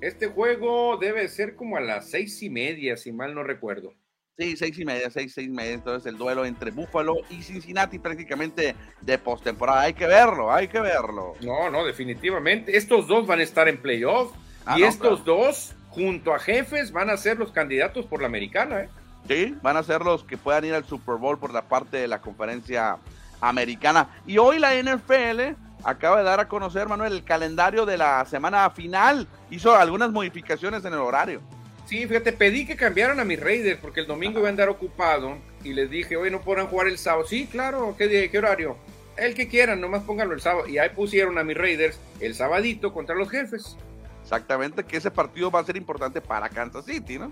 Este 0.00 0.26
juego 0.26 0.96
debe 0.96 1.28
ser 1.28 1.54
como 1.54 1.76
a 1.76 1.82
las 1.82 2.08
seis 2.08 2.42
y 2.42 2.48
media, 2.48 2.96
si 2.96 3.12
mal 3.12 3.34
no 3.34 3.42
recuerdo. 3.42 3.92
Sí, 4.38 4.56
seis 4.56 4.78
y 4.78 4.86
media, 4.86 5.10
seis, 5.10 5.34
seis 5.34 5.48
y 5.48 5.50
media. 5.50 5.72
Entonces 5.72 6.10
el 6.10 6.16
duelo 6.16 6.46
entre 6.46 6.70
Buffalo 6.70 7.16
y 7.28 7.42
Cincinnati 7.42 7.98
prácticamente 7.98 8.74
de 9.02 9.18
postemporada. 9.18 9.82
Hay 9.82 9.92
que 9.92 10.06
verlo, 10.06 10.50
hay 10.50 10.68
que 10.68 10.80
verlo. 10.80 11.34
No, 11.42 11.68
no, 11.70 11.84
definitivamente. 11.84 12.74
Estos 12.74 13.06
dos 13.06 13.26
van 13.26 13.40
a 13.40 13.42
estar 13.42 13.68
en 13.68 13.76
playoff 13.76 14.32
ah, 14.64 14.78
y 14.78 14.84
estos 14.84 15.26
dos, 15.26 15.74
junto 15.90 16.32
a 16.32 16.38
jefes, 16.38 16.90
van 16.90 17.10
a 17.10 17.18
ser 17.18 17.38
los 17.38 17.52
candidatos 17.52 18.06
por 18.06 18.22
la 18.22 18.28
americana. 18.28 18.84
¿eh? 18.84 18.88
Sí, 19.28 19.56
van 19.62 19.76
a 19.76 19.82
ser 19.82 20.02
los 20.02 20.22
que 20.24 20.36
puedan 20.36 20.64
ir 20.64 20.74
al 20.74 20.84
Super 20.84 21.16
Bowl 21.16 21.38
por 21.38 21.52
la 21.52 21.62
parte 21.62 21.96
de 21.96 22.08
la 22.08 22.20
conferencia 22.20 22.98
americana. 23.40 24.08
Y 24.26 24.38
hoy 24.38 24.58
la 24.58 24.74
NFL 24.74 25.56
acaba 25.82 26.18
de 26.18 26.24
dar 26.24 26.40
a 26.40 26.48
conocer, 26.48 26.88
Manuel, 26.88 27.12
el 27.12 27.24
calendario 27.24 27.86
de 27.86 27.96
la 27.96 28.24
semana 28.26 28.68
final. 28.70 29.26
Hizo 29.50 29.74
algunas 29.74 30.10
modificaciones 30.10 30.84
en 30.84 30.92
el 30.92 30.98
horario. 30.98 31.40
Sí, 31.86 32.06
fíjate, 32.06 32.32
pedí 32.32 32.66
que 32.66 32.76
cambiaran 32.76 33.20
a 33.20 33.24
mis 33.24 33.38
Raiders 33.38 33.78
porque 33.80 34.00
el 34.00 34.06
domingo 34.06 34.38
iba 34.38 34.48
a 34.48 34.50
andar 34.50 34.68
ocupado 34.70 35.36
y 35.62 35.74
les 35.74 35.90
dije, 35.90 36.16
oye, 36.16 36.30
no 36.30 36.40
podrán 36.40 36.66
jugar 36.66 36.88
el 36.88 36.98
sábado. 36.98 37.26
Sí, 37.26 37.46
claro, 37.46 37.94
¿qué, 37.96 38.08
día, 38.08 38.30
qué 38.30 38.38
horario? 38.38 38.76
El 39.16 39.34
que 39.34 39.48
quieran, 39.48 39.80
nomás 39.80 40.02
pónganlo 40.02 40.34
el 40.34 40.40
sábado. 40.40 40.66
Y 40.66 40.78
ahí 40.78 40.88
pusieron 40.90 41.38
a 41.38 41.44
mis 41.44 41.56
Raiders 41.56 42.00
el 42.20 42.34
sabadito 42.34 42.92
contra 42.92 43.14
los 43.14 43.30
jefes. 43.30 43.76
Exactamente, 44.22 44.84
que 44.84 44.96
ese 44.96 45.10
partido 45.10 45.50
va 45.50 45.60
a 45.60 45.64
ser 45.64 45.76
importante 45.76 46.22
para 46.22 46.48
Kansas 46.48 46.86
City, 46.86 47.18
¿no? 47.18 47.30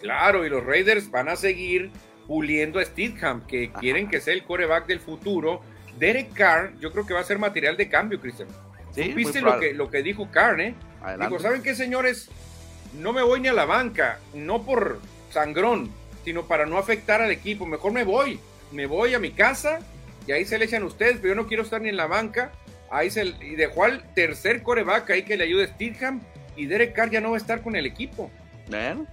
Claro, 0.00 0.46
y 0.46 0.48
los 0.48 0.64
Raiders 0.64 1.10
van 1.10 1.28
a 1.28 1.36
seguir 1.36 1.90
puliendo 2.26 2.78
a 2.78 2.84
Steadham, 2.84 3.46
que 3.46 3.70
quieren 3.72 4.08
que 4.08 4.20
sea 4.20 4.34
el 4.34 4.44
coreback 4.44 4.86
del 4.86 5.00
futuro 5.00 5.62
Derek 5.98 6.32
Carr, 6.32 6.72
yo 6.80 6.92
creo 6.92 7.06
que 7.06 7.14
va 7.14 7.20
a 7.20 7.24
ser 7.24 7.38
material 7.38 7.76
de 7.76 7.88
cambio, 7.88 8.20
Cristian. 8.20 8.48
Sí, 8.92 9.12
¿Viste 9.12 9.40
lo 9.40 9.60
que, 9.60 9.74
lo 9.74 9.90
que 9.90 10.02
dijo 10.02 10.30
Carr, 10.30 10.60
eh? 10.60 10.74
Dijo, 11.18 11.38
¿saben 11.38 11.62
qué, 11.62 11.74
señores? 11.74 12.28
No 12.98 13.12
me 13.12 13.22
voy 13.22 13.40
ni 13.40 13.48
a 13.48 13.52
la 13.52 13.66
banca, 13.66 14.18
no 14.34 14.62
por 14.62 15.00
sangrón, 15.30 15.90
sino 16.24 16.46
para 16.46 16.66
no 16.66 16.78
afectar 16.78 17.20
al 17.20 17.30
equipo. 17.30 17.66
Mejor 17.66 17.92
me 17.92 18.04
voy, 18.04 18.40
me 18.72 18.86
voy 18.86 19.14
a 19.14 19.18
mi 19.18 19.30
casa 19.30 19.80
y 20.26 20.32
ahí 20.32 20.44
se 20.44 20.58
le 20.58 20.64
echan 20.64 20.82
ustedes, 20.82 21.16
pero 21.16 21.28
yo 21.28 21.34
no 21.34 21.46
quiero 21.46 21.62
estar 21.62 21.80
ni 21.80 21.88
en 21.88 21.96
la 21.96 22.06
banca. 22.06 22.52
Ahí 22.90 23.10
se 23.10 23.24
y 23.26 23.54
dejó 23.54 23.84
al 23.84 24.02
tercer 24.14 24.62
coreback 24.62 25.10
ahí 25.10 25.22
que 25.22 25.36
le 25.36 25.44
ayude 25.44 25.68
Steadham 25.68 26.20
y 26.56 26.66
Derek 26.66 26.94
Carr 26.94 27.10
ya 27.10 27.20
no 27.20 27.30
va 27.30 27.36
a 27.36 27.40
estar 27.40 27.62
con 27.62 27.76
el 27.76 27.86
equipo. 27.86 28.30
Bueno, 28.68 29.06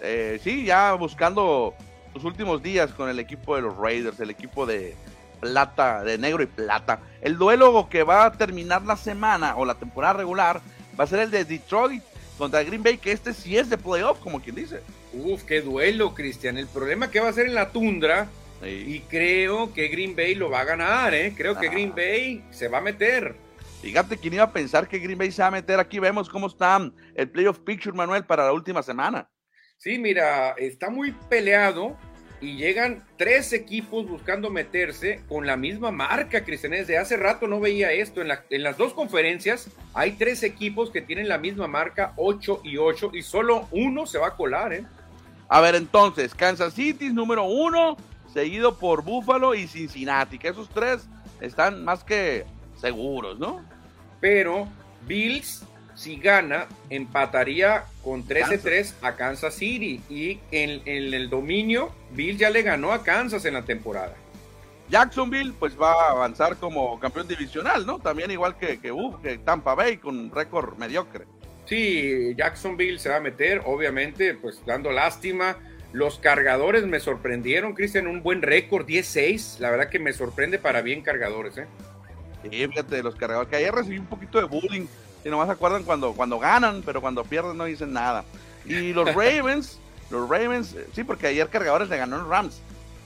eh, 0.00 0.40
sí, 0.42 0.64
ya 0.64 0.94
buscando 0.94 1.74
los 2.14 2.24
últimos 2.24 2.62
días 2.62 2.92
con 2.92 3.08
el 3.08 3.18
equipo 3.18 3.56
de 3.56 3.62
los 3.62 3.76
Raiders, 3.76 4.18
el 4.20 4.30
equipo 4.30 4.66
de, 4.66 4.96
plata, 5.40 6.04
de 6.04 6.18
negro 6.18 6.42
y 6.42 6.46
plata. 6.46 7.00
El 7.20 7.36
duelo 7.38 7.88
que 7.90 8.02
va 8.02 8.26
a 8.26 8.32
terminar 8.32 8.82
la 8.82 8.96
semana 8.96 9.56
o 9.56 9.64
la 9.64 9.74
temporada 9.74 10.14
regular 10.14 10.60
va 10.98 11.04
a 11.04 11.06
ser 11.06 11.20
el 11.20 11.30
de 11.30 11.44
Detroit 11.44 12.02
contra 12.38 12.62
Green 12.62 12.82
Bay, 12.82 12.98
que 12.98 13.12
este 13.12 13.34
sí 13.34 13.56
es 13.56 13.68
de 13.68 13.78
playoff, 13.78 14.18
como 14.20 14.40
quien 14.40 14.56
dice. 14.56 14.80
Uf, 15.12 15.42
qué 15.44 15.60
duelo, 15.60 16.14
Cristian. 16.14 16.56
El 16.56 16.66
problema 16.66 17.10
que 17.10 17.20
va 17.20 17.28
a 17.28 17.32
ser 17.32 17.46
en 17.46 17.54
la 17.54 17.70
tundra, 17.70 18.28
y 18.62 19.00
creo 19.00 19.72
que 19.72 19.88
Green 19.88 20.14
Bay 20.14 20.34
lo 20.34 20.50
va 20.50 20.60
a 20.60 20.64
ganar, 20.64 21.14
¿eh? 21.14 21.34
Creo 21.36 21.58
que 21.58 21.68
Green 21.68 21.94
Bay 21.94 22.44
se 22.50 22.68
va 22.68 22.78
a 22.78 22.82
meter. 22.82 23.34
Fíjate 23.80 24.18
quién 24.18 24.34
iba 24.34 24.44
a 24.44 24.52
pensar 24.52 24.86
que 24.86 24.98
Green 24.98 25.16
Bay 25.16 25.32
se 25.32 25.40
va 25.40 25.48
a 25.48 25.52
meter. 25.52 25.80
Aquí 25.80 25.98
vemos 25.98 26.28
cómo 26.28 26.46
está 26.46 26.78
el 27.14 27.30
playoff 27.30 27.58
picture, 27.60 27.96
Manuel, 27.96 28.24
para 28.24 28.44
la 28.44 28.52
última 28.52 28.82
semana. 28.82 29.29
Sí, 29.80 29.98
mira, 29.98 30.50
está 30.58 30.90
muy 30.90 31.12
peleado 31.30 31.96
y 32.38 32.58
llegan 32.58 33.02
tres 33.16 33.54
equipos 33.54 34.06
buscando 34.06 34.50
meterse 34.50 35.22
con 35.26 35.46
la 35.46 35.56
misma 35.56 35.90
marca, 35.90 36.44
Cristian. 36.44 36.72
Desde 36.72 36.98
hace 36.98 37.16
rato 37.16 37.46
no 37.46 37.60
veía 37.60 37.90
esto. 37.90 38.20
En, 38.20 38.62
las 38.62 38.76
dos 38.76 38.92
conferencias 38.92 39.70
hay 39.94 40.12
tres 40.12 40.42
equipos 40.42 40.90
que 40.90 41.00
tienen 41.00 41.30
la 41.30 41.38
misma 41.38 41.66
marca, 41.66 42.12
8 42.16 42.60
y 42.62 42.76
8, 42.76 43.12
y 43.14 43.22
solo 43.22 43.68
uno 43.70 44.04
se 44.04 44.18
va 44.18 44.28
a 44.28 44.36
colar, 44.36 44.74
¿eh? 44.74 44.84
A 45.48 45.62
ver, 45.62 45.74
entonces, 45.74 46.34
Kansas 46.34 46.74
City 46.74 47.08
número 47.08 47.44
uno, 47.44 47.96
seguido 48.34 48.76
por 48.76 49.02
Buffalo 49.02 49.54
y 49.54 49.66
Cincinnati, 49.66 50.38
que 50.38 50.48
esos 50.48 50.68
tres 50.68 51.08
están 51.40 51.86
más 51.86 52.04
que 52.04 52.44
seguros, 52.78 53.38
¿no? 53.38 53.64
Pero 54.20 54.68
Bills 55.06 55.64
si 56.00 56.16
gana, 56.16 56.66
empataría 56.88 57.84
con 58.02 58.26
13-3 58.26 58.94
a 59.02 59.16
Kansas 59.16 59.52
City. 59.52 60.00
Y 60.08 60.40
en, 60.50 60.80
el 60.86 61.28
dominio, 61.28 61.92
Bill 62.12 62.38
ya 62.38 62.48
le 62.48 62.62
ganó 62.62 62.92
a 62.92 63.02
Kansas 63.02 63.44
en 63.44 63.52
la 63.52 63.66
temporada. 63.66 64.14
Jacksonville, 64.88 65.52
pues 65.58 65.78
va 65.78 65.92
a 65.92 66.10
avanzar 66.12 66.56
como 66.56 66.98
campeón 66.98 67.28
divisional, 67.28 67.84
¿no? 67.84 67.98
También 67.98 68.30
igual 68.30 68.56
que, 68.56 68.80
que, 68.80 68.94
que 69.22 69.38
Tampa 69.38 69.74
Bay, 69.74 69.98
con 69.98 70.30
récord 70.30 70.78
mediocre. 70.78 71.26
Sí, 71.66 72.34
Jacksonville 72.34 72.98
se 72.98 73.10
va 73.10 73.16
a 73.16 73.20
meter, 73.20 73.60
obviamente, 73.66 74.32
pues 74.32 74.64
dando 74.64 74.92
lástima. 74.92 75.58
Los 75.92 76.18
cargadores 76.18 76.86
me 76.86 76.98
sorprendieron, 76.98 77.74
Cristian, 77.74 78.06
un 78.06 78.22
buen 78.22 78.40
récord, 78.40 78.86
10-6. 78.86 79.58
La 79.58 79.70
verdad 79.70 79.90
que 79.90 79.98
me 79.98 80.14
sorprende 80.14 80.58
para 80.58 80.80
bien 80.80 81.02
cargadores, 81.02 81.58
¿eh? 81.58 81.66
Sí, 82.42 82.48
fíjate, 82.48 83.02
los 83.02 83.16
cargadores, 83.16 83.50
que 83.50 83.56
ayer 83.56 83.74
recibí 83.74 83.98
un 83.98 84.06
poquito 84.06 84.38
de 84.38 84.46
bullying 84.46 84.86
si 85.22 85.28
nomás 85.28 85.46
se 85.46 85.52
acuerdan 85.52 85.84
cuando, 85.84 86.12
cuando 86.12 86.38
ganan, 86.38 86.82
pero 86.84 87.00
cuando 87.00 87.24
pierden 87.24 87.56
no 87.56 87.64
dicen 87.64 87.92
nada. 87.92 88.24
Y 88.64 88.92
los 88.92 89.06
Ravens, 89.14 89.78
los 90.10 90.28
Ravens, 90.28 90.74
eh, 90.74 90.86
sí, 90.94 91.04
porque 91.04 91.28
ayer 91.28 91.48
Cargadores 91.48 91.88
le 91.88 91.96
ganó 91.96 92.18
los 92.18 92.28
Rams. 92.28 92.60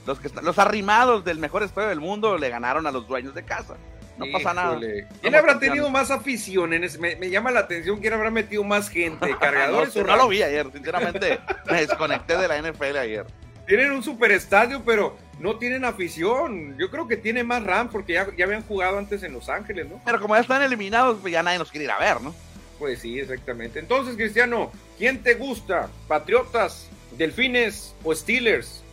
Los, 0.05 0.19
que 0.19 0.29
los 0.43 0.59
arrimados 0.59 1.25
del 1.25 1.39
mejor 1.39 1.63
estadio 1.63 1.89
del 1.89 1.99
mundo 1.99 2.37
le 2.37 2.49
ganaron 2.49 2.85
a 2.85 2.91
los 2.91 3.07
dueños 3.07 3.33
de 3.33 3.43
casa. 3.43 3.75
No 4.17 4.25
pasa 4.31 4.53
nada. 4.53 4.79
¿Quién 5.21 5.35
habrá 5.35 5.59
tenido 5.59 5.89
más 5.89 6.09
afición? 6.09 6.73
En 6.73 6.87
me, 6.99 7.29
llama 7.29 7.51
la 7.51 7.61
atención 7.61 7.99
quién 7.99 8.13
habrá 8.13 8.31
metido 8.31 8.63
más 8.63 8.89
gente. 8.89 9.35
¿Cargadores 9.39 9.95
no, 9.95 10.03
no 10.03 10.15
lo 10.15 10.27
vi 10.29 10.41
ayer, 10.41 10.71
sinceramente. 10.71 11.39
me 11.69 11.81
desconecté 11.81 12.37
de 12.37 12.47
la 12.47 12.61
NFL 12.61 12.97
ayer. 12.97 13.25
Tienen 13.67 13.91
un 13.91 14.03
super 14.03 14.31
estadio, 14.31 14.83
pero 14.85 15.17
no 15.39 15.57
tienen 15.57 15.85
afición. 15.85 16.77
Yo 16.77 16.89
creo 16.89 17.07
que 17.07 17.17
tiene 17.17 17.43
más 17.43 17.63
RAM 17.63 17.89
porque 17.89 18.13
ya, 18.13 18.27
ya 18.35 18.45
habían 18.45 18.63
jugado 18.63 18.97
antes 18.97 19.23
en 19.23 19.33
Los 19.33 19.49
Ángeles, 19.49 19.89
¿no? 19.89 20.01
Pero 20.05 20.19
como 20.19 20.35
ya 20.35 20.41
están 20.41 20.61
eliminados, 20.61 21.19
pues 21.21 21.33
ya 21.33 21.43
nadie 21.43 21.59
nos 21.59 21.71
quiere 21.71 21.85
ir 21.85 21.91
a 21.91 21.99
ver, 21.99 22.21
¿no? 22.21 22.33
Pues 22.79 22.99
sí, 22.99 23.19
exactamente. 23.19 23.79
Entonces, 23.79 24.15
Cristiano, 24.15 24.71
¿quién 24.97 25.23
te 25.23 25.35
gusta? 25.35 25.89
¿Patriotas, 26.07 26.89
Delfines 27.17 27.95
o 28.03 28.13
Steelers? 28.13 28.83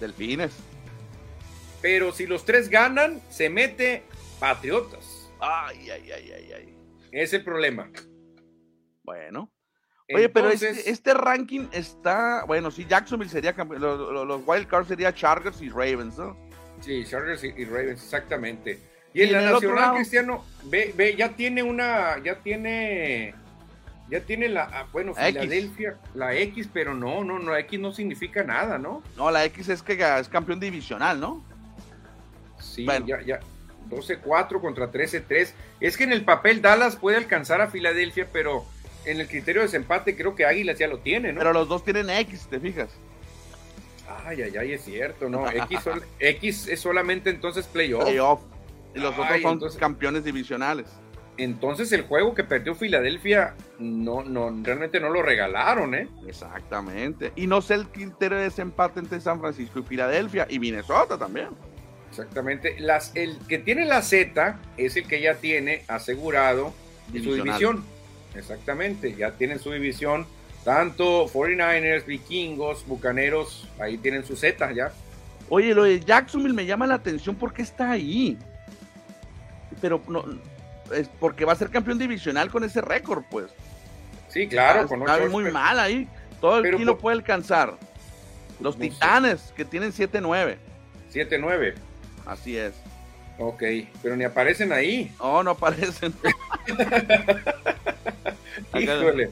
Delfines. 0.00 0.52
Pero 1.80 2.12
si 2.12 2.26
los 2.26 2.44
tres 2.44 2.68
ganan, 2.68 3.20
se 3.30 3.50
mete 3.50 4.04
Patriotas. 4.38 5.28
Ay, 5.40 5.90
ay, 5.90 6.12
ay, 6.12 6.32
ay, 6.32 6.52
ay. 6.52 6.76
Es 7.10 7.32
el 7.32 7.42
problema. 7.42 7.90
Bueno, 9.02 9.50
Oye, 10.14 10.28
pero 10.28 10.50
este, 10.50 10.90
este, 10.90 11.14
ranking 11.14 11.68
está, 11.72 12.44
bueno, 12.44 12.70
sí, 12.70 12.86
Jacksonville 12.88 13.30
sería 13.30 13.52
campeón, 13.52 13.82
los, 13.82 14.26
los, 14.26 14.42
Wild 14.46 14.66
Cards 14.66 14.88
sería 14.88 15.14
Chargers 15.14 15.60
y 15.62 15.68
Ravens, 15.68 16.18
¿no? 16.18 16.36
Sí, 16.80 17.04
Chargers 17.04 17.44
y, 17.44 17.64
Ravens, 17.64 18.02
exactamente. 18.02 18.78
Y, 19.14 19.22
en 19.22 19.32
la 19.32 19.52
Nacional, 19.52 19.94
Cristiano, 19.94 20.44
ve, 20.64 20.92
ve, 20.96 21.14
ya 21.16 21.30
tiene 21.30 21.62
una, 21.62 22.22
ya 22.22 22.36
tiene, 22.36 23.34
ya 24.10 24.20
tiene 24.20 24.48
la, 24.48 24.64
ah, 24.72 24.86
bueno, 24.92 25.14
Filadelfia, 25.14 25.98
la 26.14 26.34
X, 26.34 26.68
pero 26.72 26.94
no, 26.94 27.22
no, 27.24 27.38
no, 27.38 27.56
X 27.56 27.78
no 27.78 27.92
significa 27.92 28.42
nada, 28.42 28.78
¿no? 28.78 29.02
No, 29.16 29.30
la 29.30 29.44
X 29.44 29.68
es 29.68 29.82
que 29.82 29.92
es 30.18 30.28
campeón 30.28 30.60
divisional, 30.60 31.20
¿no? 31.20 31.44
Sí, 32.58 32.86
ya, 33.06 33.20
ya, 33.22 33.40
12-4 33.90 34.60
contra 34.60 34.90
13-3. 34.90 35.52
Es 35.80 35.96
que 35.96 36.04
en 36.04 36.12
el 36.12 36.24
papel 36.24 36.62
Dallas 36.62 36.96
puede 36.96 37.16
alcanzar 37.16 37.60
a 37.60 37.68
Filadelfia, 37.68 38.28
pero 38.32 38.64
en 39.04 39.20
el 39.20 39.28
criterio 39.28 39.62
de 39.62 39.66
desempate 39.66 40.16
creo 40.16 40.34
que 40.34 40.46
Águilas 40.46 40.78
ya 40.78 40.88
lo 40.88 40.98
tiene, 40.98 41.32
¿no? 41.32 41.38
Pero 41.38 41.52
los 41.52 41.68
dos 41.68 41.84
tienen 41.84 42.10
X, 42.10 42.46
¿te 42.48 42.60
fijas? 42.60 42.90
Ay, 44.24 44.42
ay, 44.42 44.56
ay, 44.56 44.72
es 44.72 44.84
cierto, 44.84 45.28
¿no? 45.28 45.50
X, 45.50 45.80
X 46.18 46.68
es 46.68 46.80
solamente 46.80 47.30
entonces 47.30 47.66
playoff. 47.66 48.04
Playoff. 48.04 48.40
Y 48.94 49.00
los 49.00 49.16
otros 49.18 49.40
son 49.40 49.60
campeones 49.78 50.24
divisionales. 50.24 50.86
Entonces 51.38 51.90
el 51.92 52.02
juego 52.02 52.34
que 52.34 52.44
perdió 52.44 52.74
Filadelfia 52.74 53.54
no, 53.78 54.22
no, 54.22 54.54
realmente 54.62 55.00
no 55.00 55.08
lo 55.08 55.22
regalaron, 55.22 55.94
¿eh? 55.94 56.08
Exactamente. 56.26 57.32
Y 57.36 57.46
no 57.46 57.62
sé 57.62 57.74
el 57.74 57.88
criterio 57.88 58.36
de 58.36 58.44
desempate 58.44 59.00
entre 59.00 59.18
San 59.20 59.40
Francisco 59.40 59.78
y 59.78 59.82
Filadelfia 59.82 60.46
y 60.50 60.58
Minnesota 60.58 61.16
también. 61.16 61.48
Exactamente. 62.10 62.78
Las, 62.78 63.16
el 63.16 63.38
que 63.48 63.58
tiene 63.58 63.86
la 63.86 64.02
Z 64.02 64.58
es 64.76 64.96
el 64.96 65.08
que 65.08 65.22
ya 65.22 65.36
tiene 65.36 65.84
asegurado 65.88 66.74
su 67.10 67.34
división. 67.34 67.82
Exactamente, 68.34 69.14
ya 69.14 69.32
tienen 69.32 69.58
su 69.58 69.70
división. 69.72 70.26
Tanto 70.64 71.26
49ers, 71.26 72.06
vikingos, 72.06 72.86
bucaneros, 72.86 73.68
ahí 73.80 73.98
tienen 73.98 74.24
su 74.24 74.36
Z 74.36 74.72
ya. 74.72 74.92
Oye, 75.48 75.74
lo 75.74 75.82
de 75.84 76.00
Jacksonville 76.00 76.54
me 76.54 76.64
llama 76.66 76.86
la 76.86 76.94
atención 76.94 77.34
porque 77.34 77.62
está 77.62 77.90
ahí. 77.90 78.38
Pero 79.80 80.00
no, 80.06 80.24
es 80.94 81.08
porque 81.18 81.44
va 81.44 81.52
a 81.52 81.56
ser 81.56 81.70
campeón 81.70 81.98
divisional 81.98 82.50
con 82.50 82.62
ese 82.62 82.80
récord, 82.80 83.24
pues. 83.30 83.46
Sí, 84.28 84.46
claro, 84.46 84.86
con 84.86 85.02
está 85.02 85.26
muy 85.28 85.50
mal 85.50 85.78
ahí. 85.78 86.08
Todo 86.40 86.58
el 86.58 86.76
kilo 86.76 86.96
puede 86.96 87.16
alcanzar. 87.16 87.76
Los 88.60 88.78
Titanes, 88.78 89.52
que 89.56 89.64
tienen 89.64 89.92
7-9. 89.92 90.56
7-9. 91.12 91.74
Así 92.24 92.56
es. 92.56 92.72
Ok, 93.38 93.62
pero 94.02 94.16
ni 94.16 94.24
aparecen 94.24 94.72
ahí. 94.72 95.12
Oh, 95.18 95.42
no 95.42 95.50
aparecen. 95.50 96.14
Híjole. 98.78 99.30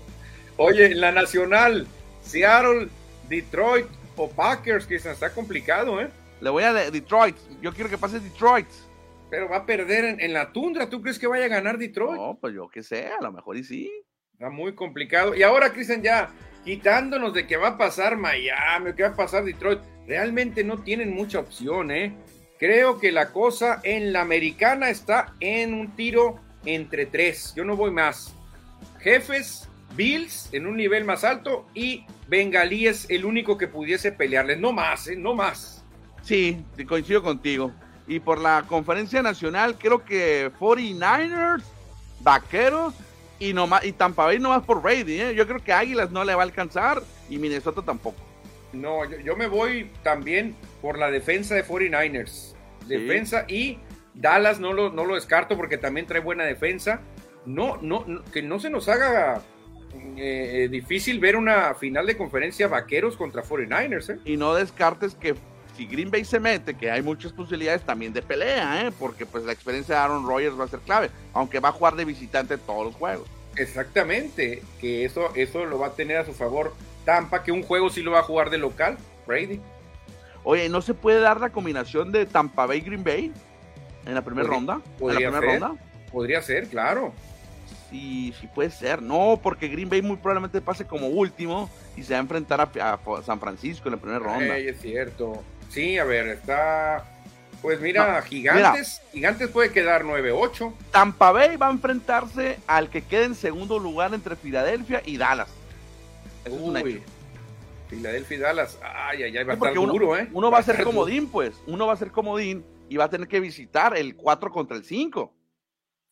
Oye, 0.56 0.86
en 0.86 1.00
la 1.00 1.12
nacional, 1.12 1.86
Seattle, 2.22 2.88
Detroit 3.28 3.86
o 4.16 4.28
Packers, 4.28 4.86
que 4.86 4.96
está 4.96 5.30
complicado, 5.32 6.00
¿eh? 6.00 6.10
Le 6.40 6.50
voy 6.50 6.62
a 6.62 6.72
Detroit. 6.72 7.36
Yo 7.60 7.72
quiero 7.72 7.90
que 7.90 7.98
pase 7.98 8.20
Detroit. 8.20 8.66
Pero 9.30 9.48
va 9.48 9.58
a 9.58 9.66
perder 9.66 10.20
en, 10.20 10.32
la 10.32 10.52
tundra. 10.52 10.88
¿Tú 10.88 11.00
crees 11.00 11.18
que 11.18 11.26
vaya 11.26 11.44
a 11.44 11.48
ganar 11.48 11.78
Detroit? 11.78 12.20
No, 12.20 12.38
pues 12.40 12.54
yo 12.54 12.68
que 12.68 12.82
sé, 12.82 13.06
a 13.06 13.22
lo 13.22 13.30
mejor 13.30 13.56
y 13.56 13.64
sí. 13.64 13.92
Está 14.32 14.50
muy 14.50 14.74
complicado. 14.74 15.34
Y 15.34 15.42
ahora, 15.42 15.72
Cristian, 15.72 16.02
ya 16.02 16.30
quitándonos 16.64 17.32
de 17.34 17.46
que 17.46 17.56
va 17.56 17.68
a 17.68 17.78
pasar 17.78 18.16
Miami, 18.16 18.92
que 18.94 19.02
va 19.02 19.10
a 19.10 19.16
pasar 19.16 19.44
Detroit, 19.44 19.80
realmente 20.06 20.64
no 20.64 20.82
tienen 20.82 21.14
mucha 21.14 21.38
opción, 21.38 21.90
¿eh? 21.90 22.14
Creo 22.58 22.98
que 22.98 23.12
la 23.12 23.32
cosa 23.32 23.80
en 23.84 24.12
la 24.12 24.22
americana 24.22 24.90
está 24.90 25.34
en 25.40 25.72
un 25.72 25.94
tiro 25.96 26.40
entre 26.64 27.06
tres. 27.06 27.54
Yo 27.54 27.64
no 27.64 27.76
voy 27.76 27.90
más. 27.90 28.34
Jefes, 29.02 29.68
Bills 29.96 30.48
en 30.52 30.66
un 30.66 30.76
nivel 30.76 31.04
más 31.04 31.24
alto 31.24 31.66
y 31.74 32.06
Bengalíes 32.28 33.06
el 33.08 33.24
único 33.24 33.58
que 33.58 33.68
pudiese 33.68 34.12
pelearles. 34.12 34.58
No 34.58 34.72
más, 34.72 35.08
¿eh? 35.08 35.16
no 35.16 35.34
más. 35.34 35.84
Sí, 36.22 36.64
coincido 36.86 37.22
contigo. 37.22 37.72
Y 38.06 38.20
por 38.20 38.40
la 38.40 38.64
conferencia 38.66 39.22
nacional, 39.22 39.76
creo 39.78 40.04
que 40.04 40.50
49ers, 40.58 41.62
Vaqueros 42.20 42.94
y, 43.38 43.54
y 43.82 43.92
Tampa 43.92 44.24
Bay 44.24 44.38
nomás 44.38 44.64
por 44.64 44.82
Brady. 44.82 45.20
¿eh? 45.20 45.34
Yo 45.34 45.46
creo 45.46 45.62
que 45.62 45.72
Águilas 45.72 46.10
no 46.10 46.24
le 46.24 46.34
va 46.34 46.42
a 46.42 46.44
alcanzar 46.44 47.02
y 47.28 47.38
Minnesota 47.38 47.82
tampoco. 47.82 48.18
No, 48.72 49.04
yo, 49.04 49.36
me 49.36 49.48
voy 49.48 49.90
también 50.02 50.54
por 50.80 50.98
la 50.98 51.10
defensa 51.10 51.54
de 51.54 51.64
49ers. 51.64 52.54
Defensa 52.86 53.44
y 53.48 53.78
Dallas 54.14 54.60
no 54.60 54.72
lo, 54.72 54.90
no 54.90 55.04
lo 55.04 55.14
descarto 55.14 55.56
porque 55.56 55.78
también 55.78 56.06
trae 56.06 56.20
buena 56.20 56.44
defensa. 56.44 57.00
No, 57.46 57.78
no, 57.80 58.04
que 58.32 58.42
no 58.42 58.60
se 58.60 58.70
nos 58.70 58.88
haga 58.88 59.42
eh, 60.16 60.68
difícil 60.70 61.18
ver 61.20 61.36
una 61.36 61.74
final 61.74 62.06
de 62.06 62.16
conferencia 62.16 62.68
vaqueros 62.68 63.16
contra 63.16 63.42
49ers. 63.42 64.14
¿eh? 64.14 64.20
Y 64.24 64.36
no 64.36 64.54
descartes 64.54 65.14
que 65.14 65.34
si 65.76 65.86
Green 65.86 66.10
Bay 66.10 66.24
se 66.24 66.40
mete, 66.40 66.74
que 66.74 66.90
hay 66.90 67.02
muchas 67.02 67.32
posibilidades 67.32 67.82
también 67.82 68.12
de 68.12 68.22
pelea, 68.22 68.86
¿eh? 68.86 68.92
porque 68.98 69.26
pues 69.26 69.44
la 69.44 69.52
experiencia 69.52 69.94
de 69.96 70.00
Aaron 70.02 70.26
Rodgers 70.26 70.58
va 70.58 70.64
a 70.64 70.68
ser 70.68 70.80
clave, 70.80 71.10
aunque 71.32 71.60
va 71.60 71.70
a 71.70 71.72
jugar 71.72 71.96
de 71.96 72.04
visitante 72.04 72.58
todos 72.58 72.86
los 72.86 72.94
juegos. 72.94 73.28
Exactamente, 73.56 74.62
que 74.80 75.04
eso, 75.04 75.34
eso 75.34 75.64
lo 75.64 75.78
va 75.78 75.88
a 75.88 75.94
tener 75.94 76.18
a 76.18 76.24
su 76.24 76.32
favor 76.32 76.72
Tampa, 77.04 77.42
que 77.42 77.52
un 77.52 77.62
juego 77.62 77.90
sí 77.90 78.02
lo 78.02 78.12
va 78.12 78.20
a 78.20 78.22
jugar 78.22 78.50
de 78.50 78.58
local, 78.58 78.98
Brady. 79.26 79.60
Oye, 80.44 80.68
¿no 80.68 80.80
se 80.82 80.94
puede 80.94 81.20
dar 81.20 81.40
la 81.40 81.50
combinación 81.50 82.12
de 82.12 82.26
Tampa 82.26 82.66
Bay 82.66 82.80
Green 82.80 83.04
Bay? 83.04 83.32
¿En 84.06 84.14
la 84.14 84.22
primera 84.22 84.48
ronda? 84.48 84.80
¿En 85.00 85.06
la 85.08 85.14
primera 85.14 85.40
ronda? 85.40 85.74
Podría 86.10 86.42
ser, 86.42 86.68
claro. 86.68 87.12
Sí 87.90 88.32
puede 88.54 88.70
ser. 88.70 89.02
No, 89.02 89.40
porque 89.42 89.68
Green 89.68 89.88
Bay 89.88 90.02
muy 90.02 90.16
probablemente 90.16 90.60
pase 90.60 90.86
como 90.86 91.08
último 91.08 91.68
y 91.96 92.02
se 92.02 92.12
va 92.12 92.18
a 92.18 92.22
enfrentar 92.22 92.60
a, 92.60 92.98
San 93.24 93.40
Francisco 93.40 93.88
en 93.88 93.94
la 93.94 94.00
primera 94.00 94.20
ronda. 94.20 94.54
Ay, 94.54 94.68
es 94.68 94.80
cierto. 94.80 95.42
Sí, 95.68 95.98
a 95.98 96.04
ver, 96.04 96.28
está. 96.28 97.04
Pues 97.62 97.80
mira, 97.80 98.22
Gigantes, 98.22 99.02
Gigantes 99.12 99.48
puede 99.50 99.70
quedar 99.70 100.04
9-8. 100.04 100.72
Tampa 100.92 101.30
Bay 101.30 101.56
va 101.56 101.68
a 101.68 101.70
enfrentarse 101.70 102.58
al 102.66 102.88
que 102.88 103.02
quede 103.02 103.24
en 103.24 103.34
segundo 103.34 103.78
lugar 103.78 104.14
entre 104.14 104.34
Filadelfia 104.34 105.02
y 105.04 105.18
Dallas. 105.18 105.48
Eso 106.44 106.56
es 106.56 106.62
un 106.62 106.76
hecho. 106.78 107.00
Filadelfia 107.88 108.36
y 108.36 108.40
Dallas. 108.40 108.78
Ay, 108.82 109.24
ay, 109.24 109.36
ay, 109.36 109.44
va 109.44 109.52
a 109.52 109.56
estar 109.56 109.74
duro, 109.74 110.16
¿eh? 110.16 110.28
Uno 110.32 110.50
va, 110.50 110.58
a 110.58 110.62
ser 110.62 110.82
comodín, 110.82 111.28
pues. 111.28 111.52
Uno 111.66 111.86
va 111.86 111.92
a 111.92 111.96
ser 111.96 112.10
comodín 112.10 112.64
y 112.88 112.96
va 112.96 113.04
a 113.04 113.10
tener 113.10 113.28
que 113.28 113.40
visitar 113.40 113.96
el 113.96 114.16
4 114.16 114.50
contra 114.50 114.76
el 114.76 114.84
5. 114.84 115.34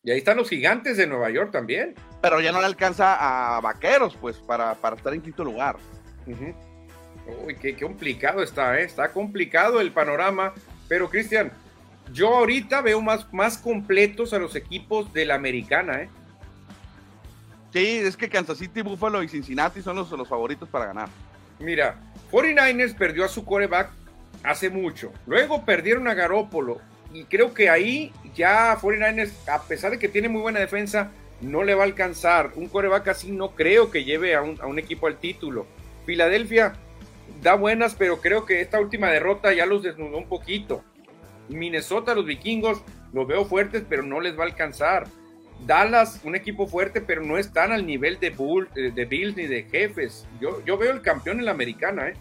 Y 0.03 0.11
ahí 0.11 0.19
están 0.19 0.37
los 0.37 0.49
gigantes 0.49 0.97
de 0.97 1.07
Nueva 1.07 1.29
York 1.29 1.51
también. 1.51 1.95
Pero 2.21 2.39
ya 2.39 2.51
no 2.51 2.59
le 2.59 2.65
alcanza 2.65 3.17
a 3.55 3.59
Vaqueros, 3.59 4.15
pues, 4.19 4.37
para, 4.37 4.75
para 4.75 4.95
estar 4.95 5.13
en 5.13 5.21
quinto 5.21 5.43
lugar. 5.43 5.75
Uy, 7.45 7.55
qué, 7.55 7.75
complicado 7.75 8.41
está, 8.41 8.79
¿eh? 8.79 8.83
Está 8.83 9.11
complicado 9.11 9.81
el 9.81 9.91
panorama. 9.91 10.53
Pero, 10.87 11.09
Cristian, 11.09 11.51
yo 12.13 12.33
ahorita 12.35 12.81
veo 12.81 13.01
más, 13.01 13.31
más 13.33 13.57
completos 13.57 14.33
a 14.33 14.39
los 14.39 14.55
equipos 14.55 15.11
de 15.11 15.25
la 15.25 15.35
americana, 15.35 16.03
¿eh? 16.03 16.09
Sí, 17.73 17.97
es 17.97 18.17
que 18.17 18.29
Kansas 18.29 18.57
City, 18.57 18.81
Buffalo 18.81 19.21
y 19.21 19.27
Cincinnati 19.27 19.81
son 19.81 19.97
los, 19.97 20.09
los 20.11 20.27
favoritos 20.27 20.67
para 20.69 20.87
ganar. 20.87 21.09
Mira, 21.59 21.99
49ers 22.31 22.95
perdió 22.95 23.25
a 23.25 23.27
su 23.27 23.43
coreback 23.45 23.91
hace 24.43 24.69
mucho. 24.69 25.11
Luego 25.27 25.65
perdieron 25.65 26.07
a 26.07 26.13
Garópolo 26.13 26.79
y 27.13 27.23
creo 27.23 27.53
que 27.53 27.69
ahí 27.69 28.11
ya 28.35 28.77
49ers, 28.77 29.31
a 29.47 29.63
pesar 29.63 29.91
de 29.91 29.99
que 29.99 30.07
tiene 30.07 30.29
muy 30.29 30.41
buena 30.41 30.59
defensa, 30.59 31.11
no 31.41 31.63
le 31.63 31.75
va 31.75 31.83
a 31.83 31.85
alcanzar. 31.85 32.51
Un 32.55 32.67
coreback 32.67 33.09
así 33.09 33.31
no 33.31 33.51
creo 33.51 33.91
que 33.91 34.03
lleve 34.03 34.35
a 34.35 34.41
un, 34.41 34.79
equipo 34.79 35.07
al 35.07 35.17
título. 35.17 35.65
Filadelfia 36.05 36.73
da 37.41 37.55
buenas, 37.55 37.95
pero 37.95 38.19
creo 38.21 38.45
que 38.45 38.61
esta 38.61 38.79
última 38.79 39.09
derrota 39.09 39.53
ya 39.53 39.65
los 39.65 39.83
desnudó 39.83 40.17
un 40.17 40.27
poquito. 40.27 40.83
Minnesota, 41.47 42.13
los 42.13 42.25
vikingos, 42.25 42.81
los 43.13 43.27
veo 43.27 43.45
fuertes, 43.45 43.83
pero 43.87 44.03
no 44.03 44.19
les 44.19 44.37
va 44.37 44.43
a 44.43 44.47
alcanzar. 44.47 45.07
Dallas, 45.65 46.21
un 46.23 46.35
equipo 46.35 46.67
fuerte, 46.67 47.01
pero 47.01 47.21
no 47.21 47.37
están 47.37 47.71
al 47.71 47.85
nivel 47.85 48.19
de, 48.19 48.27
eh, 48.27 48.91
de 48.93 49.05
Bills 49.05 49.35
ni 49.35 49.47
de 49.47 49.63
Jefes. 49.63 50.27
Yo, 50.39 50.63
yo 50.63 50.77
veo 50.77 50.91
el 50.91 51.01
campeón 51.01 51.39
en 51.39 51.45
la 51.45 51.51
americana, 51.51 52.09
¿eh? 52.09 52.13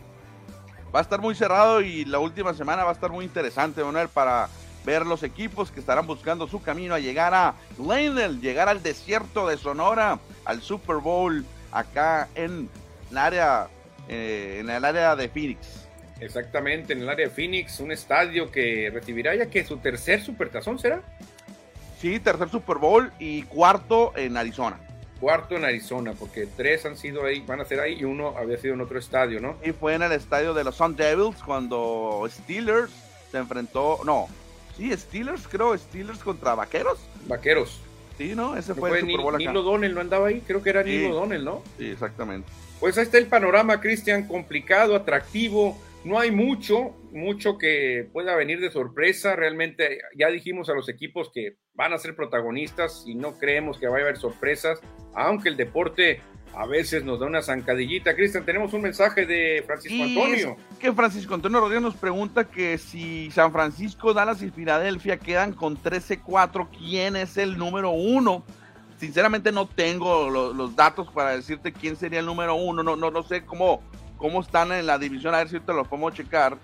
Va 0.95 1.01
a 1.01 1.03
estar 1.03 1.21
muy 1.21 1.35
cerrado 1.35 1.83
y 1.83 2.07
la 2.07 2.19
última 2.19 2.55
semana 2.55 2.83
va 2.83 2.91
a 2.91 2.95
estar 2.95 3.11
muy 3.11 3.25
interesante, 3.25 3.85
Manuel, 3.85 4.09
para 4.09 4.49
ver 4.89 5.05
los 5.05 5.23
equipos 5.23 5.71
que 5.71 5.81
estarán 5.81 6.07
buscando 6.07 6.49
su 6.49 6.63
camino 6.63 6.95
a 6.95 6.99
llegar 6.99 7.35
a 7.35 7.55
Glendale, 7.77 8.41
llegar 8.41 8.71
al 8.71 8.83
desierto 8.83 9.47
de 9.47 9.59
Sonora, 9.59 10.19
al 10.47 10.63
Super 10.63 10.97
Bowl 10.97 11.45
acá 11.71 12.27
en 12.35 12.71
el 13.11 13.19
área, 13.19 13.69
eh, 14.09 14.57
en 14.61 14.71
el 14.71 14.83
área 14.83 15.15
de 15.15 15.29
Phoenix. 15.29 15.87
Exactamente, 16.21 16.95
en 16.95 17.03
el 17.03 17.09
área 17.11 17.29
de 17.29 17.35
Phoenix, 17.35 17.81
un 17.81 17.93
estadio 17.93 18.51
que 18.51 18.91
recibirá 18.91 19.35
ya 19.35 19.51
que 19.51 19.63
su 19.63 19.77
tercer 19.77 20.23
supertazón 20.23 20.79
será. 20.79 21.03
Sí, 22.01 22.19
tercer 22.19 22.49
Super 22.49 22.79
Bowl 22.79 23.13
y 23.19 23.43
cuarto 23.43 24.15
en 24.17 24.39
Arizona. 24.39 24.79
Cuarto 25.21 25.55
en 25.55 25.67
Arizona, 25.67 26.15
porque 26.19 26.49
tres 26.57 26.87
han 26.87 26.97
sido 26.97 27.27
ahí, 27.27 27.41
van 27.41 27.61
a 27.61 27.67
ser 27.67 27.81
ahí 27.81 27.99
y 28.01 28.05
uno 28.05 28.39
había 28.39 28.57
sido 28.57 28.73
en 28.73 28.81
otro 28.81 28.99
estadio, 28.99 29.39
¿no? 29.39 29.59
Y 29.63 29.73
fue 29.73 29.95
en 29.95 30.03
el 30.03 30.13
estadio 30.13 30.55
de 30.55 30.65
los 30.65 30.77
Sun 30.77 30.97
Devils 30.97 31.43
cuando 31.45 32.27
Steelers 32.31 32.91
se 33.31 33.37
enfrentó, 33.37 34.01
no, 34.07 34.29
Sí, 34.79 34.97
Steelers, 34.97 35.47
creo, 35.49 35.77
Steelers 35.77 36.21
contra 36.21 36.55
Vaqueros. 36.55 37.01
Vaqueros. 37.27 37.81
Sí, 38.17 38.35
¿no? 38.35 38.57
Ese 38.57 38.75
fue, 38.75 38.91
el 38.99 39.07
Super 39.07 39.21
Bowl 39.21 39.37
Nilo 39.37 39.63
Donnell 39.63 39.95
no 39.95 40.01
andaba 40.01 40.29
ahí, 40.29 40.41
creo 40.41 40.63
que 40.63 40.71
era 40.71 40.83
Nilo 40.85 41.15
Donnell, 41.15 41.45
¿no? 41.45 41.63
Sí, 41.79 41.91
exactamente. 41.91 42.49
Pues 42.81 42.97
ahí 42.97 43.03
está 43.05 43.19
el 43.19 43.27
panorama, 43.27 43.81
Cristian, 43.81 44.27
complicado, 44.27 44.95
atractivo. 44.95 45.77
No 46.05 46.19
hay 46.21 46.31
mucho, 46.31 46.97
mucho 47.11 47.59
que 47.59 48.09
pueda 48.13 48.37
venir 48.37 48.61
de 48.61 48.71
sorpresa. 48.71 49.35
Realmente 49.35 50.01
ya 50.17 50.29
dijimos 50.29 50.69
a 50.69 50.75
los 50.75 50.89
equipos 50.89 51.31
que 51.35 51.57
van 51.75 51.93
a 51.93 51.99
ser 51.99 52.15
protagonistas 52.15 53.03
y 53.05 53.17
no 53.17 53.37
creemos 53.37 53.79
que 53.79 53.89
vaya 53.89 54.05
a 54.05 54.09
haber 54.09 54.17
sorpresas, 54.17 54.81
aunque 55.15 55.49
el 55.49 55.57
deporte 55.57 56.21
a 56.55 56.67
veces 56.67 57.05
nos 57.05 57.21
da 57.21 57.27
una 57.27 57.43
zancadillita. 57.43 58.15
Cristian, 58.15 58.45
tenemos 58.45 58.73
un 58.73 58.83
mensaje 58.83 59.27
de 59.27 59.63
Francisco 59.67 60.03
Antonio. 60.03 60.57
que 60.79 60.93
Francisco 60.93 61.35
Antonio 61.35 61.61
Rodríguez 61.61 61.83
nos 61.83 61.97
pregunta 61.97 62.45
que 62.45 62.79
si 62.79 63.31
San 63.31 63.53
Francisco, 63.53 64.13
Dallas 64.15 64.43
y 64.43 64.51
Filadelfia 64.51 65.19
quedan 65.19 65.53
con 65.53 65.77
13-4, 65.77 66.69
¿quién 66.77 67.17
es 67.17 67.37
el 67.37 67.59
número 67.59 67.91
uno? 67.91 68.45
Sinceramente 68.99 69.53
no 69.53 69.67
tengo 69.67 70.29
los, 70.29 70.75
datos 70.75 71.09
para 71.13 71.37
decirte 71.37 71.73
quién 71.73 71.97
sería 71.97 72.21
el 72.21 72.27
número 72.27 72.55
uno. 72.57 72.83
No, 72.83 72.97
no, 72.97 73.11
no 73.11 73.23
sé 73.23 73.45
cómo, 73.45 73.83
cómo 74.17 74.41
están 74.41 74.73
en 74.73 74.87
la 74.87 74.99
división, 74.99 75.35
a 75.35 75.39
ver 75.39 75.49
si 75.49 75.61
te 75.61 75.73
los 75.73 75.87
podemos 75.87 76.15
checar. 76.15 76.59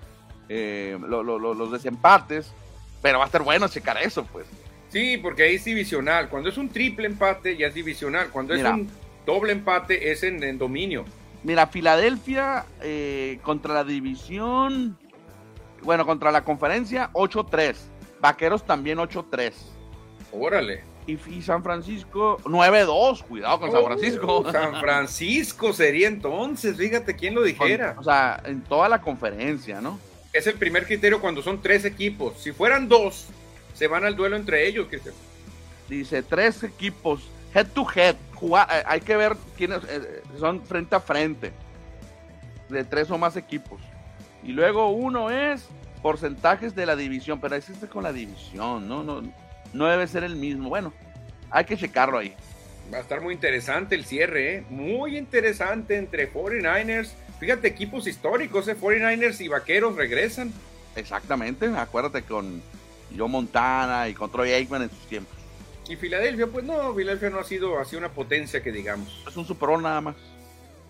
Eh, 0.48 0.98
los 1.00 1.72
desempates, 1.72 2.52
pero 3.00 3.18
va 3.18 3.24
a 3.24 3.26
estar 3.26 3.42
bueno 3.42 3.66
checar 3.68 3.96
eso, 4.02 4.26
pues. 4.26 4.46
Sí, 4.90 5.16
porque 5.16 5.42
ahí 5.42 5.54
es 5.56 5.64
divisional. 5.64 6.28
Cuando 6.28 6.48
es 6.48 6.58
un 6.58 6.68
triple 6.68 7.06
empate, 7.06 7.56
ya 7.56 7.66
es 7.66 7.74
divisional. 7.74 8.28
Cuando 8.28 8.54
es 8.54 8.62
un 8.64 8.88
doble 9.26 9.52
empate 9.52 10.10
es 10.10 10.22
en, 10.22 10.58
dominio. 10.58 11.04
Mira, 11.42 11.66
Filadelfia 11.66 12.64
eh, 12.80 13.38
contra 13.42 13.74
la 13.74 13.84
división, 13.84 14.96
bueno, 15.82 16.06
contra 16.06 16.32
la 16.32 16.42
conferencia 16.42 17.10
8-3. 17.12 17.76
Vaqueros 18.20 18.64
también 18.64 18.98
8-3. 18.98 19.52
Órale. 20.32 20.82
Y, 21.06 21.42
San 21.42 21.62
Francisco 21.62 22.38
9-2. 22.44 23.24
Cuidado 23.24 23.60
con 23.60 23.70
San 23.70 23.82
oh, 23.82 23.86
Francisco. 23.86 24.50
San 24.50 24.80
Francisco 24.80 25.72
sería 25.74 26.08
entonces, 26.08 26.78
fíjate 26.78 27.14
quién 27.14 27.34
lo 27.34 27.42
dijera. 27.42 27.94
o 27.98 28.02
sea, 28.02 28.42
en 28.46 28.62
toda 28.62 28.88
la 28.88 29.02
conferencia, 29.02 29.82
¿no? 29.82 29.98
Es 30.32 30.46
el 30.46 30.54
primer 30.54 30.86
criterio 30.86 31.20
cuando 31.20 31.42
son 31.42 31.60
tres 31.60 31.84
equipos. 31.84 32.40
Si 32.40 32.52
fueran 32.52 32.88
dos, 32.88 33.26
se 33.74 33.86
van 33.86 34.04
al 34.04 34.16
duelo 34.16 34.36
entre 34.36 34.66
ellos. 34.66 34.88
Dice 35.88 36.22
tres 36.22 36.62
equipos 36.64 37.28
head 37.54 37.66
to 37.68 37.86
head. 37.94 38.16
Eh, 38.42 38.82
hay 38.86 39.00
que 39.00 39.16
ver 39.16 39.36
quiénes 39.56 39.80
eh, 39.88 40.22
son 40.38 40.64
frente 40.64 40.94
a 40.96 41.00
frente. 41.00 41.52
De 42.68 42.84
tres 42.84 43.10
o 43.10 43.18
más 43.18 43.36
equipos. 43.36 43.80
Y 44.42 44.52
luego 44.52 44.90
uno 44.90 45.30
es 45.30 45.68
porcentajes 46.02 46.74
de 46.74 46.86
la 46.86 46.96
división. 46.96 47.40
Pero 47.40 47.56
existe 47.56 47.88
con 47.88 48.02
la 48.02 48.12
división, 48.12 48.88
¿no? 48.88 49.02
No, 49.02 49.22
no 49.72 49.86
debe 49.86 50.06
ser 50.06 50.24
el 50.24 50.36
mismo. 50.36 50.68
Bueno, 50.68 50.92
hay 51.50 51.64
que 51.64 51.76
checarlo 51.76 52.18
ahí. 52.18 52.34
Va 52.92 52.98
a 52.98 53.00
estar 53.00 53.22
muy 53.22 53.32
interesante 53.32 53.94
el 53.94 54.04
cierre, 54.04 54.56
¿eh? 54.56 54.64
Muy 54.68 55.16
interesante 55.16 55.96
entre 55.96 56.30
49ers. 56.30 57.12
Fíjate, 57.40 57.68
equipos 57.68 58.06
históricos, 58.06 58.68
¿eh? 58.68 58.76
49ers 58.76 59.40
y 59.40 59.48
Vaqueros 59.48 59.96
regresan. 59.96 60.52
Exactamente, 60.94 61.66
acuérdate 61.76 62.22
con 62.22 62.62
Joe 63.16 63.28
Montana 63.28 64.08
y 64.08 64.14
con 64.14 64.30
Troy 64.30 64.52
Aikman 64.52 64.82
en 64.82 64.90
sus 64.90 65.06
tiempos. 65.06 65.43
Y 65.88 65.96
Filadelfia, 65.96 66.46
pues 66.46 66.64
no, 66.64 66.94
Filadelfia 66.94 67.30
no 67.30 67.40
ha 67.40 67.44
sido 67.44 67.78
así 67.78 67.96
una 67.96 68.10
potencia 68.10 68.62
que 68.62 68.72
digamos. 68.72 69.24
Es 69.28 69.36
un 69.36 69.44
Super 69.44 69.68
Bowl 69.68 69.82
nada 69.82 70.00
más. 70.00 70.16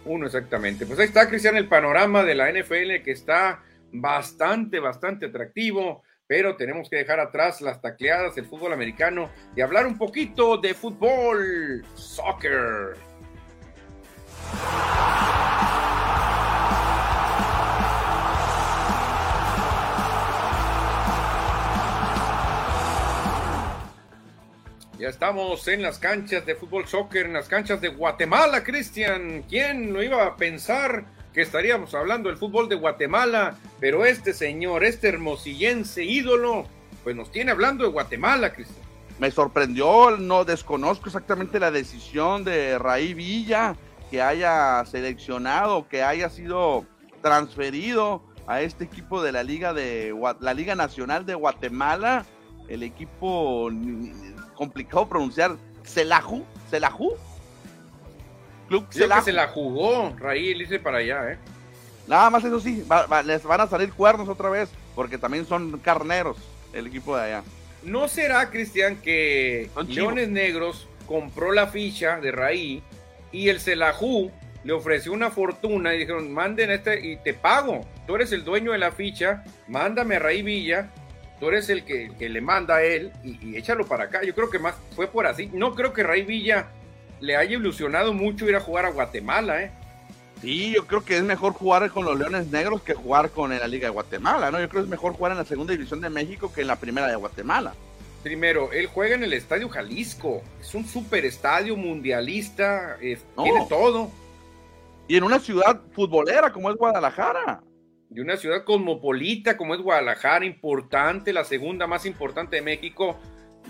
Uno 0.04 0.26
exactamente. 0.26 0.86
Pues 0.86 0.98
ahí 0.98 1.06
está, 1.06 1.28
Cristian, 1.28 1.56
el 1.56 1.68
panorama 1.68 2.22
de 2.22 2.34
la 2.34 2.50
NFL 2.50 3.02
que 3.02 3.12
está 3.12 3.62
bastante, 3.92 4.78
bastante 4.78 5.26
atractivo, 5.26 6.02
pero 6.26 6.56
tenemos 6.56 6.88
que 6.88 6.96
dejar 6.96 7.20
atrás 7.20 7.60
las 7.60 7.80
tacleadas 7.80 8.34
del 8.34 8.46
fútbol 8.46 8.72
americano 8.72 9.30
y 9.56 9.60
hablar 9.60 9.86
un 9.86 9.98
poquito 9.98 10.58
de 10.58 10.74
fútbol, 10.74 11.84
soccer. 11.94 12.96
Ya 25.04 25.10
estamos 25.10 25.68
en 25.68 25.82
las 25.82 25.98
canchas 25.98 26.46
de 26.46 26.54
fútbol 26.54 26.88
soccer, 26.88 27.26
en 27.26 27.34
las 27.34 27.46
canchas 27.46 27.78
de 27.78 27.88
Guatemala, 27.88 28.64
Cristian. 28.64 29.44
¿Quién 29.46 29.92
lo 29.92 30.02
iba 30.02 30.24
a 30.24 30.34
pensar 30.34 31.04
que 31.34 31.42
estaríamos 31.42 31.94
hablando 31.94 32.30
del 32.30 32.38
fútbol 32.38 32.70
de 32.70 32.76
Guatemala? 32.76 33.58
Pero 33.80 34.06
este 34.06 34.32
señor, 34.32 34.82
este 34.82 35.08
hermosillense 35.08 36.04
ídolo, 36.04 36.66
pues 37.02 37.14
nos 37.14 37.30
tiene 37.30 37.50
hablando 37.50 37.84
de 37.84 37.90
Guatemala, 37.90 38.54
Cristian. 38.54 38.82
Me 39.18 39.30
sorprendió, 39.30 40.12
no 40.12 40.46
desconozco 40.46 41.04
exactamente 41.04 41.60
la 41.60 41.70
decisión 41.70 42.42
de 42.42 42.78
Raí 42.78 43.12
Villa 43.12 43.76
que 44.10 44.22
haya 44.22 44.82
seleccionado, 44.86 45.86
que 45.86 46.02
haya 46.02 46.30
sido 46.30 46.86
transferido 47.20 48.22
a 48.46 48.62
este 48.62 48.84
equipo 48.84 49.22
de 49.22 49.32
la 49.32 49.42
Liga 49.42 49.74
de 49.74 50.18
la 50.40 50.54
Liga 50.54 50.74
Nacional 50.74 51.26
de 51.26 51.34
Guatemala, 51.34 52.24
el 52.68 52.82
equipo 52.82 53.68
complicado 54.54 55.08
pronunciar, 55.08 55.56
Celaju, 55.84 56.44
Celaju. 56.70 57.14
Club 58.68 58.86
Celaju. 58.90 59.24
se 59.24 59.32
la 59.32 59.48
jugó, 59.48 60.14
Raí 60.18 60.54
dice 60.54 60.78
para 60.78 60.98
allá, 60.98 61.32
¿eh? 61.32 61.38
Nada 62.06 62.30
más 62.30 62.44
eso 62.44 62.60
sí, 62.60 62.84
les 63.24 63.42
van 63.44 63.60
a 63.60 63.66
salir 63.66 63.92
cuernos 63.92 64.28
otra 64.28 64.50
vez, 64.50 64.70
porque 64.94 65.18
también 65.18 65.46
son 65.46 65.78
carneros 65.78 66.36
el 66.72 66.86
equipo 66.86 67.16
de 67.16 67.24
allá. 67.24 67.42
¿No 67.82 68.08
será, 68.08 68.50
Cristian, 68.50 68.96
que 68.96 69.70
Leones 69.88 70.28
Negros 70.28 70.88
compró 71.06 71.52
la 71.52 71.66
ficha 71.66 72.18
de 72.20 72.32
Raí 72.32 72.82
y 73.32 73.48
el 73.48 73.60
Celajú 73.60 74.30
le 74.64 74.72
ofreció 74.72 75.12
una 75.12 75.30
fortuna 75.30 75.94
y 75.94 75.98
dijeron, 75.98 76.32
manden 76.32 76.70
este 76.70 77.06
y 77.06 77.16
te 77.18 77.34
pago. 77.34 77.86
Tú 78.06 78.16
eres 78.16 78.32
el 78.32 78.44
dueño 78.44 78.72
de 78.72 78.78
la 78.78 78.92
ficha, 78.92 79.44
mándame 79.68 80.16
a 80.16 80.18
Raí 80.20 80.42
Villa, 80.42 80.90
tú 81.44 81.50
eres 81.50 81.68
el 81.68 81.84
que, 81.84 82.10
le 82.18 82.40
manda 82.40 82.76
a 82.76 82.82
él 82.82 83.12
y, 83.22 83.54
échalo 83.54 83.86
para 83.86 84.04
acá. 84.04 84.22
Yo 84.22 84.34
creo 84.34 84.48
que 84.48 84.58
más 84.58 84.76
fue 84.96 85.08
por 85.08 85.26
así. 85.26 85.50
No 85.52 85.74
creo 85.74 85.92
que 85.92 86.02
Raí 86.02 86.22
Villa 86.22 86.68
le 87.20 87.36
haya 87.36 87.56
ilusionado 87.56 88.14
mucho 88.14 88.48
ir 88.48 88.56
a 88.56 88.60
jugar 88.60 88.86
a 88.86 88.90
Guatemala, 88.90 89.62
¿eh? 89.62 89.70
Sí, 90.40 90.72
yo 90.74 90.86
creo 90.86 91.04
que 91.04 91.18
es 91.18 91.22
mejor 91.22 91.52
jugar 91.52 91.90
con 91.90 92.06
los 92.06 92.18
Leones 92.18 92.46
Negros 92.46 92.82
que 92.82 92.94
jugar 92.94 93.28
con 93.28 93.50
la 93.50 93.68
Liga 93.68 93.88
de 93.88 93.92
Guatemala, 93.92 94.50
¿no? 94.50 94.58
Yo 94.58 94.70
creo 94.70 94.82
que 94.82 94.86
es 94.86 94.90
mejor 94.90 95.12
jugar 95.12 95.32
en 95.32 95.38
la 95.38 95.44
segunda 95.44 95.72
división 95.72 96.00
de 96.00 96.08
México 96.08 96.50
que 96.50 96.62
en 96.62 96.66
la 96.66 96.76
primera 96.76 97.08
de 97.08 97.16
Guatemala. 97.16 97.74
Primero, 98.22 98.72
él 98.72 98.86
juega 98.86 99.14
en 99.14 99.24
el 99.24 99.34
Estadio 99.34 99.68
Jalisco. 99.68 100.42
Es 100.62 100.74
un 100.74 100.86
super 100.86 101.26
estadio 101.26 101.76
mundialista. 101.76 102.96
Tiene 102.98 103.66
todo. 103.68 104.10
Y 105.08 105.18
en 105.18 105.24
una 105.24 105.38
ciudad 105.40 105.78
futbolera 105.92 106.50
como 106.50 106.70
es 106.70 106.76
Guadalajara. 106.76 107.60
De 108.10 108.20
una 108.20 108.36
ciudad 108.36 108.64
cosmopolita 108.64 109.56
como 109.56 109.74
es 109.74 109.80
Guadalajara, 109.80 110.44
importante, 110.44 111.32
la 111.32 111.44
segunda 111.44 111.86
más 111.86 112.06
importante 112.06 112.56
de 112.56 112.62
México. 112.62 113.18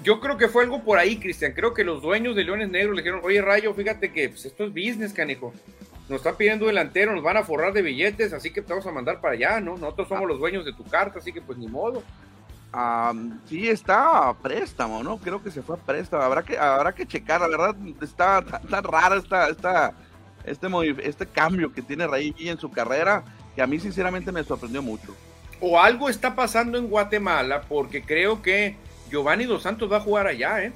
Yo 0.03 0.21
creo 0.21 0.37
que 0.37 0.49
fue 0.49 0.65
algo 0.65 0.83
por 0.83 0.99
ahí, 0.99 1.17
Cristian. 1.17 1.53
Creo 1.53 1.73
que 1.73 1.85
los 1.85 2.03
dueños 2.03 2.35
de 2.37 2.45
Leones 2.45 2.69
Negros 2.69 2.97
le 2.97 3.03
dijeron, 3.03 3.21
oye 3.23 3.41
Rayo, 3.41 3.73
fíjate 3.75 4.13
que 4.13 4.29
pues, 4.29 4.45
esto 4.45 4.65
es 4.65 4.71
business, 4.71 5.13
canijo. 5.13 5.53
Nos 6.09 6.19
están 6.19 6.37
pidiendo 6.37 6.67
delantero, 6.67 7.15
nos 7.15 7.23
van 7.23 7.39
a 7.39 7.45
forrar 7.45 7.73
de 7.73 7.81
billetes, 7.81 8.33
así 8.33 8.53
que 8.53 8.61
te 8.61 8.69
vamos 8.71 8.87
a 8.87 8.93
mandar 8.93 9.21
para 9.21 9.35
allá, 9.35 9.61
¿no? 9.61 9.79
Nosotros 9.79 10.09
somos 10.09 10.29
los 10.29 10.39
dueños 10.39 10.65
de 10.65 10.75
tu 10.75 10.85
carta, 10.85 11.21
así 11.21 11.33
que 11.33 11.41
pues 11.41 11.57
ni 11.57 11.67
modo 11.67 12.03
sí 13.49 13.69
está 13.69 14.29
a 14.29 14.35
préstamo, 14.35 15.03
¿no? 15.03 15.19
Creo 15.19 15.43
que 15.43 15.51
se 15.51 15.63
fue 15.63 15.77
a 15.77 15.79
préstamo. 15.79 16.23
Habrá 16.23 16.43
que, 16.43 16.59
habrá 16.59 16.93
que 16.93 17.07
checar, 17.07 17.41
la 17.41 17.49
verdad 17.49 17.77
está 18.03 18.43
tan, 18.43 18.83
rara 18.83 19.17
esta, 19.17 19.49
esta, 19.49 19.95
este, 20.45 20.69
este 21.09 21.27
cambio 21.27 21.73
que 21.73 21.83
tiene 21.83 22.07
Raí 22.07 22.35
en 22.39 22.59
su 22.59 22.71
carrera, 22.71 23.25
que 23.55 23.63
a 23.63 23.67
mí 23.67 23.79
sinceramente 23.79 24.33
me 24.33 24.45
sorprendió 24.45 24.83
mucho. 24.83 25.15
O 25.61 25.81
algo 25.81 26.09
está 26.09 26.35
pasando 26.35 26.79
en 26.79 26.89
Guatemala, 26.89 27.63
porque 27.63 28.03
creo 28.03 28.43
que 28.43 28.77
Giovanni 29.11 29.45
Dos 29.45 29.63
Santos 29.63 29.91
va 29.91 29.99
a 29.99 30.01
jugar 30.01 30.27
allá, 30.27 30.65
¿eh? 30.65 30.73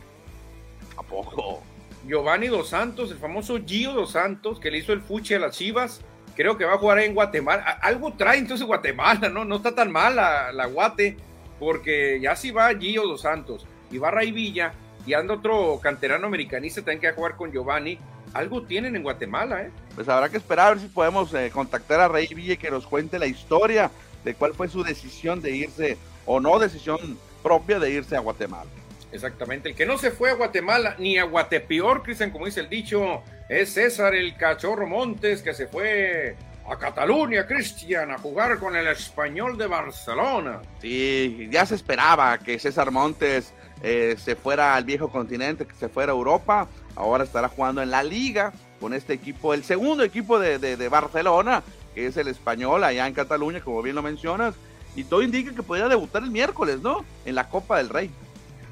¿A 0.97 1.03
poco? 1.03 1.63
Giovanni 2.07 2.47
Dos 2.47 2.69
Santos, 2.71 3.11
el 3.11 3.19
famoso 3.19 3.59
Gio 3.65 3.93
Dos 3.93 4.13
Santos, 4.13 4.61
que 4.61 4.71
le 4.71 4.79
hizo 4.79 4.93
el 4.93 5.01
fuche 5.01 5.37
a 5.37 5.41
las 5.41 5.57
Chivas, 5.57 6.01
creo 6.37 6.57
que 6.57 6.65
va 6.65 6.75
a 6.75 6.79
jugar 6.79 6.99
ahí 6.99 7.07
en 7.07 7.15
Guatemala. 7.15 7.63
Algo 7.83 8.13
trae 8.13 8.39
entonces 8.39 8.67
Guatemala, 8.67 9.29
¿no? 9.29 9.45
No 9.45 9.57
está 9.57 9.75
tan 9.75 9.91
mal 9.91 10.17
la, 10.17 10.53
la 10.53 10.67
Guate 10.67 11.17
porque 11.59 12.21
ya 12.23 12.37
si 12.37 12.51
va 12.51 12.75
Gio 12.79 13.03
Dos 13.07 13.23
Santos 13.23 13.67
y 13.91 13.99
va 13.99 14.11
Ray 14.11 14.31
Villa 14.31 14.73
y 15.05 15.15
anda 15.15 15.35
otro 15.35 15.81
canterano 15.83 16.27
americanista 16.27 16.81
también 16.81 17.01
que 17.01 17.07
va 17.09 17.13
a 17.13 17.17
jugar 17.17 17.37
con 17.37 17.51
Giovanni, 17.51 17.99
algo 18.35 18.63
tienen 18.63 18.97
en 18.97 19.03
Guatemala, 19.03 19.63
¿eh? 19.63 19.71
Pues 19.95 20.09
habrá 20.09 20.29
que 20.29 20.37
esperar 20.37 20.67
a 20.67 20.71
ver 20.71 20.81
si 20.81 20.89
podemos 20.89 21.33
eh, 21.35 21.51
contactar 21.53 22.01
a 22.01 22.09
Ray 22.09 22.29
Villa 22.29 22.57
que 22.57 22.71
nos 22.71 22.87
cuente 22.87 23.19
la 23.19 23.27
historia 23.27 23.91
de 24.25 24.35
cuál 24.35 24.55
fue 24.55 24.69
su 24.69 24.83
decisión 24.83 25.41
de 25.41 25.51
irse 25.53 25.97
o 26.27 26.41
no 26.41 26.59
decisión 26.59 27.19
propia 27.43 27.79
de 27.79 27.91
irse 27.91 28.17
a 28.17 28.21
Guatemala. 28.21 28.71
Exactamente, 29.11 29.71
el 29.71 29.75
que 29.75 29.87
no 29.87 29.97
se 29.97 30.11
fue 30.11 30.31
a 30.31 30.35
Guatemala 30.35 30.97
ni 30.99 31.19
a 31.19 31.25
Guatepeor, 31.25 32.03
Cristian, 32.03 32.31
como 32.31 32.45
dice 32.45 32.61
el 32.61 32.69
dicho, 32.69 33.23
es 33.49 33.73
César 33.73 34.15
el 34.15 34.37
Cachorro 34.37 34.87
Montes 34.87 35.41
que 35.41 35.55
se 35.55 35.67
fue 35.67 36.37
a 36.71 36.77
Cataluña, 36.77 37.47
Cristian, 37.47 38.11
a 38.11 38.19
jugar 38.19 38.59
con 38.59 38.77
el 38.77 38.87
español 38.89 39.57
de 39.57 39.67
Barcelona. 39.67 40.61
Sí, 40.83 41.49
ya 41.51 41.65
se 41.65 41.75
esperaba 41.75 42.37
que 42.39 42.59
César 42.59 42.91
Montes 42.91 43.55
eh, 43.83 44.17
se 44.23 44.37
fuera 44.37 44.75
al 44.75 44.85
viejo 44.85 45.09
continente, 45.09 45.67
que 45.67 45.75
se 45.75 45.89
fuera 45.89 46.13
a 46.13 46.15
Europa. 46.15 46.69
Ahora 46.99 47.23
estará 47.23 47.49
jugando 47.49 47.81
en 47.81 47.93
la 47.93 48.03
liga 48.03 48.53
con 48.81 48.93
este 48.93 49.13
equipo, 49.13 49.55
el 49.55 49.63
segundo 49.63 50.03
equipo 50.03 50.41
de, 50.41 50.59
de, 50.59 50.89
Barcelona, 50.89 51.63
que 51.95 52.07
es 52.07 52.17
el 52.17 52.27
español 52.27 52.83
allá 52.83 53.07
en 53.07 53.15
Cataluña, 53.15 53.61
como 53.61 53.83
bien 53.83 53.95
lo 53.95 54.03
mencionas. 54.03 54.57
Y 54.97 55.05
todo 55.05 55.23
indica 55.23 55.55
que 55.55 55.63
podría 55.63 55.87
debutar 55.89 56.25
el 56.25 56.33
miércoles, 56.33 56.81
¿no? 56.81 57.05
En 57.25 57.37
la 57.37 57.49
Copa 57.49 57.79
del 57.79 57.89
Rey. 57.89 58.11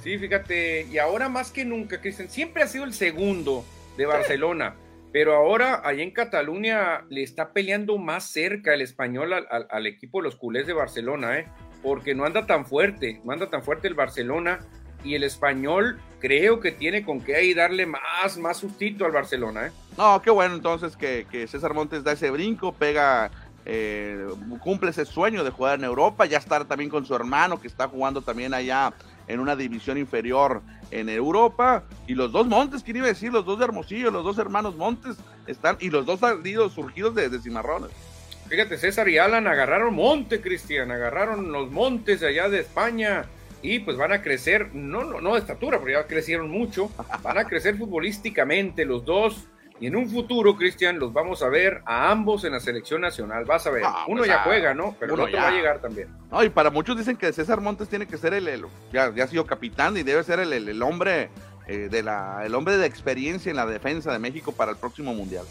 Sí, 0.03 0.19
fíjate, 0.19 0.89
y 0.91 0.99
ahora 0.99 1.29
más 1.29 1.53
que 1.53 1.65
nunca, 1.65 2.01
Cristian, 2.01 2.29
siempre 2.29 2.65
ha 2.65 2.67
sido 2.67 2.83
el 2.83 2.95
segundo 2.95 3.65
de 3.97 4.07
Barcelona. 4.07 4.75
Pero 5.13 5.37
ahora, 5.37 5.83
allá 5.85 6.03
en 6.03 6.11
Cataluña, 6.11 7.05
le 7.09 7.23
está 7.23 7.53
peleando 7.53 7.97
más 7.97 8.25
cerca 8.25 8.75
el 8.75 8.83
español 8.83 9.33
al, 9.33 9.87
equipo 9.87 10.19
de 10.19 10.25
los 10.25 10.35
culés 10.35 10.67
de 10.67 10.73
Barcelona, 10.73 11.39
¿eh? 11.39 11.47
porque 11.81 12.17
no 12.17 12.25
anda 12.25 12.45
tan 12.45 12.67
fuerte, 12.67 13.21
no 13.25 13.33
anda 13.33 13.49
tan 13.49 13.63
fuerte 13.63 13.87
el 13.87 13.95
Barcelona 13.95 14.59
y 15.07 15.15
el 15.15 15.23
español 15.23 16.01
creo 16.19 16.61
que 16.61 16.73
tiene 16.73 17.05
con 17.05 17.21
qué 17.21 17.37
ahí 17.37 17.55
darle 17.55 17.87
más, 17.87 18.37
más 18.39 18.57
sustito 18.57 19.05
al 19.05 19.13
Barcelona. 19.13 19.69
¿eh? 19.69 19.73
No, 19.97 20.21
qué 20.21 20.31
bueno 20.31 20.55
entonces 20.55 20.97
que, 20.97 21.47
César 21.49 21.73
Montes 21.73 22.03
da 22.03 22.13
ese 22.13 22.31
brinco, 22.31 22.73
pega, 22.73 23.31
eh, 23.65 24.27
cumple 24.61 24.91
ese 24.91 25.05
sueño 25.05 25.45
de 25.45 25.51
jugar 25.51 25.79
en 25.79 25.85
Europa, 25.85 26.27
ya 26.27 26.39
estar 26.39 26.65
también 26.65 26.91
con 26.91 27.07
su 27.07 27.15
hermano 27.15 27.61
que 27.61 27.69
está 27.69 27.89
jugando 27.89 28.23
también 28.23 28.55
allá 28.55 28.93
en 29.29 29.41
una 29.41 29.55
división 29.55 29.99
inferior 29.99 30.63
en 30.91 31.09
Europa. 31.09 31.85
Y 32.07 32.15
los 32.15 32.33
dos 32.33 32.47
Montes, 32.47 32.83
¿quién 32.83 32.97
iba 32.97 33.07
a 33.07 33.11
decir? 33.11 33.33
Los 33.33 33.45
dos 33.45 33.59
de 33.59 33.65
Hermosillo, 33.65 34.11
los 34.11 34.25
dos 34.25 34.39
hermanos 34.39 34.77
Montes 34.77 35.17
están, 35.47 35.77
y 35.81 35.91
los 35.91 36.07
dos 36.07 36.21
salidos 36.21 36.73
surgidos 36.73 37.15
de, 37.15 37.39
Cimarrones. 37.41 37.91
Fíjate, 38.49 38.79
César 38.79 39.09
y 39.09 39.19
Alan 39.19 39.49
agarraron 39.49 39.93
monte, 39.93 40.41
Cristian, 40.41 40.93
agarraron 40.93 41.51
los 41.51 41.71
montes 41.73 42.21
de 42.21 42.29
allá 42.29 42.49
de 42.49 42.61
España 42.61 43.27
y 43.67 43.81
pues 43.81 43.97
van 43.97 44.13
a 44.13 44.23
crecer, 44.23 44.75
no, 44.75 45.05
no, 45.05 45.21
no 45.21 45.35
de 45.35 45.41
estatura, 45.41 45.79
porque 45.79 45.95
ya 45.95 46.07
crecieron 46.07 46.49
mucho, 46.51 46.91
van 47.23 47.39
a 47.39 47.45
crecer 47.45 47.77
futbolísticamente 47.77 48.85
los 48.85 49.05
dos 49.05 49.49
y 49.79 49.89
en 49.89 49.97
un 49.97 50.09
futuro, 50.09 50.57
Cristian, 50.57 50.99
los 50.99 51.13
vamos 51.13 51.43
a 51.43 51.49
ver 51.49 51.83
a 51.85 52.11
ambos 52.11 52.45
en 52.45 52.53
la 52.53 52.61
selección 52.61 53.03
nacional. 53.03 53.45
Vas 53.45 53.67
a 53.67 53.71
ver. 53.71 53.83
Ah, 53.85 54.05
uno 54.09 54.19
pues, 54.19 54.29
ya 54.29 54.41
ah, 54.41 54.45
juega, 54.45 54.73
¿no? 54.73 54.97
Pero 54.99 55.15
el 55.15 55.21
otro 55.21 55.37
va 55.37 55.49
a 55.49 55.51
llegar 55.51 55.81
también. 55.81 56.09
No, 56.31 56.43
y 56.43 56.49
para 56.49 56.71
muchos 56.71 56.97
dicen 56.97 57.17
que 57.17 57.31
César 57.33 57.61
Montes 57.61 57.89
tiene 57.89 58.07
que 58.07 58.17
ser 58.17 58.33
el, 58.33 58.65
ya, 58.93 59.13
ha 59.23 59.27
sido 59.27 59.45
capitán 59.45 59.97
y 59.97 60.03
debe 60.03 60.25
ser 60.25 60.41
el, 60.41 60.53
el, 60.53 60.83
hombre 60.83 61.29
eh, 61.67 61.89
de 61.91 62.03
la, 62.03 62.43
el 62.47 62.55
hombre 62.55 62.79
de 62.79 62.87
experiencia 62.87 63.51
en 63.51 63.57
la 63.57 63.67
defensa 63.67 64.13
de 64.13 64.19
México 64.19 64.53
para 64.53 64.71
el 64.71 64.79
próximo 64.79 65.13
mundial. 65.13 65.45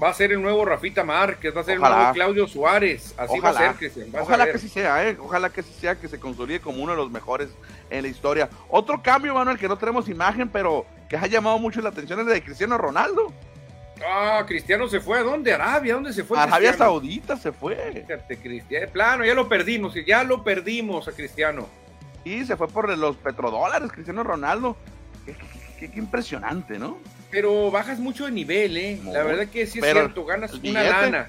Va 0.00 0.10
a 0.10 0.14
ser 0.14 0.32
el 0.32 0.40
nuevo 0.40 0.64
Rafita 0.64 1.04
Márquez, 1.04 1.54
va 1.54 1.60
a 1.60 1.64
ser 1.64 1.74
el 1.74 1.80
nuevo 1.80 2.12
Claudio 2.12 2.48
Suárez. 2.48 3.14
Así 3.16 3.38
va 3.40 3.50
a 3.50 3.54
ser, 3.54 3.74
Cristian. 3.74 4.08
Ojalá 4.18 4.50
que 4.50 4.58
sí 4.58 4.68
sea, 4.68 5.08
¿eh? 5.08 5.16
Ojalá 5.20 5.50
que 5.50 5.62
sí 5.62 5.72
sea, 5.78 5.96
que 5.96 6.08
se 6.08 6.18
consolide 6.18 6.60
como 6.60 6.82
uno 6.82 6.92
de 6.92 6.98
los 6.98 7.10
mejores 7.10 7.50
en 7.90 8.02
la 8.02 8.08
historia. 8.08 8.48
Otro 8.68 9.02
cambio, 9.02 9.34
Manuel, 9.34 9.58
que 9.58 9.68
no 9.68 9.76
tenemos 9.76 10.08
imagen, 10.08 10.48
pero 10.48 10.86
que 11.08 11.16
ha 11.16 11.26
llamado 11.26 11.58
mucho 11.58 11.80
la 11.80 11.90
atención 11.90 12.20
es 12.20 12.26
el 12.26 12.32
de 12.32 12.42
Cristiano 12.42 12.78
Ronaldo. 12.78 13.32
Ah, 14.04 14.44
Cristiano 14.46 14.88
se 14.88 15.00
fue. 15.00 15.18
¿A 15.18 15.22
dónde? 15.22 15.52
Arabia. 15.52 15.94
¿Dónde 15.94 16.12
se 16.12 16.24
fue? 16.24 16.38
Arabia 16.38 16.72
Saudita 16.72 17.36
se 17.36 17.52
fue. 17.52 17.76
Fíjate, 17.92 18.36
Cristiano. 18.38 18.86
Plano, 18.92 19.24
ya 19.24 19.34
lo 19.34 19.48
perdimos. 19.48 19.94
Ya 20.06 20.24
lo 20.24 20.42
perdimos 20.42 21.06
a 21.08 21.12
Cristiano. 21.12 21.68
Y 22.24 22.44
se 22.44 22.56
fue 22.56 22.68
por 22.68 22.96
los 22.96 23.16
petrodólares, 23.16 23.92
Cristiano 23.92 24.22
Ronaldo. 24.22 24.76
Qué, 25.90 25.98
impresionante, 25.98 26.78
¿no? 26.78 26.98
Pero 27.30 27.70
bajas 27.70 27.98
mucho 27.98 28.26
de 28.26 28.30
nivel, 28.30 28.76
¿eh? 28.76 29.00
La 29.04 29.24
verdad 29.24 29.48
que 29.48 29.66
sí 29.66 29.80
es 29.80 29.84
cierto, 29.84 30.24
ganas 30.24 30.54
una 30.54 30.82
lana. 30.82 31.28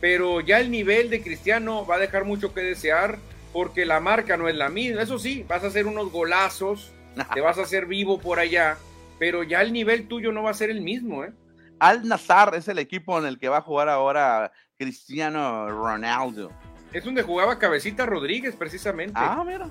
Pero 0.00 0.40
ya 0.40 0.60
el 0.60 0.70
nivel 0.70 1.10
de 1.10 1.22
Cristiano 1.22 1.84
va 1.84 1.96
a 1.96 1.98
dejar 1.98 2.24
mucho 2.24 2.54
que 2.54 2.60
desear 2.60 3.18
porque 3.52 3.84
la 3.84 4.00
marca 4.00 4.36
no 4.36 4.48
es 4.48 4.54
la 4.54 4.68
misma. 4.68 5.02
Eso 5.02 5.18
sí, 5.18 5.44
vas 5.48 5.64
a 5.64 5.66
hacer 5.66 5.86
unos 5.86 6.12
golazos, 6.12 6.92
te 7.34 7.40
vas 7.40 7.58
a 7.58 7.62
hacer 7.62 7.86
vivo 7.86 8.20
por 8.20 8.38
allá, 8.38 8.76
pero 9.18 9.42
ya 9.42 9.60
el 9.60 9.72
nivel 9.72 10.06
tuyo 10.06 10.30
no 10.30 10.44
va 10.44 10.50
a 10.50 10.54
ser 10.54 10.70
el 10.70 10.80
mismo, 10.82 11.24
¿eh? 11.24 11.32
Al 11.80 12.06
Nazar 12.06 12.54
es 12.54 12.68
el 12.68 12.78
equipo 12.78 13.18
en 13.18 13.24
el 13.24 13.38
que 13.38 13.48
va 13.48 13.58
a 13.58 13.62
jugar 13.62 13.88
ahora 13.88 14.52
Cristiano 14.76 15.68
Ronaldo. 15.68 16.52
Es 16.92 17.04
donde 17.04 17.22
jugaba 17.22 17.58
Cabecita 17.58 18.04
Rodríguez, 18.04 18.54
precisamente. 18.54 19.14
Ah, 19.16 19.42
mira. 19.46 19.70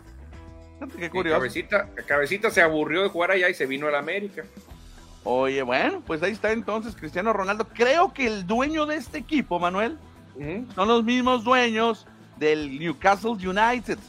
Qué 0.97 1.09
curioso. 1.09 1.38
Cabecita, 1.38 1.89
Cabecita 2.05 2.49
se 2.49 2.61
aburrió 2.61 3.03
de 3.03 3.09
jugar 3.09 3.32
allá 3.32 3.49
y 3.49 3.53
se 3.53 3.65
vino 3.65 3.88
a 3.88 3.91
la 3.91 3.99
América. 3.99 4.43
Oye, 5.23 5.61
bueno, 5.61 6.01
pues 6.05 6.23
ahí 6.23 6.32
está 6.32 6.51
entonces 6.51 6.95
Cristiano 6.95 7.34
Ronaldo. 7.34 7.67
Creo 7.67 8.13
que 8.13 8.25
el 8.25 8.47
dueño 8.47 8.86
de 8.86 8.95
este 8.95 9.17
equipo, 9.17 9.59
Manuel, 9.59 9.97
son 10.75 10.88
los 10.88 11.03
mismos 11.03 11.43
dueños 11.43 12.07
del 12.38 12.80
Newcastle 12.80 13.32
United. 13.32 13.99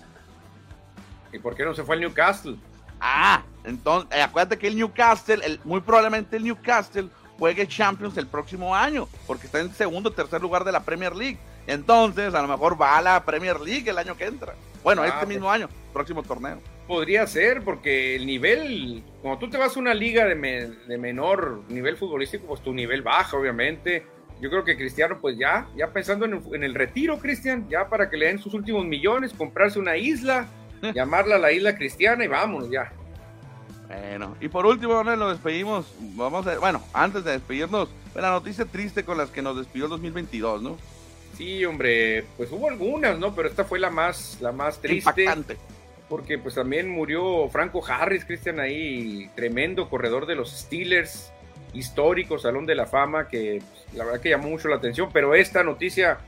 ¿Y 1.32 1.38
por 1.38 1.56
qué 1.56 1.64
no 1.64 1.74
se 1.74 1.82
fue 1.82 1.96
al 1.96 2.00
Newcastle? 2.00 2.56
Ah, 3.00 3.42
entonces, 3.64 4.16
eh, 4.16 4.22
acuérdate 4.22 4.58
que 4.58 4.68
el 4.68 4.76
Newcastle, 4.76 5.44
el, 5.44 5.60
muy 5.64 5.80
probablemente 5.80 6.36
el 6.36 6.44
Newcastle 6.44 7.08
juegue 7.38 7.66
Champions 7.66 8.16
el 8.16 8.26
próximo 8.26 8.74
año, 8.74 9.08
porque 9.26 9.46
está 9.46 9.60
en 9.60 9.72
segundo 9.72 10.10
o 10.10 10.12
tercer 10.12 10.40
lugar 10.40 10.64
de 10.64 10.72
la 10.72 10.80
Premier 10.80 11.14
League. 11.16 11.38
Entonces, 11.66 12.34
a 12.34 12.42
lo 12.42 12.48
mejor 12.48 12.80
va 12.80 12.98
a 12.98 13.02
la 13.02 13.24
Premier 13.24 13.60
League 13.60 13.88
el 13.88 13.98
año 13.98 14.16
que 14.16 14.26
entra. 14.26 14.54
Bueno, 14.82 15.04
este 15.04 15.20
ah, 15.22 15.26
mismo 15.26 15.46
pues. 15.46 15.54
año, 15.56 15.68
próximo 15.91 16.22
torneo. 16.22 16.59
Podría 16.86 17.26
ser, 17.26 17.62
porque 17.62 18.16
el 18.16 18.26
nivel, 18.26 19.03
cuando 19.22 19.38
tú 19.38 19.51
te 19.51 19.59
vas 19.59 19.76
a 19.76 19.80
una 19.80 19.95
liga 19.95 20.24
de, 20.24 20.34
menor 20.99 21.62
nivel 21.68 21.97
futbolístico, 21.97 22.47
pues 22.47 22.62
tu 22.62 22.72
nivel 22.72 23.03
baja, 23.03 23.36
obviamente. 23.36 24.07
Yo 24.41 24.49
creo 24.49 24.64
que 24.64 24.76
Cristiano, 24.76 25.18
pues 25.20 25.36
ya, 25.36 25.68
ya 25.76 25.93
pensando 25.93 26.24
en 26.24 26.64
el, 26.64 26.74
retiro, 26.74 27.18
Cristian, 27.18 27.68
ya 27.68 27.88
para 27.88 28.09
que 28.09 28.16
le 28.16 28.26
den 28.26 28.38
sus 28.38 28.55
últimos 28.55 28.86
millones, 28.86 29.34
comprarse 29.34 29.78
una 29.78 29.97
isla 29.99 30.49
llamarla 30.95 31.38
la 31.38 31.53
isla 31.53 31.76
cristiana 31.76 32.24
y 32.24 32.28
vámonos 32.28 32.70
ya. 32.70 32.93
Bueno, 33.86 34.36
y 34.41 34.49
por 34.49 34.66
último, 34.66 35.03
nos 35.03 35.32
despedimos. 35.32 35.93
Vamos 36.14 36.47
a, 36.47 36.59
bueno, 36.59 36.82
antes 36.93 37.24
de 37.24 37.32
despedirnos, 37.32 37.88
la 38.14 38.30
noticia 38.30 38.64
triste 38.64 39.05
con 39.05 39.18
las 39.18 39.30
que 39.30 39.43
nos 39.43 39.57
despidió 39.57 39.86
el 39.86 39.91
2022, 39.91 40.62
¿no? 40.62 40.76
Sí, 41.36 41.64
hombre, 41.64 42.24
pues 42.36 42.53
hubo 42.53 42.68
algunas, 42.68 43.18
¿no? 43.18 43.34
Pero 43.34 43.49
esta 43.49 43.64
fue 43.64 43.78
la 43.78 43.91
más, 43.91 44.38
la 44.41 44.53
más 44.53 44.80
triste. 44.80 45.22
Impactante. 45.22 45.57
Porque 46.11 46.36
pues 46.36 46.56
también 46.56 46.90
murió 46.90 47.48
Franco 47.48 47.82
Harris, 47.86 48.26
Cristian, 48.26 48.61
ahí, 48.61 49.30
tremendo 49.34 49.88
corredor 49.88 50.26
de 50.26 50.34
los 50.34 50.50
Steelers, 50.50 51.32
histórico, 51.72 52.38
Salón 52.38 52.66
de 52.66 52.74
la 52.74 52.84
Fama, 52.84 53.28
que 53.28 53.62
pues, 53.70 53.96
la 53.96 54.04
verdad 54.04 54.20
que 54.20 54.28
llamó 54.28 54.50
mucho 54.50 54.68
la 54.68 54.76
atención. 54.76 55.08
Pero 55.12 55.34
esta 55.34 55.62
noticia, 55.62 56.18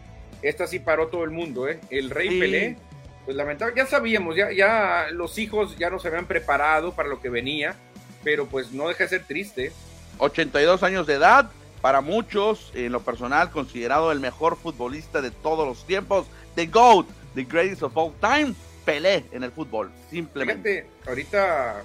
esta 0.40 0.66
sí 0.66 0.78
paró 0.78 1.08
todo 1.08 1.24
el 1.24 1.30
mundo, 1.30 1.68
¿eh? 1.68 1.78
El 1.90 2.08
Rey 2.08 2.38
Pelé 2.38 2.76
pues 3.24 3.36
lamentable, 3.36 3.74
ya 3.76 3.86
sabíamos, 3.86 4.34
ya, 4.34 4.50
ya 4.52 5.06
los 5.12 5.38
hijos 5.38 5.76
ya 5.78 5.90
no 5.90 5.98
se 5.98 6.08
habían 6.08 6.26
preparado 6.26 6.92
para 6.92 7.08
lo 7.08 7.20
que 7.20 7.28
venía, 7.28 7.76
pero 8.24 8.46
pues 8.46 8.72
no 8.72 8.88
deja 8.88 9.04
de 9.04 9.10
ser 9.10 9.24
triste. 9.24 9.72
82 10.18 10.82
años 10.82 11.06
de 11.06 11.14
edad, 11.14 11.50
para 11.80 12.00
muchos, 12.00 12.72
en 12.74 12.92
lo 12.92 13.00
personal, 13.00 13.50
considerado 13.50 14.12
el 14.12 14.20
mejor 14.20 14.56
futbolista 14.56 15.20
de 15.20 15.30
todos 15.30 15.66
los 15.66 15.86
tiempos, 15.86 16.26
The 16.54 16.66
GOAT, 16.66 17.06
The 17.34 17.44
Greatest 17.44 17.82
of 17.82 17.96
All 17.96 18.12
Time, 18.20 18.54
Pelé 18.84 19.24
en 19.32 19.44
el 19.44 19.52
fútbol, 19.52 19.90
simplemente. 20.10 20.86
ahorita 21.06 21.82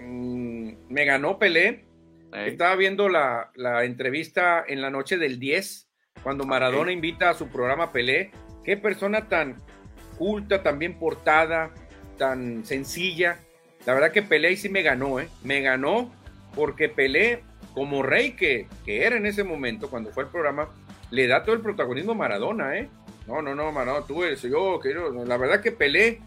mm, 0.00 0.70
me 0.88 1.04
ganó 1.04 1.38
Pelé, 1.38 1.88
estaba 2.32 2.76
viendo 2.76 3.08
la, 3.08 3.50
entrevista 3.84 4.64
en 4.66 4.82
la 4.82 4.90
noche 4.90 5.16
del 5.16 5.38
10, 5.38 5.88
cuando 6.22 6.44
Maradona 6.44 6.92
invita 6.92 7.30
a 7.30 7.34
su 7.34 7.48
programa 7.48 7.92
Pelé, 7.92 8.30
qué 8.64 8.76
persona 8.76 9.28
tan 9.28 9.56
culta, 10.18 10.62
también 10.62 10.98
portada, 10.98 11.70
tan 12.18 12.64
sencilla. 12.64 13.38
La 13.86 13.94
verdad 13.94 14.12
que 14.12 14.22
Pelé 14.22 14.56
sí 14.56 14.68
me 14.68 14.82
ganó, 14.82 15.20
¿eh? 15.20 15.28
Me 15.42 15.60
ganó 15.60 16.12
porque 16.54 16.88
Pelé, 16.88 17.44
como 17.72 18.02
rey 18.02 18.32
que, 18.32 18.66
que 18.84 19.04
era 19.04 19.16
en 19.16 19.26
ese 19.26 19.44
momento, 19.44 19.88
cuando 19.88 20.10
fue 20.10 20.24
el 20.24 20.30
programa, 20.30 20.68
le 21.10 21.26
da 21.26 21.44
todo 21.44 21.54
el 21.54 21.62
protagonismo 21.62 22.12
a 22.12 22.16
Maradona, 22.16 22.76
¿eh? 22.76 22.88
No, 23.26 23.40
no, 23.40 23.54
no, 23.54 23.72
Maradona, 23.72 24.06
tú 24.06 24.24
eres 24.24 24.42
yo, 24.42 24.80
quiero. 24.80 25.24
La 25.24 25.36
verdad 25.36 25.62
que 25.62 25.72
Pelé, 25.72 26.20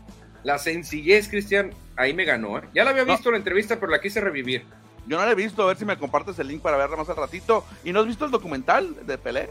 la 0.43 0.57
sencillez, 0.57 1.29
Cristian, 1.29 1.71
ahí 1.95 2.13
me 2.13 2.25
ganó, 2.25 2.57
¿eh? 2.57 2.63
Ya 2.73 2.83
la 2.83 2.91
había 2.91 3.03
visto 3.03 3.31
la 3.31 3.37
entrevista, 3.37 3.79
pero 3.79 3.91
la 3.91 4.01
quise 4.01 4.21
revivir. 4.21 4.63
Yo 5.07 5.17
no 5.17 5.25
la 5.25 5.31
he 5.31 5.35
visto, 5.35 5.63
a 5.63 5.67
ver 5.67 5.77
si 5.77 5.85
me 5.85 5.97
compartes 5.97 6.37
el 6.39 6.47
link 6.47 6.61
para 6.61 6.77
verla 6.77 6.95
más 6.95 7.09
al 7.09 7.15
ratito. 7.15 7.65
¿Y 7.83 7.91
no 7.91 8.01
has 8.01 8.07
visto 8.07 8.25
el 8.25 8.31
documental 8.31 9.05
de 9.05 9.17
Pelé? 9.17 9.49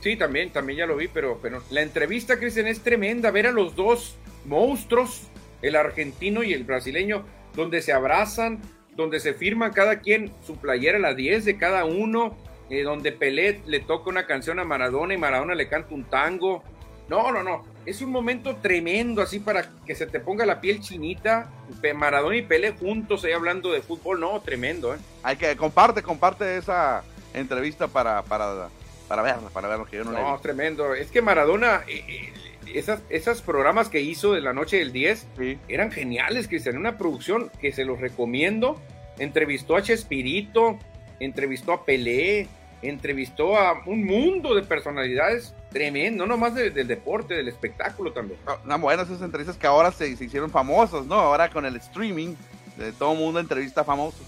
Sí, 0.00 0.16
también, 0.16 0.50
también 0.50 0.80
ya 0.80 0.86
lo 0.86 0.96
vi, 0.96 1.08
pero, 1.08 1.38
pero 1.40 1.62
la 1.70 1.82
entrevista, 1.82 2.38
Cristian, 2.38 2.66
es 2.66 2.80
tremenda. 2.80 3.30
Ver 3.30 3.48
a 3.48 3.52
los 3.52 3.74
dos 3.74 4.16
monstruos, 4.44 5.28
el 5.60 5.76
argentino 5.76 6.42
y 6.42 6.52
el 6.52 6.64
brasileño, 6.64 7.24
donde 7.54 7.82
se 7.82 7.92
abrazan, 7.92 8.60
donde 8.96 9.20
se 9.20 9.34
firman 9.34 9.72
cada 9.72 10.00
quien 10.00 10.32
su 10.44 10.56
playera, 10.56 10.98
la 10.98 11.14
10 11.14 11.44
de 11.44 11.56
cada 11.56 11.84
uno, 11.84 12.36
eh, 12.70 12.82
donde 12.82 13.12
Pelé 13.12 13.60
le 13.66 13.80
toca 13.80 14.10
una 14.10 14.26
canción 14.26 14.58
a 14.58 14.64
Maradona 14.64 15.14
y 15.14 15.18
Maradona 15.18 15.54
le 15.54 15.68
canta 15.68 15.94
un 15.94 16.04
tango. 16.04 16.62
No, 17.08 17.30
no, 17.32 17.42
no. 17.42 17.64
Es 17.84 18.00
un 18.00 18.10
momento 18.10 18.56
tremendo 18.56 19.22
así 19.22 19.40
para 19.40 19.68
que 19.84 19.94
se 19.94 20.06
te 20.06 20.20
ponga 20.20 20.46
la 20.46 20.60
piel 20.60 20.80
chinita. 20.80 21.50
Maradona 21.94 22.36
y 22.36 22.42
Pelé 22.42 22.72
juntos 22.72 23.24
ahí 23.24 23.32
hablando 23.32 23.72
de 23.72 23.82
fútbol. 23.82 24.20
No, 24.20 24.40
tremendo, 24.40 24.94
¿eh? 24.94 24.98
Hay 25.22 25.36
que 25.36 25.56
comparte, 25.56 26.02
comparte 26.02 26.56
esa 26.56 27.02
entrevista 27.34 27.88
para, 27.88 28.22
para 28.22 28.68
para 29.12 29.20
verla, 29.20 29.50
para 29.50 29.68
verlo 29.68 29.84
que 29.84 29.98
yo 29.98 30.04
no, 30.04 30.12
no 30.12 30.38
tremendo. 30.40 30.94
Es 30.94 31.10
que 31.10 31.20
Maradona, 31.20 31.82
eh, 31.86 32.02
eh, 32.08 32.32
esas, 32.74 33.02
esos 33.10 33.42
programas 33.42 33.90
que 33.90 34.00
hizo 34.00 34.32
de 34.32 34.40
la 34.40 34.54
noche 34.54 34.78
del 34.78 34.90
10 34.90 35.26
eran 35.68 35.90
geniales, 35.90 36.48
Cristian. 36.48 36.78
Una 36.78 36.96
producción 36.96 37.50
que 37.60 37.72
se 37.72 37.84
los 37.84 38.00
recomiendo. 38.00 38.80
Entrevistó 39.18 39.76
a 39.76 39.82
Chespirito, 39.82 40.78
entrevistó 41.20 41.72
a 41.72 41.84
Pelé, 41.84 42.48
entrevistó 42.80 43.58
a 43.58 43.82
un 43.84 44.02
mundo 44.06 44.54
de 44.54 44.62
personalidades 44.62 45.54
tremendo, 45.72 46.26
no 46.26 46.34
nomás 46.34 46.54
del 46.54 46.86
deporte, 46.86 47.34
del 47.34 47.48
espectáculo 47.48 48.12
también. 48.12 48.38
Una 48.64 48.76
buenas 48.76 49.08
esas 49.08 49.22
entrevistas 49.22 49.56
que 49.56 49.66
ahora 49.66 49.90
se, 49.92 50.16
se 50.16 50.24
hicieron 50.24 50.50
famosas, 50.50 51.06
¿no? 51.06 51.14
Ahora 51.14 51.50
con 51.50 51.64
el 51.64 51.76
streaming, 51.76 52.34
de 52.76 52.92
todo 52.92 53.12
el 53.12 53.18
mundo 53.18 53.40
entrevista 53.40 53.84
famosos. 53.84 54.26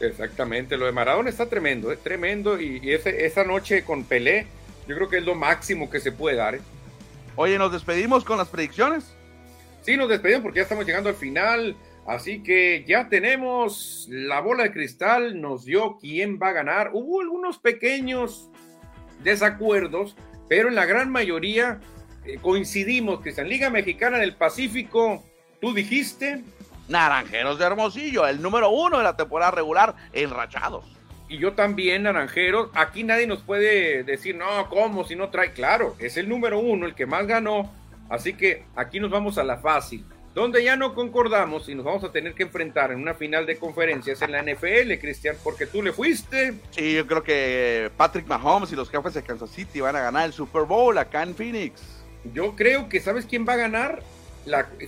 Exactamente, 0.00 0.76
lo 0.76 0.86
de 0.86 0.92
Maradona 0.92 1.30
está 1.30 1.46
tremendo, 1.46 1.92
es 1.92 2.00
tremendo 2.02 2.60
y, 2.60 2.80
esa 2.92 3.44
noche 3.44 3.84
con 3.84 4.04
Pelé 4.04 4.46
yo 4.88 4.96
creo 4.96 5.08
que 5.08 5.18
es 5.18 5.24
lo 5.24 5.36
máximo 5.36 5.88
que 5.88 6.00
se 6.00 6.10
puede 6.10 6.36
dar. 6.36 6.56
¿eh? 6.56 6.60
Oye, 7.36 7.56
¿nos 7.56 7.72
despedimos 7.72 8.24
con 8.24 8.36
las 8.36 8.48
predicciones? 8.48 9.14
Sí, 9.82 9.96
nos 9.96 10.08
despedimos 10.08 10.42
porque 10.42 10.58
ya 10.58 10.64
estamos 10.64 10.86
llegando 10.86 11.08
al 11.08 11.14
final, 11.14 11.76
así 12.06 12.42
que 12.42 12.84
ya 12.86 13.08
tenemos 13.08 14.06
la 14.10 14.40
bola 14.40 14.64
de 14.64 14.72
cristal, 14.72 15.40
nos 15.40 15.64
dio 15.64 15.98
quién 15.98 16.38
va 16.40 16.48
a 16.48 16.52
ganar. 16.52 16.90
Hubo 16.92 17.20
algunos 17.20 17.58
pequeños 17.58 18.50
desacuerdos, 19.22 20.16
pero 20.52 20.68
en 20.68 20.74
la 20.74 20.84
gran 20.84 21.10
mayoría 21.10 21.80
eh, 22.26 22.36
coincidimos, 22.42 23.22
que 23.22 23.30
en 23.30 23.48
Liga 23.48 23.70
Mexicana 23.70 24.18
del 24.18 24.34
Pacífico, 24.34 25.24
tú 25.62 25.72
dijiste 25.72 26.44
Naranjeros 26.88 27.58
de 27.58 27.64
Hermosillo, 27.64 28.26
el 28.26 28.42
número 28.42 28.68
uno 28.68 28.98
de 28.98 29.04
la 29.04 29.16
temporada 29.16 29.52
regular 29.52 29.94
en 30.12 30.28
Rachados. 30.28 30.84
Y 31.30 31.38
yo 31.38 31.54
también, 31.54 32.02
Naranjeros. 32.02 32.68
Aquí 32.74 33.02
nadie 33.02 33.26
nos 33.26 33.42
puede 33.42 34.04
decir, 34.04 34.36
no, 34.36 34.68
¿cómo? 34.68 35.04
Si 35.04 35.16
no 35.16 35.30
trae. 35.30 35.54
Claro, 35.54 35.96
es 35.98 36.18
el 36.18 36.28
número 36.28 36.58
uno, 36.58 36.84
el 36.84 36.94
que 36.94 37.06
más 37.06 37.26
ganó. 37.26 37.72
Así 38.10 38.34
que 38.34 38.66
aquí 38.76 39.00
nos 39.00 39.10
vamos 39.10 39.38
a 39.38 39.44
la 39.44 39.56
fácil. 39.56 40.04
Donde 40.34 40.64
ya 40.64 40.76
no 40.76 40.94
concordamos 40.94 41.68
y 41.68 41.74
nos 41.74 41.84
vamos 41.84 42.04
a 42.04 42.10
tener 42.10 42.32
que 42.32 42.44
enfrentar 42.44 42.90
en 42.90 43.00
una 43.00 43.12
final 43.12 43.44
de 43.44 43.56
conferencias 43.56 44.22
en 44.22 44.32
la 44.32 44.42
NFL, 44.42 44.98
Cristian, 44.98 45.36
porque 45.44 45.66
tú 45.66 45.82
le 45.82 45.92
fuiste. 45.92 46.54
Sí, 46.70 46.94
yo 46.94 47.06
creo 47.06 47.22
que 47.22 47.90
Patrick 47.98 48.26
Mahomes 48.26 48.72
y 48.72 48.76
los 48.76 48.88
jefes 48.88 49.12
de 49.12 49.22
Kansas 49.22 49.50
City 49.50 49.80
van 49.80 49.96
a 49.96 50.00
ganar 50.00 50.24
el 50.24 50.32
Super 50.32 50.62
Bowl 50.62 50.96
acá 50.96 51.22
en 51.22 51.34
Phoenix. 51.34 51.82
Yo 52.32 52.56
creo 52.56 52.88
que, 52.88 53.00
¿sabes 53.00 53.26
quién 53.26 53.46
va 53.46 53.54
a 53.54 53.56
ganar? 53.56 54.02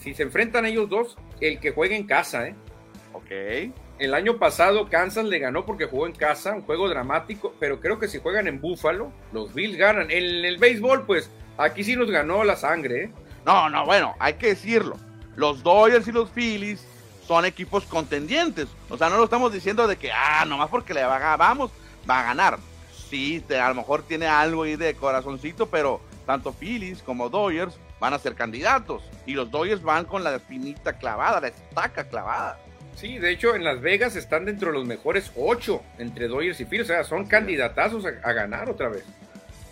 si 0.02 0.14
se 0.14 0.24
enfrentan 0.24 0.66
ellos 0.66 0.88
dos, 0.88 1.16
el 1.40 1.60
que 1.60 1.70
juegue 1.70 1.94
en 1.94 2.06
casa, 2.06 2.48
¿eh? 2.48 2.54
Ok. 3.12 3.72
El 3.98 4.14
año 4.14 4.38
pasado 4.38 4.88
Kansas 4.88 5.24
le 5.24 5.38
ganó 5.38 5.64
porque 5.64 5.86
jugó 5.86 6.06
en 6.06 6.12
casa, 6.12 6.52
un 6.54 6.62
juego 6.62 6.88
dramático, 6.88 7.54
pero 7.60 7.80
creo 7.80 8.00
que 8.00 8.08
si 8.08 8.18
juegan 8.18 8.48
en 8.48 8.60
Buffalo, 8.60 9.12
los 9.32 9.54
Bills 9.54 9.76
ganan. 9.76 10.10
En 10.10 10.44
el 10.44 10.58
béisbol, 10.58 11.06
pues 11.06 11.30
aquí 11.56 11.84
sí 11.84 11.94
nos 11.94 12.10
ganó 12.10 12.42
la 12.42 12.56
sangre, 12.56 13.04
¿eh? 13.04 13.10
No, 13.46 13.68
no, 13.68 13.84
bueno, 13.84 14.14
hay 14.18 14.34
que 14.34 14.48
decirlo. 14.48 14.96
Los 15.36 15.62
Dodgers 15.62 16.06
y 16.08 16.12
los 16.12 16.30
Phillies 16.30 16.86
son 17.26 17.44
equipos 17.44 17.84
contendientes. 17.84 18.68
O 18.88 18.96
sea, 18.96 19.08
no 19.08 19.16
lo 19.16 19.24
estamos 19.24 19.52
diciendo 19.52 19.86
de 19.86 19.96
que, 19.96 20.12
ah, 20.12 20.44
nomás 20.46 20.68
porque 20.68 20.94
le 20.94 21.04
va, 21.04 21.36
vamos, 21.36 21.70
va 22.08 22.20
a 22.20 22.24
ganar. 22.24 22.58
Sí, 23.08 23.42
a 23.50 23.68
lo 23.68 23.74
mejor 23.74 24.02
tiene 24.02 24.26
algo 24.26 24.64
ahí 24.64 24.76
de 24.76 24.94
corazoncito, 24.94 25.66
pero 25.66 26.00
tanto 26.26 26.52
Phillies 26.52 27.02
como 27.02 27.28
Dodgers 27.28 27.78
van 28.00 28.14
a 28.14 28.18
ser 28.18 28.34
candidatos. 28.34 29.02
Y 29.26 29.34
los 29.34 29.50
Dodgers 29.50 29.82
van 29.82 30.04
con 30.04 30.24
la 30.24 30.34
espinita 30.34 30.94
clavada, 30.94 31.40
la 31.40 31.48
estaca 31.48 32.04
clavada. 32.08 32.58
Sí, 32.96 33.18
de 33.18 33.32
hecho 33.32 33.54
en 33.54 33.64
Las 33.64 33.80
Vegas 33.80 34.14
están 34.14 34.44
dentro 34.44 34.68
de 34.68 34.78
los 34.78 34.86
mejores 34.86 35.32
ocho 35.36 35.82
entre 35.98 36.28
Dodgers 36.28 36.60
y 36.60 36.64
Phillies, 36.64 36.90
o 36.90 36.92
sea, 36.92 37.04
son 37.04 37.26
candidatazos 37.26 38.04
a, 38.06 38.32
ganar 38.32 38.70
otra 38.70 38.88
vez. 38.88 39.04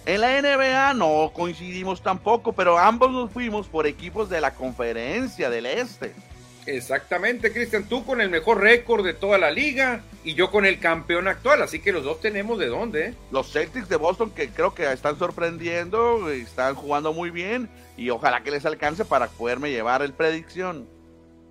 En 0.04 0.20
la 0.20 0.42
NBA 0.42 0.94
no 0.94 1.30
coincidimos 1.32 2.02
tampoco, 2.02 2.52
pero 2.52 2.76
ambos 2.76 3.12
nos 3.12 3.30
fuimos 3.30 3.68
por 3.68 3.86
equipos 3.86 4.28
de 4.28 4.40
la 4.40 4.54
conferencia 4.54 5.48
del 5.48 5.66
Este. 5.66 6.12
Exactamente, 6.66 7.52
Cristian, 7.52 7.88
tú 7.88 8.04
con 8.04 8.20
el 8.20 8.28
mejor 8.28 8.60
récord 8.60 9.04
de 9.04 9.14
toda 9.14 9.38
la 9.38 9.50
liga 9.50 10.02
y 10.24 10.34
yo 10.34 10.50
con 10.50 10.64
el 10.64 10.78
campeón 10.78 11.26
actual, 11.26 11.62
así 11.62 11.80
que 11.80 11.92
los 11.92 12.04
dos 12.04 12.20
tenemos 12.20 12.58
de 12.58 12.66
dónde. 12.66 13.06
¿eh? 13.06 13.14
Los 13.30 13.52
Celtics 13.52 13.88
de 13.88 13.96
Boston 13.96 14.30
que 14.30 14.48
creo 14.48 14.74
que 14.74 14.90
están 14.92 15.18
sorprendiendo, 15.18 16.30
están 16.30 16.74
jugando 16.74 17.12
muy 17.12 17.30
bien 17.30 17.68
y 17.96 18.10
ojalá 18.10 18.42
que 18.42 18.52
les 18.52 18.66
alcance 18.66 19.04
para 19.04 19.28
poderme 19.28 19.70
llevar 19.70 20.02
el 20.02 20.12
predicción. 20.12 20.88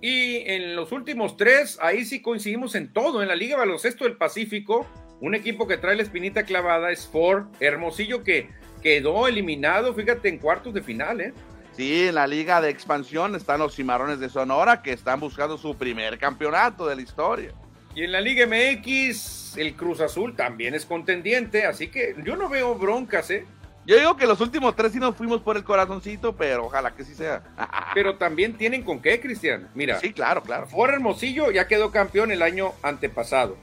Y 0.02 0.38
en 0.50 0.74
los 0.74 0.92
últimos 0.92 1.36
tres, 1.36 1.78
ahí 1.80 2.04
sí 2.04 2.20
coincidimos 2.20 2.74
en 2.74 2.92
todo. 2.92 3.22
En 3.22 3.28
la 3.28 3.36
Liga 3.36 3.56
Baloncesto 3.56 4.04
del 4.04 4.16
Pacífico, 4.16 4.86
un 5.22 5.36
equipo 5.36 5.68
que 5.68 5.78
trae 5.78 5.94
la 5.94 6.02
espinita 6.02 6.42
clavada 6.42 6.90
es 6.90 7.06
Ford 7.06 7.44
Hermosillo, 7.60 8.24
que 8.24 8.50
quedó 8.82 9.28
eliminado, 9.28 9.94
fíjate, 9.94 10.28
en 10.28 10.38
cuartos 10.38 10.74
de 10.74 10.82
final, 10.82 11.20
¿eh? 11.20 11.32
Sí, 11.76 12.08
en 12.08 12.16
la 12.16 12.26
Liga 12.26 12.60
de 12.60 12.70
Expansión 12.70 13.36
están 13.36 13.60
los 13.60 13.76
Cimarrones 13.76 14.18
de 14.18 14.28
Sonora, 14.28 14.82
que 14.82 14.92
están 14.92 15.20
buscando 15.20 15.56
su 15.56 15.76
primer 15.76 16.18
campeonato 16.18 16.88
de 16.88 16.96
la 16.96 17.02
historia. 17.02 17.52
Y 17.94 18.02
en 18.02 18.10
la 18.10 18.20
Liga 18.20 18.46
MX, 18.48 19.56
el 19.58 19.74
Cruz 19.74 20.00
Azul 20.00 20.34
también 20.34 20.74
es 20.74 20.84
contendiente, 20.84 21.66
así 21.66 21.86
que 21.86 22.16
yo 22.24 22.34
no 22.34 22.48
veo 22.48 22.74
broncas, 22.74 23.30
¿eh? 23.30 23.46
Yo 23.86 23.96
digo 23.96 24.16
que 24.16 24.26
los 24.26 24.40
últimos 24.40 24.74
tres 24.74 24.90
sí 24.90 24.98
nos 24.98 25.14
fuimos 25.14 25.40
por 25.40 25.56
el 25.56 25.62
corazoncito, 25.62 26.34
pero 26.34 26.66
ojalá 26.66 26.96
que 26.96 27.04
sí 27.04 27.14
sea. 27.14 27.44
pero 27.94 28.16
también 28.16 28.56
tienen 28.56 28.82
con 28.82 29.00
qué, 29.00 29.20
Cristian. 29.20 29.70
Mira. 29.74 30.00
Sí, 30.00 30.12
claro, 30.12 30.42
claro. 30.42 30.66
Fuera 30.66 30.94
Hermosillo 30.94 31.52
ya 31.52 31.68
quedó 31.68 31.92
campeón 31.92 32.32
el 32.32 32.42
año 32.42 32.72
antepasado. 32.82 33.56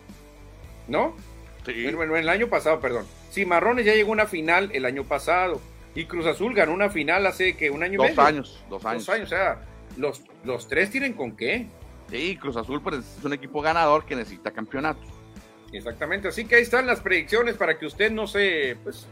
¿No? 0.88 1.16
Sí. 1.66 1.92
Bueno, 1.92 2.16
el 2.16 2.30
año 2.30 2.48
pasado, 2.48 2.80
perdón. 2.80 3.06
Cimarrones 3.32 3.86
ya 3.86 3.94
llegó 3.94 4.10
a 4.10 4.14
una 4.14 4.26
final 4.26 4.70
el 4.74 4.86
año 4.86 5.04
pasado. 5.04 5.62
Y 5.96 6.06
Cruz 6.06 6.26
Azul 6.26 6.54
ganó 6.54 6.74
una 6.74 6.90
final 6.90 7.26
hace 7.26 7.58
que 7.58 7.70
un 7.70 7.84
año 7.84 7.96
y 7.96 7.98
medio. 7.98 8.16
Dos 8.16 8.26
años, 8.26 8.64
dos 8.70 8.86
años. 8.86 9.06
Dos 9.06 9.16
años, 9.16 9.28
o 9.28 9.30
sea, 9.30 9.62
los, 9.98 10.22
los 10.44 10.68
tres 10.68 10.92
tienen 10.92 11.14
con 11.14 11.36
qué. 11.36 11.68
Sí, 12.10 12.38
Cruz 12.38 12.58
Azul 12.58 12.82
pues, 12.82 13.18
es 13.18 13.24
un 13.24 13.34
equipo 13.34 13.62
ganador 13.62 14.06
que 14.06 14.16
necesita 14.16 14.52
campeonatos. 14.52 15.06
Exactamente, 15.72 16.28
así 16.28 16.46
que 16.46 16.56
ahí 16.56 16.64
están 16.64 16.88
las 16.88 17.00
predicciones 17.00 17.56
para 17.56 17.78
que 17.78 17.86
usted 17.86 18.12
no 18.12 18.26
se 18.26 18.76
pues, 18.84 19.08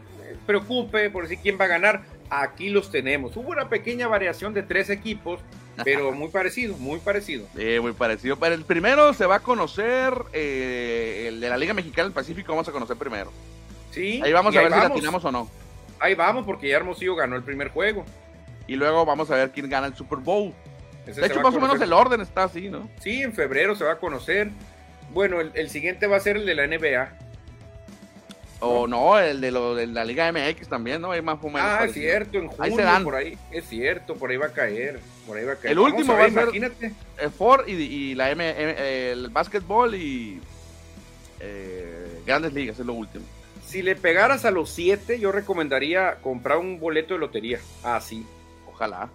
preocupe 0.46 1.08
por 1.10 1.22
decir 1.22 1.38
quién 1.42 1.58
va 1.60 1.66
a 1.66 1.68
ganar. 1.68 2.02
Aquí 2.30 2.70
los 2.70 2.90
tenemos. 2.90 3.36
Hubo 3.36 3.50
una 3.50 3.68
pequeña 3.68 4.08
variación 4.08 4.54
de 4.54 4.62
tres 4.62 4.90
equipos, 4.90 5.40
pero 5.84 6.12
muy 6.12 6.28
parecido, 6.28 6.76
muy 6.76 6.98
parecido. 6.98 7.46
Sí, 7.56 7.80
muy 7.80 7.92
parecido. 7.92 8.36
Pero 8.36 8.54
el 8.54 8.64
primero 8.64 9.12
se 9.14 9.26
va 9.26 9.36
a 9.36 9.40
conocer, 9.40 10.12
eh, 10.32 11.26
el 11.28 11.40
de 11.40 11.48
la 11.48 11.56
Liga 11.56 11.74
Mexicana 11.74 12.04
del 12.04 12.12
Pacífico 12.12 12.52
vamos 12.52 12.68
a 12.68 12.72
conocer 12.72 12.96
primero. 12.96 13.32
Sí. 13.90 14.20
Ahí 14.24 14.32
vamos 14.32 14.54
a 14.56 14.62
ver 14.62 14.72
si 14.72 14.78
la 14.78 14.90
tiramos 14.90 15.24
o 15.24 15.32
no. 15.32 15.50
Ahí 16.00 16.14
vamos, 16.14 16.44
porque 16.44 16.68
ya 16.68 16.76
Hermosillo 16.76 17.16
ganó 17.16 17.36
el 17.36 17.42
primer 17.42 17.68
juego. 17.68 18.04
Y 18.66 18.76
luego 18.76 19.04
vamos 19.04 19.30
a 19.30 19.36
ver 19.36 19.50
quién 19.50 19.68
gana 19.68 19.86
el 19.86 19.96
Super 19.96 20.18
Bowl. 20.18 20.52
de 21.06 21.26
hecho, 21.26 21.40
más 21.40 21.54
o 21.54 21.60
menos 21.60 21.80
el 21.80 21.92
orden 21.92 22.20
está 22.20 22.44
así, 22.44 22.68
¿no? 22.68 22.88
Sí, 23.00 23.22
en 23.22 23.32
febrero 23.32 23.74
se 23.74 23.84
va 23.84 23.92
a 23.92 23.98
conocer. 23.98 24.50
Bueno, 25.12 25.40
el, 25.40 25.70
siguiente 25.70 26.06
va 26.06 26.16
a 26.16 26.20
ser 26.20 26.36
el 26.36 26.46
de 26.46 26.54
la 26.54 26.66
NBA. 26.66 27.27
O 28.60 28.88
no, 28.88 29.18
el 29.18 29.40
de, 29.40 29.50
lo, 29.52 29.74
de 29.74 29.86
la 29.86 30.04
Liga 30.04 30.32
MX 30.32 30.68
también, 30.68 31.00
¿no? 31.00 31.12
Hay 31.12 31.22
más 31.22 31.38
o 31.40 31.50
Ah, 31.54 31.84
es 31.84 31.92
cierto, 31.92 32.38
en 32.38 32.48
junio, 32.48 33.04
por 33.04 33.14
ahí, 33.14 33.38
es 33.52 33.68
cierto, 33.68 34.16
por 34.16 34.30
ahí 34.30 34.36
va 34.36 34.46
a 34.46 34.52
caer, 34.52 34.98
por 35.26 35.36
ahí 35.36 35.44
va 35.44 35.52
a 35.52 35.56
caer. 35.56 35.72
El 35.72 35.78
último 35.78 36.14
va 36.14 36.24
a 36.24 36.30
ser 36.30 36.42
imagínate. 36.42 36.92
el 37.18 37.30
Ford 37.30 37.68
y, 37.68 38.14
la 38.16 38.30
M, 38.30 39.12
el 39.12 39.28
básquetbol 39.28 39.94
y 39.94 40.40
eh, 41.40 42.22
Grandes 42.26 42.52
Ligas, 42.52 42.80
es 42.80 42.86
lo 42.86 42.94
último. 42.94 43.24
Si 43.64 43.82
le 43.82 43.94
pegaras 43.94 44.44
a 44.44 44.50
los 44.50 44.70
siete, 44.70 45.20
yo 45.20 45.30
recomendaría 45.30 46.16
comprar 46.16 46.58
un 46.58 46.80
boleto 46.80 47.14
de 47.14 47.20
lotería. 47.20 47.60
Ah, 47.84 48.00
sí. 48.00 48.26
Ojalá. 48.66 49.08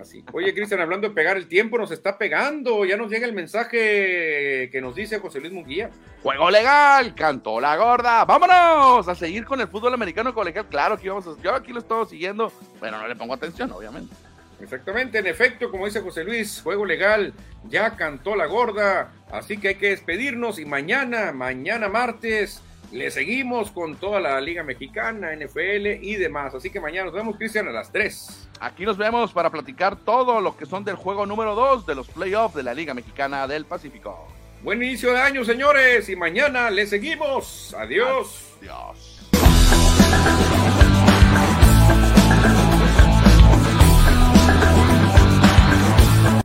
Así. 0.00 0.24
Oye, 0.32 0.52
Cristian, 0.54 0.80
hablando 0.80 1.08
de 1.08 1.14
pegar 1.14 1.36
el 1.36 1.46
tiempo, 1.46 1.78
nos 1.78 1.90
está 1.90 2.18
pegando. 2.18 2.84
Ya 2.84 2.96
nos 2.96 3.10
llega 3.10 3.26
el 3.26 3.32
mensaje 3.32 4.68
que 4.70 4.80
nos 4.82 4.94
dice 4.94 5.18
José 5.18 5.40
Luis 5.40 5.52
Munguía. 5.52 5.90
Juego 6.22 6.50
legal, 6.50 7.14
cantó 7.14 7.60
la 7.60 7.76
gorda. 7.76 8.24
Vámonos 8.24 9.06
a 9.06 9.14
seguir 9.14 9.44
con 9.44 9.60
el 9.60 9.68
fútbol 9.68 9.94
americano 9.94 10.34
colegial. 10.34 10.66
Claro 10.68 10.98
que 10.98 11.08
vamos 11.08 11.26
a, 11.26 11.40
yo 11.42 11.54
aquí 11.54 11.72
lo 11.72 11.80
estoy 11.80 12.06
siguiendo, 12.06 12.52
pero 12.80 12.98
no 12.98 13.06
le 13.06 13.14
pongo 13.14 13.34
atención, 13.34 13.70
obviamente. 13.72 14.14
Exactamente, 14.60 15.18
en 15.18 15.26
efecto, 15.26 15.70
como 15.70 15.84
dice 15.84 16.00
José 16.00 16.24
Luis, 16.24 16.60
juego 16.62 16.86
legal, 16.86 17.34
ya 17.68 17.96
cantó 17.96 18.36
la 18.36 18.46
gorda, 18.46 19.12
así 19.30 19.58
que 19.58 19.68
hay 19.68 19.74
que 19.74 19.90
despedirnos 19.90 20.58
y 20.58 20.64
mañana, 20.64 21.32
mañana 21.32 21.88
martes, 21.88 22.62
le 22.92 23.10
seguimos 23.10 23.70
con 23.70 23.96
toda 23.96 24.20
la 24.20 24.40
Liga 24.40 24.62
Mexicana, 24.62 25.34
NFL 25.34 26.02
y 26.02 26.16
demás. 26.16 26.54
Así 26.54 26.70
que 26.70 26.80
mañana 26.80 27.06
nos 27.06 27.14
vemos, 27.14 27.36
Cristian, 27.36 27.68
a 27.68 27.72
las 27.72 27.90
3. 27.90 28.48
Aquí 28.60 28.84
nos 28.84 28.96
vemos 28.96 29.32
para 29.32 29.50
platicar 29.50 29.96
todo 29.96 30.40
lo 30.40 30.56
que 30.56 30.66
son 30.66 30.84
del 30.84 30.96
juego 30.96 31.26
número 31.26 31.54
2 31.54 31.86
de 31.86 31.94
los 31.94 32.08
playoffs 32.08 32.54
de 32.54 32.62
la 32.62 32.74
Liga 32.74 32.94
Mexicana 32.94 33.46
del 33.46 33.64
Pacífico. 33.64 34.28
Buen 34.62 34.82
inicio 34.82 35.12
de 35.12 35.20
año, 35.20 35.44
señores, 35.44 36.08
y 36.08 36.16
mañana 36.16 36.70
le 36.70 36.86
seguimos. 36.86 37.74
Adiós. 37.78 38.54
Adiós. 38.60 39.20